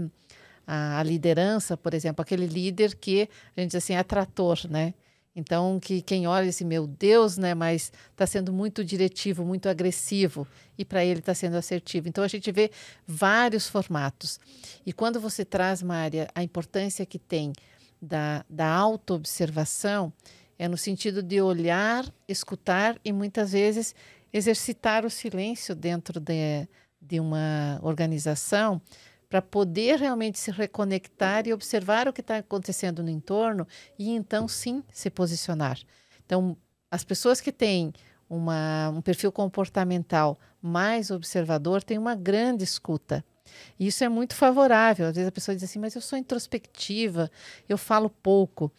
à 0.65 1.01
liderança, 1.01 1.75
por 1.75 1.95
exemplo, 1.95 2.21
aquele 2.21 2.45
líder 2.45 2.95
que 2.95 3.28
a 3.55 3.61
gente 3.61 3.71
diz 3.71 3.84
assim, 3.84 3.93
é 3.93 3.97
atrator, 3.97 4.59
né? 4.69 4.93
Então, 5.36 5.80
que 5.80 6.01
quem 6.01 6.25
olha 6.25 6.49
assim, 6.49 6.65
meu 6.65 6.88
Deus, 6.88 7.38
né, 7.38 7.53
mas 7.53 7.91
está 8.09 8.25
sendo 8.25 8.51
muito 8.51 8.84
diretivo, 8.84 9.45
muito 9.45 9.69
agressivo, 9.69 10.47
e 10.75 10.84
para 10.84 11.05
ele 11.05 11.19
está 11.19 11.34
sendo 11.34 11.57
assertivo. 11.57 12.07
Então, 12.07 12.23
a 12.23 12.28
gente 12.28 12.51
vê 12.51 12.71
vários 13.05 13.67
formatos. 13.67 14.39
E 14.84 14.91
quando 14.91 15.19
você 15.19 15.45
traz, 15.45 15.84
Mária, 15.84 16.28
a 16.34 16.41
importância 16.41 17.05
que 17.05 17.19
tem 17.19 17.53
da, 18.01 18.43
da 18.49 18.67
autoobservação, 18.67 20.11
é 20.57 20.67
no 20.67 20.78
sentido 20.78 21.21
de 21.21 21.39
olhar, 21.39 22.03
escutar 22.28 22.99
e 23.05 23.13
muitas 23.13 23.51
vezes 23.51 23.93
exercitar 24.32 25.05
o 25.05 25.09
silêncio 25.09 25.75
dentro 25.75 26.19
de, 26.19 26.67
de 27.01 27.19
uma 27.19 27.80
organização 27.82 28.82
para 29.30 29.41
poder 29.41 29.99
realmente 29.99 30.39
se 30.39 30.51
reconectar 30.51 31.47
e 31.47 31.53
observar 31.53 32.07
o 32.07 32.13
que 32.13 32.21
está 32.21 32.38
acontecendo 32.38 33.03
no 33.03 33.09
entorno 33.09 33.67
e 33.99 34.11
então 34.11 34.47
sim 34.47 34.84
se 34.91 35.09
posicionar. 35.09 35.78
Então, 36.25 36.55
as 36.89 37.03
pessoas 37.03 37.41
que 37.41 37.51
têm 37.51 37.93
uma, 38.30 38.89
um 38.89 39.01
perfil 39.01 39.32
comportamental 39.32 40.38
mais 40.61 41.11
observador 41.11 41.84
têm 41.84 41.97
uma 41.97 42.15
grande 42.15 42.63
escuta. 42.63 43.23
E 43.80 43.88
isso 43.88 44.03
é 44.03 44.09
muito 44.09 44.36
favorável. 44.36 45.07
Às 45.07 45.15
vezes 45.15 45.28
a 45.28 45.32
pessoa 45.32 45.55
diz 45.55 45.63
assim, 45.63 45.80
mas 45.80 45.95
eu 45.95 46.01
sou 46.01 46.17
introspectiva, 46.17 47.32
eu 47.67 47.78
falo 47.78 48.09
pouco. 48.09 48.71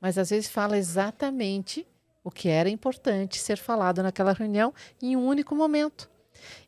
Mas 0.00 0.18
às 0.18 0.30
vezes 0.30 0.48
fala 0.48 0.76
exatamente 0.76 1.86
o 2.24 2.30
que 2.30 2.48
era 2.48 2.70
importante 2.70 3.38
ser 3.38 3.58
falado 3.58 4.02
naquela 4.02 4.32
reunião 4.32 4.72
em 5.00 5.14
um 5.14 5.24
único 5.24 5.54
momento. 5.54 6.10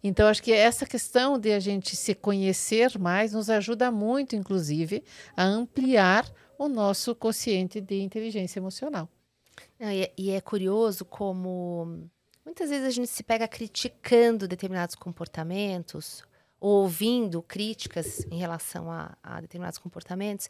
Então, 0.05 0.29
acho 0.29 0.43
que 0.43 0.53
essa 0.53 0.87
questão 0.87 1.39
de 1.39 1.53
a 1.53 1.59
gente 1.59 1.97
se 1.97 2.15
conhecer 2.15 2.99
mais 2.99 3.33
nos 3.33 3.51
ajuda 3.51 3.91
muito, 3.91 4.37
inclusive, 4.37 5.03
a 5.37 5.45
ampliar 5.45 6.31
o 6.59 6.69
nosso 6.69 7.15
consciente 7.15 7.81
de 7.81 8.01
inteligência 8.01 8.59
emocional. 8.59 9.09
Não, 9.79 9.91
e, 9.91 10.03
é, 10.03 10.13
e 10.17 10.31
é 10.31 10.41
curioso 10.41 11.05
como 11.05 12.09
muitas 12.45 12.71
vezes 12.71 12.87
a 12.87 12.91
gente 12.91 13.09
se 13.09 13.23
pega 13.23 13.49
criticando 13.49 14.47
determinados 14.47 14.95
comportamentos, 14.95 16.23
ou 16.61 16.83
ouvindo 16.83 17.43
críticas 17.43 18.27
em 18.31 18.39
relação 18.39 18.91
a, 18.91 19.17
a 19.23 19.41
determinados 19.41 19.79
comportamentos, 19.79 20.49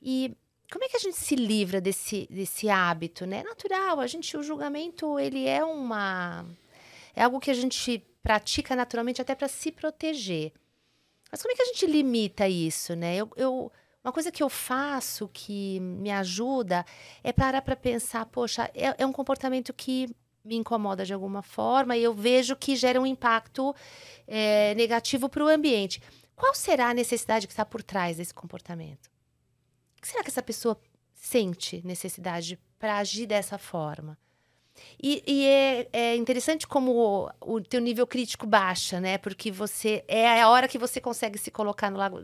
e 0.00 0.34
como 0.72 0.84
é 0.84 0.88
que 0.88 0.96
a 0.96 1.00
gente 1.00 1.18
se 1.18 1.36
livra 1.36 1.82
desse, 1.82 2.26
desse 2.30 2.70
hábito, 2.70 3.26
né? 3.26 3.40
É 3.40 3.42
natural, 3.44 4.00
a 4.00 4.06
gente, 4.06 4.34
o 4.38 4.42
julgamento, 4.42 5.18
ele 5.18 5.46
é 5.46 5.62
uma... 5.62 6.46
É 7.14 7.22
algo 7.22 7.38
que 7.38 7.50
a 7.50 7.54
gente 7.54 8.02
pratica 8.22 8.74
naturalmente 8.74 9.20
até 9.20 9.34
para 9.34 9.48
se 9.48 9.70
proteger. 9.70 10.50
Mas 11.30 11.42
como 11.42 11.52
é 11.52 11.56
que 11.56 11.62
a 11.62 11.66
gente 11.66 11.86
limita 11.86 12.48
isso, 12.48 12.96
né? 12.96 13.16
Eu, 13.16 13.30
eu, 13.36 13.70
uma 14.02 14.12
coisa 14.12 14.32
que 14.32 14.42
eu 14.42 14.48
faço 14.48 15.28
que 15.30 15.78
me 15.78 16.10
ajuda 16.10 16.86
é 17.22 17.34
parar 17.34 17.60
para 17.60 17.76
pensar, 17.76 18.24
poxa, 18.24 18.70
é, 18.74 18.94
é, 18.96 19.06
um 19.06 19.12
comportamento 19.12 19.74
que 19.74 20.08
me 20.42 20.56
incomoda 20.56 21.04
de 21.04 21.12
alguma 21.12 21.42
forma 21.42 21.98
e 21.98 22.02
eu 22.02 22.14
vejo 22.14 22.56
que 22.56 22.76
gera 22.76 22.98
um 22.98 23.06
impacto 23.06 23.74
é, 24.26 24.74
negativo 24.74 25.28
para 25.28 25.44
o 25.44 25.48
ambiente. 25.48 26.02
Qual 26.34 26.54
será 26.54 26.88
a 26.88 26.94
necessidade 26.94 27.46
que 27.46 27.52
está 27.52 27.64
por 27.64 27.82
trás 27.82 28.16
desse 28.16 28.32
comportamento? 28.32 29.11
Que 30.02 30.08
será 30.08 30.22
que 30.22 30.28
essa 30.28 30.42
pessoa 30.42 30.76
sente 31.14 31.80
necessidade 31.86 32.58
para 32.78 32.98
agir 32.98 33.26
dessa 33.26 33.56
forma? 33.56 34.18
E, 35.00 35.22
e 35.26 35.46
é, 35.46 35.88
é, 35.92 36.16
interessante 36.16 36.66
como 36.66 36.92
o, 36.92 37.54
o 37.54 37.60
teu 37.60 37.80
nível 37.80 38.06
crítico 38.06 38.46
baixa, 38.46 39.00
né? 39.00 39.18
Porque 39.18 39.50
você 39.50 40.04
é 40.08 40.40
a 40.40 40.48
hora 40.48 40.66
que 40.66 40.78
você 40.78 41.00
consegue 41.00 41.38
se 41.38 41.50
colocar 41.50 41.90
no, 41.90 41.98
lago, 41.98 42.18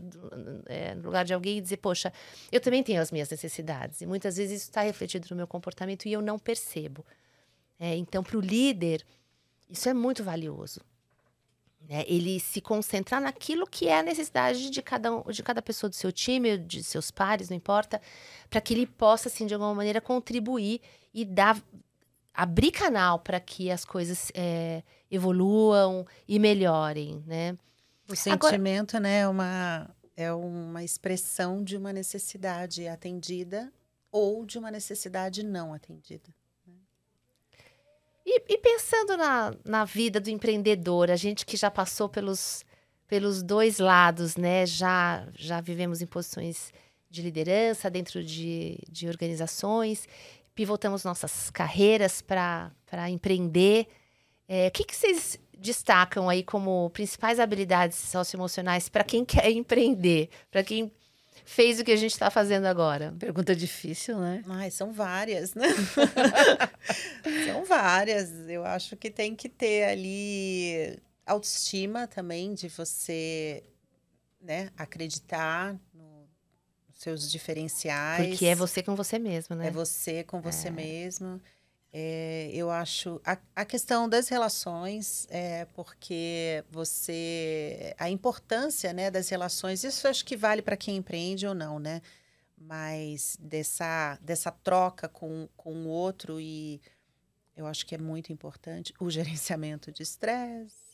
é, 0.67 0.95
no 0.95 1.05
lugar 1.05 1.25
de 1.25 1.33
alguém 1.33 1.59
e 1.59 1.61
dizer, 1.61 1.77
poxa, 1.77 2.13
eu 2.51 2.61
também 2.61 2.83
tenho 2.83 3.01
as 3.01 3.13
minhas 3.13 3.31
necessidades. 3.31 4.01
E 4.01 4.07
muitas 4.07 4.37
vezes 4.37 4.63
isso 4.63 4.71
está 4.71 4.83
refletido 4.83 5.27
no 5.31 5.37
meu 5.37 5.47
comportamento 5.47 6.07
e 6.07 6.13
eu 6.13 6.21
não 6.23 6.39
percebo. 6.39 7.05
É, 7.79 7.95
então, 7.95 8.25
para 8.25 8.37
o 8.37 8.41
líder, 8.41 9.05
isso 9.69 9.89
é 9.89 9.95
muito 9.95 10.25
valioso. 10.25 10.81
Né? 11.89 12.05
Ele 12.07 12.39
se 12.39 12.61
concentrar 12.61 13.21
naquilo 13.21 13.67
que 13.67 13.89
é 13.89 13.99
a 13.99 14.03
necessidade 14.03 14.71
de 14.71 14.83
cada, 14.83 15.11
um, 15.11 15.23
de 15.23 15.43
cada 15.43 15.63
pessoa 15.63 15.89
do 15.89 15.97
seu 15.97 16.13
time, 16.13 16.59
de 16.59 16.83
seus 16.83 17.11
pares, 17.11 17.49
não 17.49 17.57
importa, 17.57 18.01
para 18.51 18.61
que 18.61 18.75
ele 18.75 18.87
possa, 18.87 19.29
assim, 19.29 19.47
de 19.47 19.55
alguma 19.55 19.75
maneira, 19.75 20.01
contribuir 20.01 20.81
e 21.15 21.25
dar 21.25 21.61
abrir 22.35 22.71
canal 22.71 23.19
para 23.19 23.41
que 23.41 23.69
as 23.69 23.85
coisas 23.85 24.31
é, 24.33 24.85
evoluam 25.11 26.07
e 26.29 26.39
melhorem, 26.39 27.21
né? 27.27 27.59
O 28.09 28.15
sentimento, 28.15 28.97
Agora, 28.97 29.01
né, 29.01 29.21
é 29.21 29.29
uma, 29.29 29.91
é 30.17 30.33
uma 30.33 30.85
expressão 30.85 31.65
de 31.65 31.77
uma 31.77 31.93
necessidade 31.93 32.87
atendida 32.87 33.73
ou 34.11 34.47
de 34.47 34.57
uma 34.57 34.71
necessidade 34.71 35.43
não 35.43 35.75
atendida. 35.75 36.33
E, 38.31 38.43
e, 38.47 38.59
pensando 38.59 39.17
na, 39.17 39.55
na 39.65 39.85
vida 39.87 40.21
do 40.21 40.29
empreendedor, 40.29 41.11
a 41.11 41.17
gente 41.17 41.47
que 41.47 41.57
já 41.57 41.71
passou 41.71 42.11
pelos, 42.11 42.63
pelos 43.07 43.43
dois 43.43 43.79
lados, 43.79 44.37
né? 44.37 44.67
Já, 44.67 45.27
já 45.35 45.63
vivemos 45.63 46.03
em 46.03 46.07
posições 46.07 46.73
de 47.09 47.23
liderança 47.23 47.89
dentro 47.89 48.23
de, 48.23 48.79
de 48.91 49.09
organizações 49.09 50.07
pivotamos 50.59 51.05
nossas 51.05 51.51
carreiras 51.51 52.21
para 52.21 52.73
empreender. 53.09 53.87
É, 54.49 54.67
o 54.67 54.71
que, 54.73 54.83
que 54.83 54.97
vocês 54.97 55.39
destacam 55.57 56.29
aí 56.29 56.43
como 56.43 56.91
principais 56.91 57.39
habilidades 57.39 57.97
socioemocionais 57.97 58.89
para 58.89 59.05
quem 59.05 59.25
quer 59.25 59.49
empreender, 59.55 60.29
para 60.51 60.65
quem 60.65 60.91
fez 61.49 61.81
o 61.81 61.85
que 61.85 61.91
a 61.91 61.97
gente 61.97 62.13
está 62.13 62.31
fazendo 62.31 62.67
agora? 62.67 63.15
Pergunta 63.19 63.57
difícil, 63.57 64.19
né? 64.19 64.45
Ai, 64.47 64.71
são 64.71 64.93
várias, 64.93 65.55
né? 65.55 65.67
são 67.47 67.65
várias. 67.65 68.31
Eu 68.49 68.65
acho 68.65 68.97
que 68.97 69.11
tem 69.11 69.35
que 69.35 69.49
ter 69.49 69.85
ali 69.85 70.99
autoestima 71.27 72.07
também 72.07 72.53
de 72.53 72.69
você, 72.69 73.65
né, 74.41 74.71
acreditar 74.77 75.75
seus 76.95 77.31
diferenciais. 77.31 78.29
Porque 78.29 78.47
é 78.47 78.55
você 78.55 78.83
com 78.83 78.95
você 78.95 79.19
mesmo, 79.19 79.57
né? 79.57 79.69
É 79.69 79.71
você 79.71 80.25
com 80.25 80.41
você 80.41 80.69
é. 80.69 80.71
mesmo. 80.71 81.41
É, 81.91 82.51
eu 82.53 82.71
acho 82.71 83.19
a, 83.25 83.39
a, 83.57 83.65
questão 83.65 84.07
das 84.07 84.29
relações 84.29 85.27
é 85.31 85.65
porque 85.73 86.63
você 86.71 87.95
a 87.99 88.11
importância 88.11 88.93
né 88.93 89.11
das 89.11 89.31
relações 89.31 89.83
isso 89.83 90.07
acho 90.07 90.23
que 90.23 90.37
vale 90.37 90.61
para 90.61 90.77
quem 90.77 90.99
empreende 90.99 91.47
ou 91.47 91.55
não 91.55 91.79
né 91.79 92.03
mas 92.59 93.39
dessa 93.41 94.19
dessa 94.21 94.51
troca 94.51 95.09
com, 95.09 95.49
com 95.57 95.87
o 95.87 95.89
outro 95.89 96.39
e 96.39 96.79
eu 97.57 97.67
acho 97.67 97.87
que 97.87 97.95
é 97.95 97.99
muito 97.99 98.31
importante 98.35 98.93
o 99.01 99.09
gerenciamento 99.09 99.91
de 99.91 100.03
estresse 100.03 100.89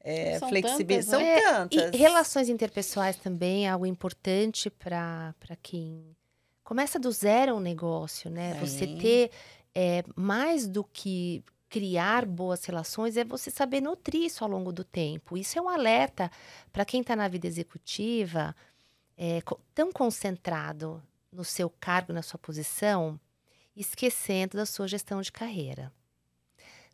é, 0.00 0.38
flexibilidade. 0.38 1.06
São 1.06 1.20
né? 1.20 1.40
tantas. 1.40 1.94
E 1.94 1.96
relações 1.96 2.48
interpessoais 2.48 3.16
também 3.16 3.66
é 3.66 3.70
algo 3.70 3.86
importante 3.86 4.70
para 4.70 5.34
quem 5.62 6.16
começa 6.70 7.00
do 7.00 7.10
zero 7.10 7.56
um 7.56 7.60
negócio, 7.60 8.30
né? 8.30 8.54
Sim. 8.54 8.60
Você 8.60 8.86
ter 8.86 9.32
é, 9.74 10.04
mais 10.14 10.68
do 10.68 10.84
que 10.84 11.42
criar 11.68 12.24
boas 12.24 12.64
relações 12.64 13.16
é 13.16 13.24
você 13.24 13.50
saber 13.50 13.80
nutrir 13.80 14.26
isso 14.26 14.44
ao 14.44 14.50
longo 14.50 14.70
do 14.72 14.84
tempo. 14.84 15.36
Isso 15.36 15.58
é 15.58 15.60
um 15.60 15.68
alerta 15.68 16.30
para 16.72 16.84
quem 16.84 17.00
está 17.00 17.16
na 17.16 17.26
vida 17.26 17.48
executiva, 17.48 18.54
é, 19.18 19.42
tão 19.74 19.90
concentrado 19.90 21.02
no 21.32 21.44
seu 21.44 21.68
cargo, 21.68 22.12
na 22.12 22.22
sua 22.22 22.38
posição, 22.38 23.18
esquecendo 23.74 24.56
da 24.56 24.64
sua 24.64 24.86
gestão 24.86 25.20
de 25.20 25.32
carreira. 25.32 25.92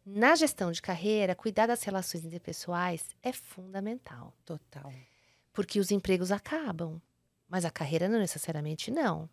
Na 0.07 0.35
gestão 0.37 0.72
de 0.72 0.81
carreira, 0.81 1.35
cuidar 1.35 1.66
das 1.66 1.83
relações 1.83 2.24
interpessoais 2.24 3.11
é 3.22 3.31
fundamental. 3.31 4.33
Total. 4.43 4.91
Porque 5.53 5.79
os 5.79 5.91
empregos 5.91 6.33
acabam, 6.33 6.99
mas 7.47 7.66
a 7.66 7.70
carreira 7.70 8.09
não 8.09 8.18
necessariamente 8.18 8.91
não. 8.91 9.29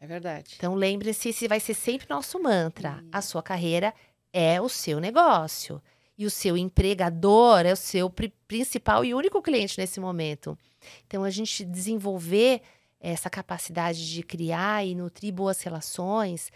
É 0.00 0.06
verdade. 0.06 0.54
Então 0.56 0.74
lembre-se, 0.74 1.32
se 1.32 1.48
vai 1.48 1.60
ser 1.60 1.74
sempre 1.74 2.06
nosso 2.08 2.40
mantra. 2.40 3.02
A 3.10 3.22
sua 3.22 3.42
carreira 3.42 3.94
é 4.32 4.60
o 4.60 4.68
seu 4.68 5.00
negócio. 5.00 5.82
E 6.18 6.24
o 6.24 6.30
seu 6.30 6.56
empregador 6.56 7.66
é 7.66 7.72
o 7.72 7.76
seu 7.76 8.10
principal 8.48 9.04
e 9.04 9.14
único 9.14 9.42
cliente 9.42 9.78
nesse 9.78 10.00
momento. 10.00 10.58
Então, 11.06 11.24
a 11.24 11.30
gente 11.30 11.64
desenvolver 11.64 12.62
essa 12.98 13.28
capacidade 13.28 14.10
de 14.10 14.22
criar 14.22 14.86
e 14.86 14.94
nutrir 14.94 15.32
boas 15.32 15.60
relações 15.60 16.50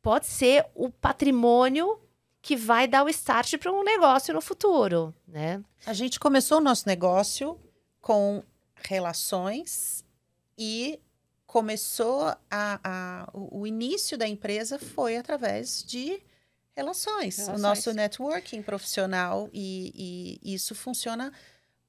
pode 0.00 0.26
ser 0.26 0.64
o 0.74 0.90
patrimônio 0.90 1.98
que 2.40 2.56
vai 2.56 2.86
dar 2.86 3.04
o 3.04 3.08
start 3.08 3.58
para 3.58 3.72
um 3.72 3.82
negócio 3.82 4.32
no 4.32 4.40
futuro, 4.40 5.12
né? 5.26 5.62
A 5.84 5.92
gente 5.92 6.20
começou 6.20 6.58
o 6.58 6.62
nosso 6.62 6.86
negócio 6.86 7.58
com 8.00 8.42
relações 8.76 10.04
e 10.56 11.00
começou 11.48 12.24
a, 12.50 12.80
a 12.84 13.30
o, 13.32 13.60
o, 13.60 13.66
início 13.66 14.18
da 14.18 14.28
empresa 14.28 14.78
foi 14.78 15.16
através 15.16 15.82
de 15.82 16.22
relações, 16.76 17.38
relações. 17.38 17.48
o 17.48 17.58
nosso 17.58 17.92
networking 17.94 18.62
profissional 18.62 19.48
e, 19.52 20.38
e 20.44 20.54
isso 20.54 20.74
funciona 20.74 21.32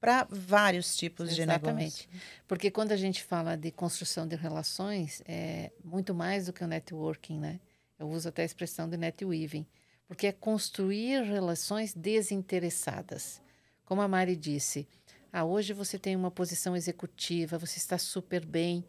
para 0.00 0.26
vários 0.30 0.96
tipos 0.96 1.28
Exatamente. 1.28 2.08
de 2.08 2.08
negócio. 2.08 2.08
Porque 2.48 2.70
quando 2.70 2.92
a 2.92 2.96
gente 2.96 3.22
fala 3.22 3.54
de 3.54 3.70
construção 3.70 4.26
de 4.26 4.34
relações, 4.34 5.22
é 5.26 5.70
muito 5.84 6.14
mais 6.14 6.46
do 6.46 6.54
que 6.54 6.64
o 6.64 6.66
networking, 6.66 7.38
né? 7.38 7.60
Eu 7.98 8.08
uso 8.08 8.30
até 8.30 8.40
a 8.40 8.46
expressão 8.46 8.88
de 8.88 8.96
netweaving, 8.96 9.66
porque 10.08 10.26
é 10.26 10.32
construir 10.32 11.22
relações 11.22 11.92
desinteressadas. 11.92 13.42
Como 13.84 14.00
a 14.00 14.08
Mari 14.08 14.36
disse, 14.36 14.88
ah, 15.30 15.44
hoje 15.44 15.74
você 15.74 15.98
tem 15.98 16.16
uma 16.16 16.30
posição 16.30 16.74
executiva, 16.74 17.58
você 17.58 17.76
está 17.76 17.98
super 17.98 18.42
bem, 18.46 18.82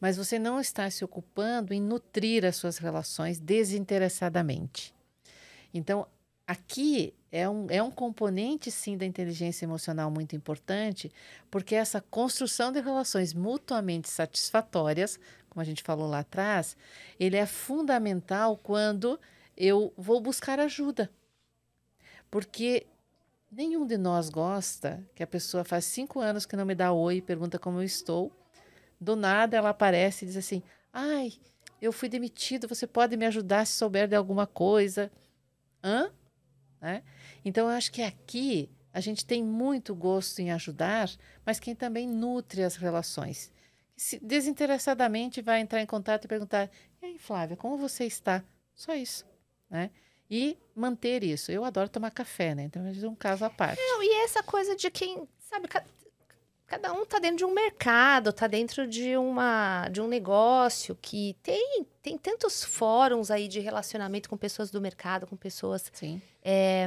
mas 0.00 0.16
você 0.16 0.38
não 0.38 0.60
está 0.60 0.90
se 0.90 1.04
ocupando 1.04 1.72
em 1.72 1.80
nutrir 1.80 2.44
as 2.44 2.56
suas 2.56 2.78
relações 2.78 3.38
desinteressadamente. 3.38 4.94
Então, 5.72 6.06
aqui 6.46 7.14
é 7.32 7.48
um, 7.48 7.66
é 7.68 7.82
um 7.82 7.90
componente, 7.90 8.70
sim, 8.70 8.96
da 8.96 9.04
inteligência 9.04 9.64
emocional 9.64 10.10
muito 10.10 10.36
importante, 10.36 11.10
porque 11.50 11.74
essa 11.74 12.00
construção 12.00 12.70
de 12.70 12.80
relações 12.80 13.34
mutuamente 13.34 14.08
satisfatórias, 14.08 15.18
como 15.50 15.60
a 15.60 15.64
gente 15.64 15.82
falou 15.82 16.08
lá 16.08 16.20
atrás, 16.20 16.76
ele 17.18 17.36
é 17.36 17.46
fundamental 17.46 18.56
quando 18.56 19.18
eu 19.56 19.92
vou 19.96 20.20
buscar 20.20 20.60
ajuda. 20.60 21.10
Porque 22.30 22.86
nenhum 23.50 23.86
de 23.86 23.96
nós 23.96 24.28
gosta 24.28 25.04
que 25.14 25.22
a 25.22 25.26
pessoa 25.26 25.64
faz 25.64 25.84
cinco 25.84 26.20
anos 26.20 26.46
que 26.46 26.56
não 26.56 26.66
me 26.66 26.74
dá 26.74 26.92
oi, 26.92 27.20
pergunta 27.20 27.58
como 27.58 27.78
eu 27.78 27.84
estou. 27.84 28.32
Do 29.04 29.14
nada 29.14 29.56
ela 29.56 29.68
aparece 29.68 30.24
e 30.24 30.28
diz 30.28 30.36
assim: 30.36 30.62
ai, 30.92 31.34
eu 31.80 31.92
fui 31.92 32.08
demitido, 32.08 32.66
você 32.66 32.86
pode 32.86 33.16
me 33.16 33.26
ajudar 33.26 33.66
se 33.66 33.74
souber 33.74 34.08
de 34.08 34.16
alguma 34.16 34.46
coisa. 34.46 35.12
Hã? 35.82 36.10
Né? 36.80 37.02
Então, 37.44 37.68
eu 37.68 37.76
acho 37.76 37.92
que 37.92 38.00
aqui 38.00 38.70
a 38.92 39.00
gente 39.00 39.26
tem 39.26 39.44
muito 39.44 39.94
gosto 39.94 40.38
em 40.38 40.50
ajudar, 40.52 41.10
mas 41.44 41.60
quem 41.60 41.74
também 41.74 42.08
nutre 42.08 42.62
as 42.62 42.76
relações. 42.76 43.52
Se 43.94 44.18
desinteressadamente 44.18 45.42
vai 45.42 45.60
entrar 45.60 45.82
em 45.82 45.86
contato 45.86 46.24
e 46.24 46.28
perguntar: 46.28 46.70
E 47.02 47.06
aí, 47.06 47.18
Flávia, 47.18 47.58
como 47.58 47.76
você 47.76 48.06
está? 48.06 48.42
Só 48.74 48.94
isso. 48.94 49.26
Né? 49.68 49.90
E 50.30 50.56
manter 50.74 51.22
isso. 51.22 51.52
Eu 51.52 51.62
adoro 51.62 51.90
tomar 51.90 52.10
café, 52.10 52.54
né? 52.54 52.64
Então, 52.64 52.82
é 52.86 53.06
um 53.06 53.14
caso 53.14 53.44
à 53.44 53.50
parte. 53.50 53.78
Não, 53.78 54.02
e 54.02 54.24
essa 54.24 54.42
coisa 54.42 54.74
de 54.74 54.90
quem, 54.90 55.28
sabe, 55.38 55.68
cada 56.66 56.92
um 56.92 57.02
está 57.02 57.18
dentro 57.18 57.36
de 57.38 57.44
um 57.44 57.52
mercado, 57.52 58.30
está 58.30 58.46
dentro 58.46 58.86
de, 58.86 59.16
uma, 59.16 59.88
de 59.88 60.00
um 60.00 60.08
negócio 60.08 60.96
que 61.00 61.36
tem, 61.42 61.86
tem 62.02 62.16
tantos 62.16 62.64
fóruns 62.64 63.30
aí 63.30 63.48
de 63.48 63.60
relacionamento 63.60 64.28
com 64.28 64.36
pessoas 64.36 64.70
do 64.70 64.80
mercado, 64.80 65.26
com 65.26 65.36
pessoas 65.36 65.92
é, 66.42 66.86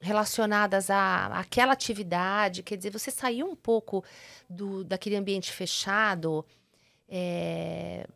relacionadas 0.00 0.90
a 0.90 1.26
aquela 1.38 1.72
atividade. 1.72 2.62
Quer 2.62 2.76
dizer, 2.76 2.90
você 2.90 3.10
saiu 3.10 3.46
um 3.46 3.56
pouco 3.56 4.02
do, 4.48 4.82
daquele 4.82 5.16
ambiente 5.16 5.52
fechado. 5.52 6.44
É, 7.08 8.06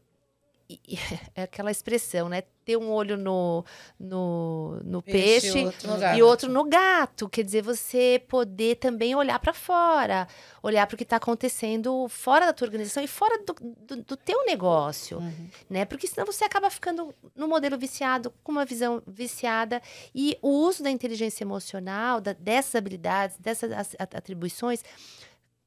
é 1.35 1.43
aquela 1.43 1.71
expressão, 1.71 2.29
né? 2.29 2.43
Ter 2.65 2.77
um 2.77 2.91
olho 2.91 3.17
no, 3.17 3.65
no, 3.99 4.81
no 4.85 5.03
peixe, 5.03 5.53
peixe 5.53 5.65
outro 5.65 5.91
e 6.17 6.23
outro 6.23 6.53
no 6.53 6.65
gato. 6.65 7.29
Quer 7.29 7.43
dizer, 7.43 7.63
você 7.63 8.23
poder 8.29 8.77
também 8.77 9.15
olhar 9.15 9.39
para 9.39 9.53
fora, 9.53 10.29
olhar 10.63 10.87
para 10.87 10.95
o 10.95 10.99
que 10.99 11.03
está 11.03 11.17
acontecendo 11.17 12.07
fora 12.09 12.47
da 12.47 12.53
tua 12.53 12.67
organização 12.67 13.03
e 13.03 13.09
fora 13.09 13.39
do, 13.39 13.55
do, 13.79 14.03
do 14.05 14.17
teu 14.17 14.45
negócio, 14.45 15.19
uhum. 15.19 15.49
né? 15.69 15.85
Porque 15.85 16.07
senão 16.07 16.27
você 16.27 16.45
acaba 16.45 16.71
ficando 16.71 17.15
no 17.35 17.49
modelo 17.49 17.79
viciado, 17.79 18.33
com 18.45 18.53
uma 18.53 18.65
visão 18.65 19.03
viciada. 19.07 19.83
E 20.15 20.39
o 20.43 20.51
uso 20.51 20.83
da 20.83 20.91
inteligência 20.91 21.43
emocional, 21.43 22.21
da, 22.21 22.33
dessas 22.35 22.75
habilidades, 22.75 23.37
dessas 23.39 23.97
atribuições, 23.99 24.85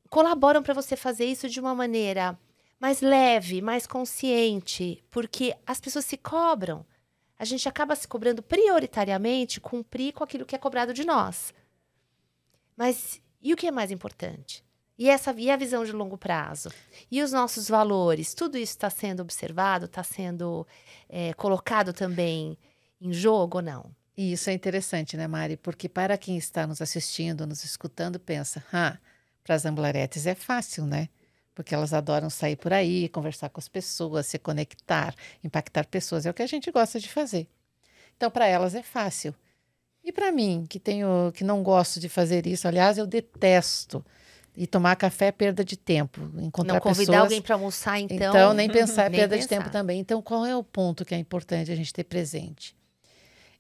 colaboram 0.10 0.62
para 0.62 0.76
você 0.76 0.96
fazer 0.96 1.26
isso 1.26 1.50
de 1.50 1.60
uma 1.60 1.74
maneira 1.74 2.38
mais 2.80 3.02
leve, 3.02 3.62
mais 3.62 3.88
consciente, 3.88 5.04
porque 5.10 5.56
as 5.66 5.80
pessoas 5.80 6.06
se 6.06 6.18
cobram. 6.18 6.86
A 7.38 7.46
gente 7.46 7.68
acaba 7.68 7.96
se 7.96 8.08
cobrando 8.08 8.44
prioritariamente 8.44 9.60
cumprir 9.60 10.14
com 10.14 10.24
aquilo 10.24 10.46
que 10.46 10.56
é 10.56 10.60
cobrado 10.60 10.94
de 10.94 11.04
nós. 11.04 11.54
Mas 12.76 13.22
e 13.42 13.54
o 13.54 13.58
que 13.58 13.68
é 13.68 13.72
mais 13.72 13.92
importante? 13.92 14.64
E 14.98 15.10
essa 15.10 15.34
e 15.38 15.50
a 15.50 15.58
visão 15.58 15.84
de 15.84 15.92
longo 15.92 16.18
prazo? 16.18 16.70
E 17.12 17.22
os 17.22 17.32
nossos 17.32 17.68
valores? 17.68 18.34
Tudo 18.34 18.58
isso 18.58 18.74
está 18.74 18.90
sendo 18.90 19.22
observado, 19.22 19.86
está 19.86 20.04
sendo 20.04 20.66
é, 21.10 21.34
colocado 21.34 21.92
também 21.92 22.58
em 23.02 23.12
jogo 23.12 23.58
ou 23.58 23.64
não? 23.64 23.96
E 24.16 24.32
isso 24.32 24.50
é 24.50 24.54
interessante, 24.54 25.18
né, 25.18 25.28
Mari? 25.28 25.58
Porque 25.58 25.90
para 25.90 26.18
quem 26.18 26.38
está 26.38 26.68
nos 26.68 26.82
assistindo, 26.82 27.48
nos 27.48 27.64
escutando, 27.66 28.20
pensa, 28.20 28.64
ah, 28.72 28.98
para 29.44 29.56
as 29.56 29.66
amblaretes 29.66 30.28
é 30.28 30.36
fácil, 30.36 30.86
né? 30.86 31.10
Porque 31.54 31.74
elas 31.74 31.94
adoram 31.94 32.30
sair 32.30 32.56
por 32.56 32.74
aí, 32.74 33.08
conversar 33.10 33.50
com 33.50 33.60
as 33.60 33.68
pessoas, 33.68 34.26
se 34.26 34.40
conectar, 34.40 35.14
impactar 35.44 35.86
pessoas. 35.86 36.26
É 36.26 36.30
o 36.30 36.34
que 36.34 36.42
a 36.42 36.48
gente 36.48 36.72
gosta 36.72 37.00
de 37.00 37.10
fazer. 37.10 37.48
Então, 38.18 38.30
para 38.32 38.48
elas 38.48 38.76
é 38.76 38.84
fácil. 38.84 39.34
E 40.04 40.12
para 40.12 40.32
mim, 40.32 40.66
que 40.70 40.80
tenho, 40.80 41.32
que 41.34 41.44
não 41.44 41.64
gosto 41.64 42.00
de 42.00 42.10
fazer 42.10 42.46
isso, 42.46 42.68
aliás, 42.68 42.98
eu 42.98 43.08
detesto. 43.08 44.04
E 44.56 44.68
tomar 44.68 44.96
café 44.96 45.28
é 45.28 45.32
perda 45.32 45.64
de 45.64 45.76
tempo. 45.76 46.22
Encontrar 46.38 46.76
não 46.76 46.82
convidar 46.82 47.06
pessoas, 47.06 47.24
alguém 47.24 47.42
para 47.42 47.56
almoçar, 47.56 48.00
então. 48.00 48.30
Então, 48.30 48.54
nem 48.54 48.70
pensar 48.70 49.06
é 49.06 49.10
nem 49.10 49.20
perda 49.20 49.36
pensar. 49.36 49.48
de 49.48 49.50
tempo 49.50 49.70
também. 49.72 50.00
Então, 50.00 50.22
qual 50.22 50.46
é 50.46 50.56
o 50.56 50.64
ponto 50.64 51.04
que 51.06 51.16
é 51.16 51.18
importante 51.18 51.72
a 51.72 51.76
gente 51.76 51.92
ter 51.92 52.04
presente? 52.04 52.76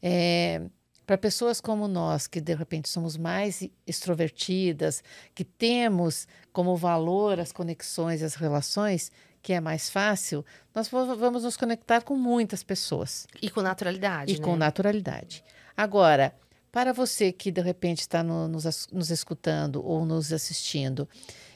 É, 0.01 0.61
para 1.05 1.17
pessoas 1.17 1.59
como 1.59 1.87
nós, 1.87 2.27
que 2.27 2.39
de 2.39 2.55
repente 2.55 2.89
somos 2.89 3.17
mais 3.17 3.67
extrovertidas, 3.85 5.03
que 5.35 5.43
temos 5.43 6.27
como 6.51 6.75
valor 6.75 7.39
as 7.39 7.51
conexões 7.51 8.21
e 8.21 8.25
as 8.25 8.35
relações, 8.35 9.11
que 9.41 9.51
é 9.51 9.59
mais 9.59 9.89
fácil, 9.89 10.45
nós 10.73 10.87
vamos 10.87 11.43
nos 11.43 11.57
conectar 11.57 12.01
com 12.01 12.15
muitas 12.15 12.63
pessoas. 12.63 13.27
E 13.41 13.49
com 13.49 13.61
naturalidade. 13.61 14.33
E 14.33 14.39
né? 14.39 14.43
com 14.43 14.55
naturalidade. 14.55 15.43
Agora, 15.75 16.33
para 16.71 16.93
você 16.93 17.31
que 17.31 17.51
de 17.51 17.61
repente 17.61 17.99
está 17.99 18.23
no, 18.23 18.47
nos, 18.47 18.87
nos 18.91 19.09
escutando 19.09 19.85
ou 19.85 20.05
nos 20.05 20.31
assistindo 20.31 21.07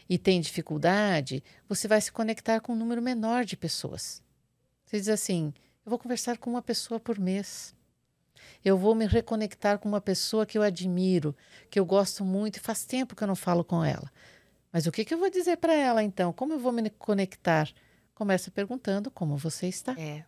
e 0.09 0.17
tem 0.17 0.41
dificuldade, 0.41 1.41
você 1.67 1.87
vai 1.87 2.01
se 2.01 2.11
conectar 2.11 2.59
com 2.59 2.73
um 2.73 2.75
número 2.75 3.01
menor 3.01 3.45
de 3.45 3.55
pessoas. 3.55 4.21
Você 4.85 4.97
diz 4.97 5.09
assim: 5.09 5.53
eu 5.85 5.89
vou 5.89 5.97
conversar 5.97 6.37
com 6.37 6.49
uma 6.49 6.61
pessoa 6.61 6.99
por 6.99 7.17
mês 7.17 7.73
eu 8.63 8.77
vou 8.77 8.95
me 8.95 9.05
reconectar 9.05 9.79
com 9.79 9.87
uma 9.87 10.01
pessoa 10.01 10.45
que 10.45 10.57
eu 10.57 10.61
admiro, 10.61 11.35
que 11.69 11.79
eu 11.79 11.85
gosto 11.85 12.23
muito 12.23 12.57
e 12.57 12.59
faz 12.59 12.85
tempo 12.85 13.15
que 13.15 13.23
eu 13.23 13.27
não 13.27 13.35
falo 13.35 13.63
com 13.63 13.83
ela. 13.83 14.11
Mas 14.71 14.85
o 14.85 14.91
que, 14.91 15.05
que 15.05 15.13
eu 15.13 15.17
vou 15.17 15.29
dizer 15.29 15.57
para 15.57 15.73
ela 15.73 16.03
então? 16.03 16.33
Como 16.33 16.53
eu 16.53 16.59
vou 16.59 16.71
me 16.71 16.89
conectar? 16.89 17.69
Começa 18.13 18.49
perguntando 18.49 19.11
como 19.11 19.37
você 19.37 19.67
está. 19.67 19.93
É. 19.93 20.23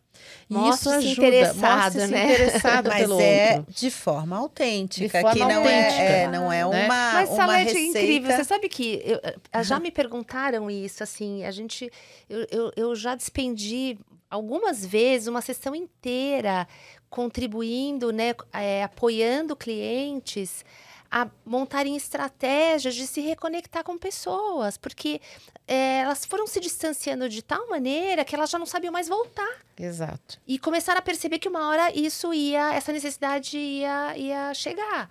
Isso 0.69 0.89
ajuda, 0.89 1.11
interessado, 1.11 1.95
né? 2.07 2.25
interessado 2.25 2.87
Mas 2.89 3.01
pelo 3.01 3.19
é 3.19 3.57
outro. 3.57 3.73
de 3.73 3.89
forma 3.89 4.37
autêntica, 4.37 5.05
de 5.05 5.11
forma 5.11 5.33
que 5.33 5.39
não 5.39 5.61
autêntica, 5.61 6.01
é, 6.01 6.23
é, 6.23 6.27
não 6.27 6.51
é 6.51 6.57
né? 6.57 6.65
uma 6.65 6.87
Mas 6.87 7.29
uma 7.29 7.35
Salete, 7.35 7.73
receita. 7.73 7.97
é 7.97 8.01
incrível. 8.03 8.35
Você 8.35 8.43
sabe 8.43 8.69
que 8.69 9.01
eu, 9.03 9.19
uhum. 9.55 9.63
já 9.63 9.79
me 9.79 9.89
perguntaram 9.89 10.69
isso, 10.69 11.01
assim, 11.01 11.43
a 11.43 11.51
gente 11.51 11.91
eu, 12.29 12.47
eu, 12.51 12.71
eu 12.75 12.95
já 12.95 13.15
despendi 13.15 13.97
algumas 14.29 14.85
vezes 14.85 15.27
uma 15.27 15.41
sessão 15.41 15.73
inteira 15.73 16.67
contribuindo, 17.09 18.11
né, 18.11 18.35
é, 18.53 18.83
apoiando 18.83 19.55
clientes 19.55 20.63
a 21.11 21.27
montarem 21.43 21.95
estratégias 21.95 22.93
de 22.93 23.07
se 23.07 23.19
reconectar 23.19 23.83
com 23.83 23.97
pessoas, 23.97 24.77
porque 24.77 25.19
é, 25.67 26.01
elas 26.01 26.23
foram 26.23 26.45
se 26.45 26.59
distanciando 26.59 27.27
de 27.27 27.41
tal 27.41 27.67
maneira 27.67 28.23
que 28.23 28.35
elas 28.35 28.49
já 28.49 28.59
não 28.59 28.65
sabiam 28.65 28.93
mais 28.93 29.07
voltar. 29.07 29.59
Exato. 29.77 30.39
E 30.47 30.59
começaram 30.59 30.99
a 30.99 31.01
perceber 31.01 31.39
que 31.39 31.49
uma 31.49 31.67
hora 31.67 31.91
isso 31.97 32.31
ia, 32.33 32.73
essa 32.73 32.91
necessidade 32.91 33.57
ia, 33.57 34.17
ia 34.17 34.53
chegar. 34.53 35.09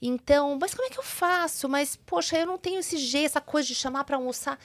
Então, 0.00 0.56
mas 0.60 0.74
como 0.74 0.86
é 0.86 0.90
que 0.90 0.98
eu 0.98 1.04
faço? 1.04 1.68
Mas, 1.68 1.96
poxa, 1.96 2.36
eu 2.36 2.46
não 2.46 2.58
tenho 2.58 2.78
esse 2.80 2.96
jeito, 2.96 3.26
essa 3.26 3.40
coisa 3.40 3.66
de 3.66 3.74
chamar 3.74 4.04
para 4.04 4.16
almoçar. 4.16 4.58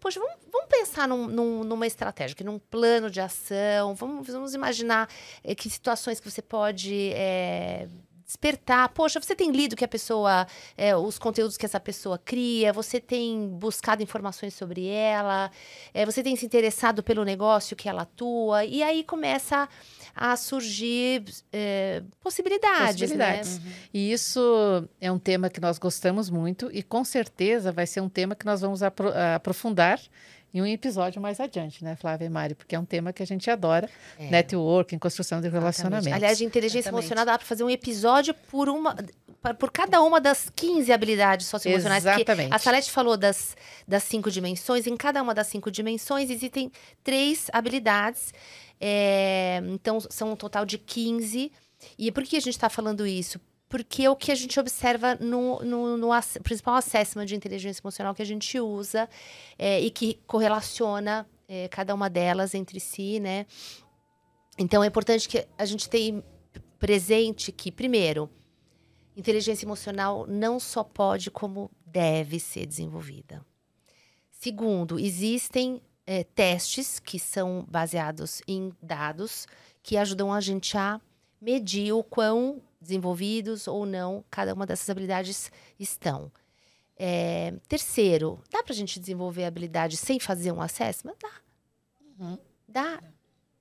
Poxa, 0.00 0.18
vamos, 0.18 0.36
vamos 0.50 0.68
pensar 0.68 1.06
num, 1.06 1.26
num, 1.26 1.62
numa 1.62 1.86
estratégia, 1.86 2.34
num 2.42 2.58
plano 2.58 3.10
de 3.10 3.20
ação. 3.20 3.94
Vamos, 3.94 4.26
vamos 4.26 4.54
imaginar 4.54 5.08
é, 5.44 5.54
que 5.54 5.68
situações 5.68 6.18
que 6.18 6.30
você 6.30 6.40
pode 6.40 7.12
é, 7.12 7.86
despertar. 8.30 8.88
Poxa, 8.90 9.20
você 9.20 9.34
tem 9.34 9.50
lido 9.50 9.74
que 9.74 9.84
a 9.84 9.88
pessoa, 9.88 10.46
é, 10.76 10.94
os 10.94 11.18
conteúdos 11.18 11.56
que 11.56 11.66
essa 11.66 11.80
pessoa 11.80 12.16
cria, 12.16 12.72
você 12.72 13.00
tem 13.00 13.48
buscado 13.48 14.02
informações 14.02 14.54
sobre 14.54 14.86
ela, 14.86 15.50
é, 15.92 16.06
você 16.06 16.22
tem 16.22 16.36
se 16.36 16.46
interessado 16.46 17.02
pelo 17.02 17.24
negócio 17.24 17.76
que 17.76 17.88
ela 17.88 18.02
atua, 18.02 18.64
e 18.64 18.82
aí 18.84 19.02
começa 19.02 19.68
a 20.14 20.36
surgir 20.36 21.24
é, 21.52 22.02
possibilidades. 22.20 23.00
possibilidades. 23.00 23.58
Né? 23.58 23.64
Uhum. 23.64 23.72
E 23.94 24.12
isso 24.12 24.88
é 25.00 25.10
um 25.10 25.18
tema 25.18 25.50
que 25.50 25.60
nós 25.60 25.78
gostamos 25.78 26.30
muito, 26.30 26.70
e 26.72 26.84
com 26.84 27.04
certeza 27.04 27.72
vai 27.72 27.86
ser 27.86 28.00
um 28.00 28.08
tema 28.08 28.36
que 28.36 28.46
nós 28.46 28.60
vamos 28.60 28.80
apro 28.82 29.10
aprofundar 29.34 30.00
em 30.52 30.62
um 30.62 30.66
episódio 30.66 31.20
mais 31.20 31.40
adiante, 31.40 31.84
né, 31.84 31.96
Flávia 31.96 32.26
e 32.26 32.28
Mari? 32.28 32.54
Porque 32.54 32.74
é 32.74 32.78
um 32.78 32.84
tema 32.84 33.12
que 33.12 33.22
a 33.22 33.26
gente 33.26 33.50
adora, 33.50 33.88
é. 34.18 34.30
networking, 34.30 34.98
construção 34.98 35.40
de 35.40 35.48
relacionamentos. 35.48 36.12
Aliás, 36.12 36.38
de 36.38 36.44
inteligência 36.44 36.88
Exatamente. 36.88 37.04
emocional 37.04 37.24
dá 37.24 37.38
para 37.38 37.46
fazer 37.46 37.64
um 37.64 37.70
episódio 37.70 38.34
por 38.50 38.68
uma 38.68 38.96
por 39.58 39.70
cada 39.70 40.02
uma 40.02 40.20
das 40.20 40.50
15 40.54 40.92
habilidades 40.92 41.46
socioemocionais. 41.46 42.04
Exatamente. 42.04 42.52
a 42.52 42.58
Salete 42.58 42.90
falou 42.90 43.16
das, 43.16 43.56
das 43.88 44.02
cinco 44.02 44.30
dimensões. 44.30 44.86
Em 44.86 44.96
cada 44.96 45.22
uma 45.22 45.34
das 45.34 45.46
cinco 45.46 45.70
dimensões 45.70 46.28
existem 46.28 46.70
três 47.02 47.46
habilidades. 47.52 48.34
É, 48.78 49.62
então, 49.68 49.98
são 49.98 50.32
um 50.32 50.36
total 50.36 50.66
de 50.66 50.76
15. 50.76 51.50
E 51.98 52.12
por 52.12 52.22
que 52.24 52.36
a 52.36 52.40
gente 52.40 52.54
está 52.54 52.68
falando 52.68 53.06
isso? 53.06 53.40
Porque 53.70 54.08
o 54.08 54.16
que 54.16 54.32
a 54.32 54.34
gente 54.34 54.58
observa 54.58 55.14
no, 55.14 55.60
no, 55.60 55.96
no 55.96 56.08
principal 56.42 56.74
assessment 56.74 57.24
de 57.24 57.36
inteligência 57.36 57.80
emocional 57.80 58.12
que 58.12 58.20
a 58.20 58.26
gente 58.26 58.58
usa 58.58 59.08
é, 59.56 59.80
e 59.80 59.90
que 59.92 60.18
correlaciona 60.26 61.24
é, 61.48 61.68
cada 61.68 61.94
uma 61.94 62.10
delas 62.10 62.52
entre 62.52 62.80
si, 62.80 63.20
né? 63.20 63.46
Então 64.58 64.82
é 64.82 64.88
importante 64.88 65.28
que 65.28 65.46
a 65.56 65.64
gente 65.64 65.88
tenha 65.88 66.22
presente 66.80 67.52
que, 67.52 67.70
primeiro, 67.70 68.28
inteligência 69.16 69.64
emocional 69.64 70.26
não 70.26 70.58
só 70.58 70.82
pode, 70.82 71.30
como 71.30 71.70
deve 71.86 72.40
ser 72.40 72.66
desenvolvida. 72.66 73.40
Segundo, 74.32 74.98
existem 74.98 75.80
é, 76.04 76.24
testes 76.24 76.98
que 76.98 77.20
são 77.20 77.64
baseados 77.70 78.42
em 78.48 78.72
dados 78.82 79.46
que 79.80 79.96
ajudam 79.96 80.32
a 80.32 80.40
gente 80.40 80.76
a 80.76 81.00
medir 81.40 81.92
o 81.92 82.02
quão 82.02 82.60
desenvolvidos 82.80 83.68
ou 83.68 83.84
não 83.84 84.24
cada 84.30 84.54
uma 84.54 84.66
dessas 84.66 84.88
habilidades 84.88 85.52
estão. 85.78 86.32
É, 86.96 87.54
terceiro, 87.68 88.42
dá 88.50 88.62
para 88.62 88.72
a 88.72 88.76
gente 88.76 89.00
desenvolver 89.00 89.44
habilidade 89.44 89.96
sem 89.96 90.20
fazer 90.20 90.52
um 90.52 90.60
assessment? 90.60 91.14
Dá. 91.20 91.32
Uhum. 92.18 92.38
Dá. 92.68 93.02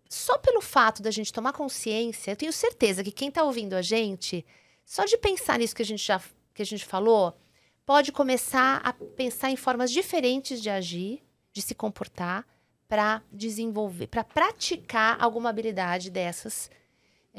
Só 0.09 0.37
pelo 0.37 0.61
fato 0.61 1.01
da 1.01 1.11
gente 1.11 1.31
tomar 1.31 1.53
consciência, 1.53 2.31
eu 2.31 2.35
tenho 2.35 2.51
certeza 2.51 3.03
que 3.03 3.11
quem 3.11 3.29
está 3.29 3.43
ouvindo 3.43 3.75
a 3.75 3.81
gente, 3.81 4.45
só 4.85 5.05
de 5.05 5.17
pensar 5.17 5.59
nisso 5.59 5.75
que 5.75 5.81
a 5.81 5.85
gente 5.85 6.05
já 6.05 6.21
que 6.53 6.63
a 6.63 6.65
gente 6.65 6.83
falou, 6.83 7.37
pode 7.85 8.11
começar 8.11 8.81
a 8.83 8.91
pensar 8.91 9.49
em 9.49 9.55
formas 9.55 9.91
diferentes 9.91 10.61
de 10.61 10.69
agir, 10.69 11.23
de 11.53 11.61
se 11.61 11.73
comportar, 11.73 12.45
para 12.89 13.21
desenvolver, 13.31 14.07
para 14.07 14.23
praticar 14.23 15.15
alguma 15.21 15.49
habilidade 15.49 16.09
dessas 16.09 16.69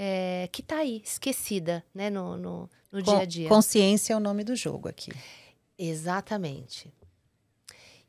é, 0.02 0.48
que 0.50 0.62
está 0.62 0.78
aí, 0.78 1.02
esquecida, 1.04 1.84
né, 1.94 2.08
no, 2.08 2.34
no, 2.34 2.70
no 2.90 3.02
dia 3.02 3.18
a 3.18 3.24
dia. 3.26 3.48
Consciência 3.50 4.14
é 4.14 4.16
o 4.16 4.20
nome 4.20 4.42
do 4.42 4.56
jogo 4.56 4.88
aqui. 4.88 5.12
Exatamente. 5.78 6.90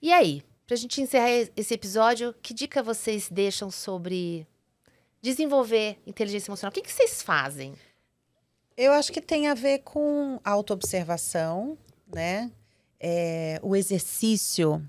E 0.02 0.14
aí, 0.14 0.42
para 0.66 0.76
a 0.76 0.78
gente 0.78 1.02
encerrar 1.02 1.30
esse 1.30 1.74
episódio, 1.74 2.34
que 2.42 2.54
dica 2.54 2.82
vocês 2.82 3.28
deixam 3.30 3.70
sobre 3.70 4.48
desenvolver 5.22 6.00
inteligência 6.08 6.50
emocional? 6.50 6.72
O 6.72 6.74
que, 6.74 6.82
que 6.82 6.94
vocês 6.94 7.22
fazem? 7.22 7.74
Eu 8.78 8.94
acho 8.94 9.12
que 9.12 9.20
tem 9.20 9.50
a 9.50 9.54
ver 9.54 9.80
com 9.80 10.40
autoobservação, 10.46 11.78
né? 12.08 12.50
É, 13.02 13.60
o 13.62 13.76
exercício 13.76 14.82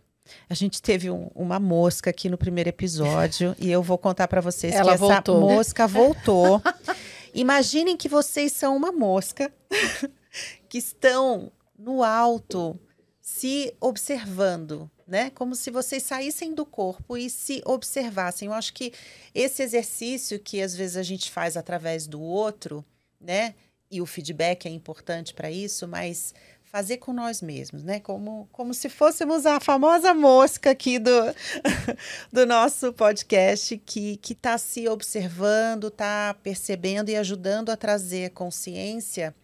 a 0.49 0.55
gente 0.55 0.81
teve 0.81 1.11
um, 1.11 1.31
uma 1.35 1.59
mosca 1.59 2.11
aqui 2.11 2.29
no 2.29 2.39
primeiro 2.39 2.69
episódio 2.69 3.55
e 3.59 3.71
eu 3.71 3.83
vou 3.83 3.99
contar 3.99 4.29
para 4.29 4.41
vocês 4.41 4.75
Ela 4.75 4.93
que 4.93 4.99
voltou. 4.99 5.37
essa 5.37 5.55
mosca 5.55 5.87
voltou. 5.87 6.63
Imaginem 7.35 7.97
que 7.97 8.09
vocês 8.09 8.53
são 8.53 8.77
uma 8.77 8.93
mosca 8.93 9.53
que 10.69 10.79
estão 10.79 11.51
no 11.79 12.03
alto 12.03 12.79
se 13.21 13.75
observando, 13.81 14.91
né? 15.07 15.31
Como 15.31 15.55
se 15.55 15.71
vocês 15.71 16.03
saíssem 16.03 16.55
do 16.55 16.67
corpo 16.67 17.17
e 17.17 17.31
se 17.31 17.63
observassem. 17.65 18.47
Eu 18.49 18.53
acho 18.53 18.75
que 18.75 18.93
esse 19.35 19.63
exercício 19.63 20.39
que 20.39 20.61
às 20.61 20.75
vezes 20.75 20.97
a 20.97 21.03
gente 21.03 21.31
faz 21.31 21.57
através 21.57 22.07
do 22.07 22.21
outro, 22.21 22.85
né? 23.21 23.55
E 23.91 24.01
o 24.01 24.07
feedback 24.07 24.67
é 24.67 24.71
importante 24.71 25.35
para 25.35 25.51
isso, 25.51 25.87
mas 25.87 26.35
fazer 26.73 26.97
com 26.97 27.13
nós 27.13 27.43
mesmos, 27.43 27.85
né? 27.85 28.01
Como, 28.01 28.49
como 28.51 28.73
se 28.73 28.89
fôssemos 28.89 29.45
a 29.45 29.61
famosa 29.61 30.15
mosca 30.15 30.71
aqui 30.71 30.99
do, 30.99 31.11
do 32.33 32.47
nosso 32.47 32.95
podcast 32.95 33.77
que 33.77 34.19
está 34.31 34.57
se 34.57 34.89
observando, 34.89 35.89
está 35.89 36.35
percebendo 36.43 37.11
e 37.11 37.17
ajudando 37.17 37.69
a 37.69 37.77
trazer 37.77 38.31
consciência 38.31 39.35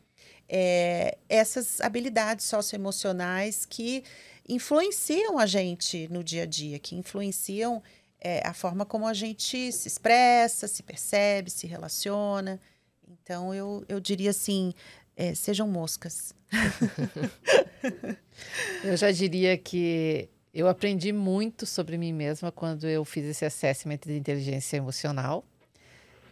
é, 0.48 1.18
essas 1.28 1.82
habilidades 1.82 2.46
socioemocionais 2.46 3.66
que 3.66 4.02
influenciam 4.48 5.38
a 5.38 5.44
gente 5.44 6.08
no 6.10 6.24
dia 6.24 6.44
a 6.44 6.46
dia, 6.46 6.78
que 6.78 6.96
influenciam 6.96 7.82
é, 8.18 8.40
a 8.42 8.54
forma 8.54 8.86
como 8.86 9.06
a 9.06 9.12
gente 9.12 9.70
se 9.70 9.86
expressa, 9.86 10.66
se 10.66 10.82
percebe, 10.82 11.50
se 11.50 11.66
relaciona. 11.66 12.58
Então, 13.06 13.54
eu, 13.54 13.84
eu 13.86 14.00
diria 14.00 14.30
assim: 14.30 14.72
é, 15.18 15.34
sejam 15.34 15.66
moscas. 15.66 16.32
eu 18.84 18.96
já 18.96 19.10
diria 19.10 19.58
que 19.58 20.28
eu 20.54 20.68
aprendi 20.68 21.12
muito 21.12 21.66
sobre 21.66 21.98
mim 21.98 22.12
mesma 22.12 22.52
quando 22.52 22.86
eu 22.86 23.04
fiz 23.04 23.24
esse 23.24 23.44
assessment 23.44 23.98
de 24.06 24.16
inteligência 24.16 24.76
emocional. 24.76 25.44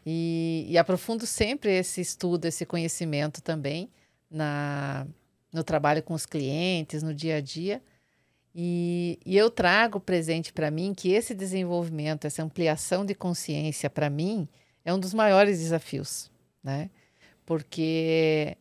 E, 0.07 0.67
e 0.69 0.79
aprofundo 0.79 1.27
sempre 1.27 1.77
esse 1.77 2.01
estudo, 2.01 2.45
esse 2.45 2.65
conhecimento 2.65 3.43
também 3.43 3.91
na, 4.31 5.05
no 5.53 5.65
trabalho 5.65 6.01
com 6.01 6.15
os 6.15 6.25
clientes, 6.25 7.03
no 7.03 7.13
dia 7.13 7.39
a 7.39 7.41
dia. 7.41 7.83
E, 8.55 9.19
e 9.27 9.37
eu 9.37 9.51
trago 9.51 9.99
presente 9.99 10.53
para 10.53 10.71
mim 10.71 10.95
que 10.95 11.11
esse 11.11 11.35
desenvolvimento, 11.35 12.25
essa 12.25 12.41
ampliação 12.41 13.05
de 13.05 13.17
consciência, 13.17 13.91
para 13.91 14.09
mim, 14.09 14.49
é 14.85 14.95
um 14.95 15.01
dos 15.01 15.13
maiores 15.13 15.59
desafios, 15.59 16.31
né? 16.63 16.89
Porque 17.45 18.57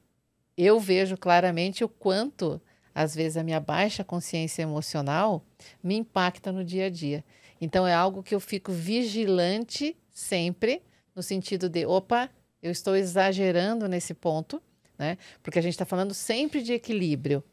eu 0.57 0.79
vejo 0.79 1.17
claramente 1.17 1.83
o 1.83 1.89
quanto, 1.89 2.61
às 2.93 3.13
vezes, 3.13 3.37
a 3.37 3.43
minha 3.43 3.59
baixa 3.59 4.03
consciência 4.03 4.61
emocional 4.61 5.43
me 5.83 5.95
impacta 5.95 6.51
no 6.51 6.63
dia 6.63 6.85
a 6.85 6.89
dia. 6.89 7.23
Então, 7.59 7.87
é 7.87 7.93
algo 7.93 8.23
que 8.23 8.33
eu 8.33 8.39
fico 8.39 8.71
vigilante 8.71 9.97
sempre, 10.11 10.81
no 11.15 11.21
sentido 11.21 11.69
de, 11.69 11.85
opa, 11.85 12.29
eu 12.61 12.71
estou 12.71 12.95
exagerando 12.95 13.87
nesse 13.87 14.13
ponto, 14.13 14.61
né? 14.97 15.17
Porque 15.43 15.59
a 15.59 15.61
gente 15.61 15.73
está 15.73 15.85
falando 15.85 16.13
sempre 16.13 16.61
de 16.61 16.73
equilíbrio. 16.73 17.43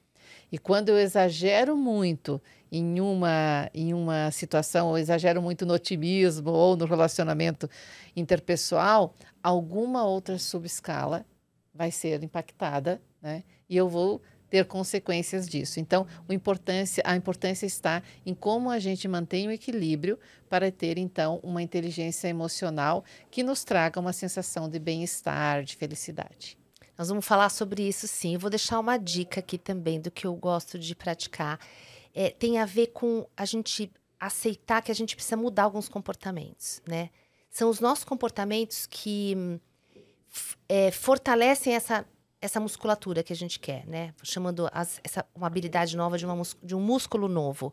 E 0.50 0.59
quando 0.59 0.90
eu 0.90 0.98
exagero 0.98 1.76
muito 1.76 2.40
em 2.70 3.00
uma, 3.00 3.70
em 3.74 3.92
uma 3.92 4.30
situação, 4.30 4.88
ou 4.88 4.98
exagero 4.98 5.42
muito 5.42 5.66
no 5.66 5.74
otimismo 5.74 6.50
ou 6.50 6.76
no 6.76 6.84
relacionamento 6.84 7.68
interpessoal, 8.14 9.14
alguma 9.42 10.05
outra 10.05 10.38
subescala 10.38 11.26
vai 11.75 11.91
ser 11.91 12.23
impactada, 12.23 13.01
né? 13.20 13.45
E 13.68 13.77
eu 13.77 13.89
vou 13.89 14.20
ter 14.53 14.66
consequências 14.66 15.49
disso. 15.49 15.81
Então, 15.81 16.07
importância, 16.29 17.03
a 17.07 17.16
importância 17.16 17.64
está 17.64 18.03
em 18.27 18.35
como 18.35 18.68
a 18.68 18.79
gente 18.79 19.09
mantém 19.09 19.49
o 19.49 19.51
equilíbrio 19.51 20.18
para 20.47 20.70
ter, 20.70 20.99
então, 20.99 21.41
uma 21.43 21.62
inteligência 21.62 22.29
emocional 22.29 23.03
que 23.31 23.43
nos 23.43 23.64
traga 23.64 23.99
uma 23.99 24.12
sensação 24.12 24.68
de 24.68 24.79
bem-estar, 24.79 25.64
de 25.64 25.75
felicidade. 25.75 26.59
Nós 26.99 27.09
vamos 27.09 27.25
falar 27.25 27.49
sobre 27.49 27.83
isso 27.89 28.07
sim. 28.07 28.35
Eu 28.35 28.41
vou 28.41 28.51
deixar 28.51 28.79
uma 28.79 28.99
dica 28.99 29.41
aqui 29.41 29.57
também 29.57 29.99
do 29.99 30.11
que 30.11 30.27
eu 30.27 30.35
gosto 30.35 30.79
de 30.79 30.95
praticar. 30.95 31.59
É, 32.14 32.29
tem 32.29 32.59
a 32.59 32.66
ver 32.66 32.89
com 32.89 33.27
a 33.35 33.47
gente 33.47 33.91
aceitar 34.20 34.83
que 34.83 34.93
a 34.93 34.95
gente 34.95 35.16
precisa 35.16 35.37
mudar 35.37 35.62
alguns 35.62 35.89
comportamentos, 35.89 36.83
né? 36.87 37.09
São 37.49 37.70
os 37.70 37.81
nossos 37.81 38.05
comportamentos 38.05 38.87
que 38.87 39.59
é, 40.68 40.91
fortalecem 40.91 41.74
essa, 41.74 42.07
essa 42.41 42.59
musculatura 42.59 43.22
que 43.22 43.33
a 43.33 43.37
gente 43.37 43.59
quer, 43.61 43.87
né? 43.87 44.14
Chamando 44.22 44.68
as, 44.72 45.01
essa, 45.05 45.24
uma 45.35 45.47
habilidade 45.47 45.97
nova 45.97 46.16
de, 46.18 46.26
uma, 46.26 46.43
de 46.62 46.74
um 46.74 46.80
músculo 46.80 47.28
novo. 47.28 47.72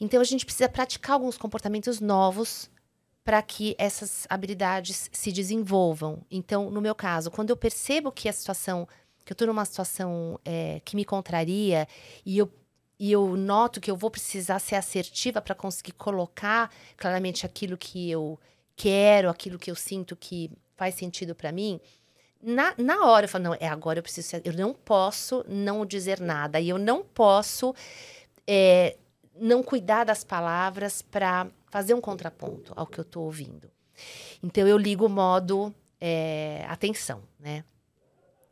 Então, 0.00 0.20
a 0.20 0.24
gente 0.24 0.44
precisa 0.44 0.68
praticar 0.68 1.14
alguns 1.14 1.38
comportamentos 1.38 2.00
novos 2.00 2.70
para 3.24 3.42
que 3.42 3.74
essas 3.76 4.26
habilidades 4.30 5.10
se 5.12 5.32
desenvolvam. 5.32 6.22
Então, 6.30 6.70
no 6.70 6.80
meu 6.80 6.94
caso, 6.94 7.30
quando 7.30 7.50
eu 7.50 7.56
percebo 7.56 8.12
que 8.12 8.28
a 8.28 8.32
situação, 8.32 8.86
que 9.24 9.32
eu 9.32 9.34
estou 9.34 9.48
numa 9.48 9.64
situação 9.64 10.38
é, 10.44 10.80
que 10.84 10.94
me 10.94 11.04
contraria 11.04 11.88
e 12.24 12.38
eu, 12.38 12.48
e 12.98 13.10
eu 13.10 13.36
noto 13.36 13.80
que 13.80 13.90
eu 13.90 13.96
vou 13.96 14.10
precisar 14.10 14.58
ser 14.60 14.76
assertiva 14.76 15.42
para 15.42 15.56
conseguir 15.56 15.92
colocar 15.92 16.70
claramente 16.96 17.44
aquilo 17.44 17.76
que 17.76 18.08
eu 18.08 18.38
quero, 18.76 19.28
aquilo 19.28 19.58
que 19.58 19.70
eu 19.70 19.74
sinto 19.74 20.14
que 20.14 20.50
faz 20.76 20.94
sentido 20.94 21.34
para 21.34 21.50
mim, 21.50 21.80
na, 22.42 22.74
na 22.78 23.04
hora 23.06 23.24
eu 23.24 23.28
falo, 23.28 23.44
não, 23.44 23.54
é 23.58 23.66
agora 23.66 23.98
eu 23.98 24.02
preciso, 24.02 24.36
eu 24.44 24.52
não 24.52 24.72
posso 24.72 25.44
não 25.48 25.84
dizer 25.84 26.20
nada 26.20 26.60
e 26.60 26.68
eu 26.68 26.78
não 26.78 27.02
posso 27.02 27.74
é, 28.46 28.96
não 29.34 29.62
cuidar 29.62 30.04
das 30.04 30.22
palavras 30.22 31.02
para 31.02 31.48
fazer 31.70 31.94
um 31.94 32.00
contraponto 32.00 32.72
ao 32.76 32.86
que 32.86 32.98
eu 32.98 33.02
estou 33.02 33.24
ouvindo. 33.24 33.70
Então 34.42 34.66
eu 34.68 34.76
ligo 34.76 35.06
o 35.06 35.08
modo 35.08 35.74
é, 36.00 36.64
atenção, 36.68 37.22
né? 37.40 37.64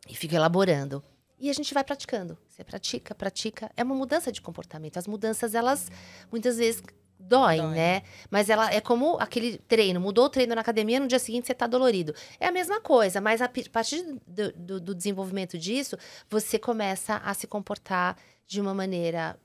E 0.09 0.15
fico 0.15 0.35
elaborando. 0.35 1.03
E 1.39 1.51
a 1.51 1.53
gente 1.53 1.73
vai 1.75 1.85
praticando. 1.85 2.39
Você 2.49 2.65
pratica, 2.65 3.15
pratica. 3.15 3.71
É 3.77 3.83
uma 3.83 3.95
mudança 3.95 4.31
de 4.33 4.41
comportamento. 4.41 4.97
As 4.97 5.07
mudanças, 5.07 5.55
elas 5.55 5.91
muitas 6.31 6.57
vezes 6.57 6.83
doem, 7.29 7.61
Dói. 7.61 7.75
né? 7.75 8.03
Mas 8.31 8.49
ela 8.51 8.73
é 8.73 8.81
como 8.81 9.17
aquele 9.19 9.59
treino. 9.59 10.01
Mudou 10.01 10.27
o 10.27 10.29
treino 10.29 10.55
na 10.55 10.61
academia, 10.61 11.01
no 11.01 11.07
dia 11.09 11.19
seguinte 11.19 11.47
você 11.47 11.55
tá 11.55 11.67
dolorido. 11.67 12.15
É 12.39 12.47
a 12.47 12.53
mesma 12.53 12.81
coisa, 12.81 13.21
mas 13.21 13.41
a 13.41 13.47
a 13.47 13.71
partir 13.73 14.03
do, 14.27 14.53
do- 14.53 14.81
do 14.81 14.95
desenvolvimento 14.95 15.57
disso, 15.59 15.97
você 16.29 16.59
começa 16.59 17.17
a 17.17 17.33
se 17.35 17.47
comportar 17.47 18.17
de 18.47 18.61
uma 18.61 18.75
maneira... 18.75 19.39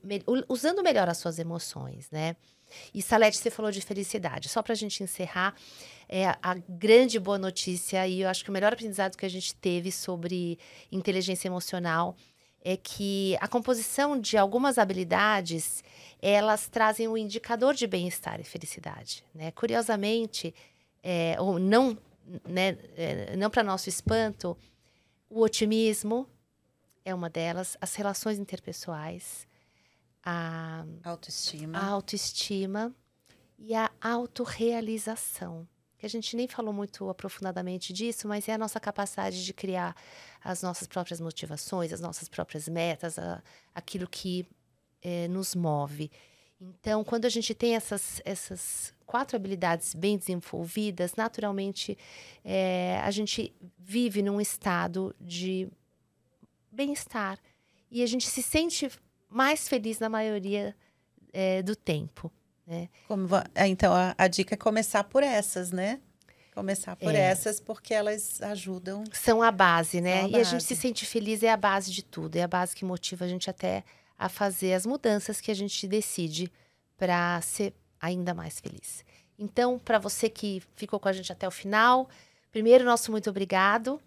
usando 0.48 0.82
melhor 0.82 1.08
as 1.08 1.18
suas 1.18 1.38
emoções, 1.38 2.10
né? 2.10 2.36
E 2.94 3.02
Salete, 3.02 3.36
você 3.36 3.50
falou 3.50 3.70
de 3.72 3.80
felicidade. 3.80 4.48
Só 4.48 4.62
pra 4.62 4.74
gente 4.74 5.02
encerrar, 5.02 5.54
é 6.08 6.26
a 6.42 6.54
grande 6.68 7.18
boa 7.18 7.38
notícia 7.38 8.06
e 8.06 8.20
eu 8.22 8.28
acho 8.28 8.44
que 8.44 8.50
o 8.50 8.52
melhor 8.52 8.72
aprendizado 8.72 9.16
que 9.16 9.26
a 9.26 9.30
gente 9.30 9.54
teve 9.56 9.90
sobre 9.90 10.58
inteligência 10.92 11.48
emocional 11.48 12.14
é 12.62 12.76
que 12.76 13.36
a 13.40 13.48
composição 13.48 14.20
de 14.20 14.36
algumas 14.36 14.78
habilidades 14.78 15.82
elas 16.20 16.68
trazem 16.68 17.08
um 17.08 17.16
indicador 17.16 17.74
de 17.74 17.86
bem-estar 17.86 18.40
e 18.40 18.44
felicidade. 18.44 19.24
Né? 19.34 19.50
Curiosamente, 19.52 20.54
é, 21.02 21.36
ou 21.38 21.58
não, 21.58 21.96
né, 22.46 22.76
é, 22.96 23.36
não 23.36 23.48
para 23.48 23.62
nosso 23.62 23.88
espanto, 23.88 24.56
o 25.28 25.40
otimismo 25.40 26.28
é 27.04 27.14
uma 27.14 27.30
delas, 27.30 27.76
as 27.80 27.94
relações 27.94 28.38
interpessoais, 28.38 29.46
a, 30.22 30.84
Autoestima. 31.02 31.78
a 31.78 31.86
autoestima 31.86 32.94
e 33.58 33.74
a 33.74 33.90
autorrealização. 34.00 35.66
Que 36.00 36.06
a 36.06 36.08
gente 36.08 36.34
nem 36.34 36.48
falou 36.48 36.72
muito 36.72 37.10
aprofundadamente 37.10 37.92
disso, 37.92 38.26
mas 38.26 38.48
é 38.48 38.54
a 38.54 38.58
nossa 38.58 38.80
capacidade 38.80 39.44
de 39.44 39.52
criar 39.52 39.94
as 40.42 40.62
nossas 40.62 40.88
próprias 40.88 41.20
motivações, 41.20 41.92
as 41.92 42.00
nossas 42.00 42.26
próprias 42.26 42.66
metas, 42.68 43.18
a- 43.18 43.42
aquilo 43.74 44.08
que 44.08 44.46
eh, 45.02 45.28
nos 45.28 45.54
move. 45.54 46.10
Então, 46.58 47.04
quando 47.04 47.26
a 47.26 47.28
gente 47.28 47.54
tem 47.54 47.74
essas, 47.76 48.20
essas 48.24 48.94
quatro 49.06 49.36
habilidades 49.36 49.94
bem 49.94 50.16
desenvolvidas, 50.16 51.14
naturalmente 51.16 51.98
eh, 52.44 52.98
a 53.02 53.10
gente 53.10 53.54
vive 53.78 54.22
num 54.22 54.40
estado 54.40 55.14
de 55.20 55.68
bem-estar. 56.72 57.38
E 57.90 58.02
a 58.02 58.06
gente 58.06 58.26
se 58.26 58.42
sente 58.42 58.90
mais 59.28 59.68
feliz 59.68 59.98
na 59.98 60.08
maioria 60.08 60.74
eh, 61.32 61.62
do 61.62 61.76
tempo. 61.76 62.30
Como 63.08 63.26
va- 63.26 63.46
é, 63.54 63.66
então, 63.66 63.92
a, 63.92 64.14
a 64.16 64.28
dica 64.28 64.54
é 64.54 64.56
começar 64.58 65.04
por 65.04 65.22
essas, 65.22 65.70
né? 65.72 66.00
Começar 66.54 66.96
por 66.96 67.14
É. 67.14 67.18
essas, 67.18 67.60
porque 67.60 67.94
elas 67.94 68.40
ajudam. 68.42 69.04
São 69.12 69.42
a 69.42 69.50
base, 69.50 70.00
né? 70.00 70.24
A 70.24 70.28
E 70.28 70.36
a 70.36 70.42
gente 70.42 70.64
se 70.64 70.74
sente 70.76 71.06
feliz, 71.06 71.42
é 71.42 71.50
a 71.50 71.56
base 71.56 71.90
de 71.92 72.02
tudo. 72.04 72.36
É 72.36 72.42
a 72.42 72.48
base 72.48 72.74
que 72.74 72.84
motiva 72.84 73.24
a 73.24 73.28
gente 73.28 73.48
até 73.48 73.84
a 74.18 74.28
fazer 74.28 74.74
as 74.74 74.84
mudanças 74.84 75.40
que 75.40 75.50
a 75.50 75.54
gente 75.54 75.86
decide 75.88 76.50
para 76.98 77.40
ser 77.40 77.72
ainda 78.00 78.34
mais 78.34 78.60
feliz. 78.60 79.04
Então, 79.38 79.78
para 79.78 79.98
você 79.98 80.28
que 80.28 80.62
ficou 80.76 81.00
com 81.00 81.08
a 81.08 81.12
gente 81.12 81.32
até 81.32 81.46
o 81.48 81.50
final, 81.50 82.08
primeiro, 82.52 82.84
nosso 82.84 83.10
muito 83.10 83.30
obrigado. 83.30 84.00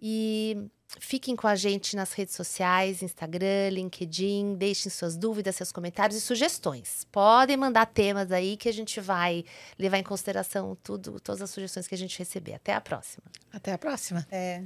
E 0.00 0.68
fiquem 0.98 1.36
com 1.36 1.46
a 1.46 1.54
gente 1.54 1.96
nas 1.96 2.12
redes 2.12 2.34
sociais, 2.34 3.02
Instagram, 3.02 3.70
LinkedIn, 3.70 4.54
deixem 4.54 4.90
suas 4.90 5.16
dúvidas, 5.16 5.56
seus 5.56 5.72
comentários 5.72 6.16
e 6.16 6.20
sugestões. 6.20 7.06
Podem 7.10 7.56
mandar 7.56 7.86
temas 7.86 8.32
aí 8.32 8.56
que 8.56 8.68
a 8.68 8.72
gente 8.72 9.00
vai 9.00 9.44
levar 9.78 9.98
em 9.98 10.02
consideração 10.02 10.76
tudo, 10.82 11.20
todas 11.20 11.42
as 11.42 11.50
sugestões 11.50 11.86
que 11.86 11.94
a 11.94 11.98
gente 11.98 12.18
receber. 12.18 12.54
Até 12.54 12.74
a 12.74 12.80
próxima. 12.80 13.24
Até 13.52 13.72
a 13.72 13.78
próxima. 13.78 14.26
É. 14.30 14.62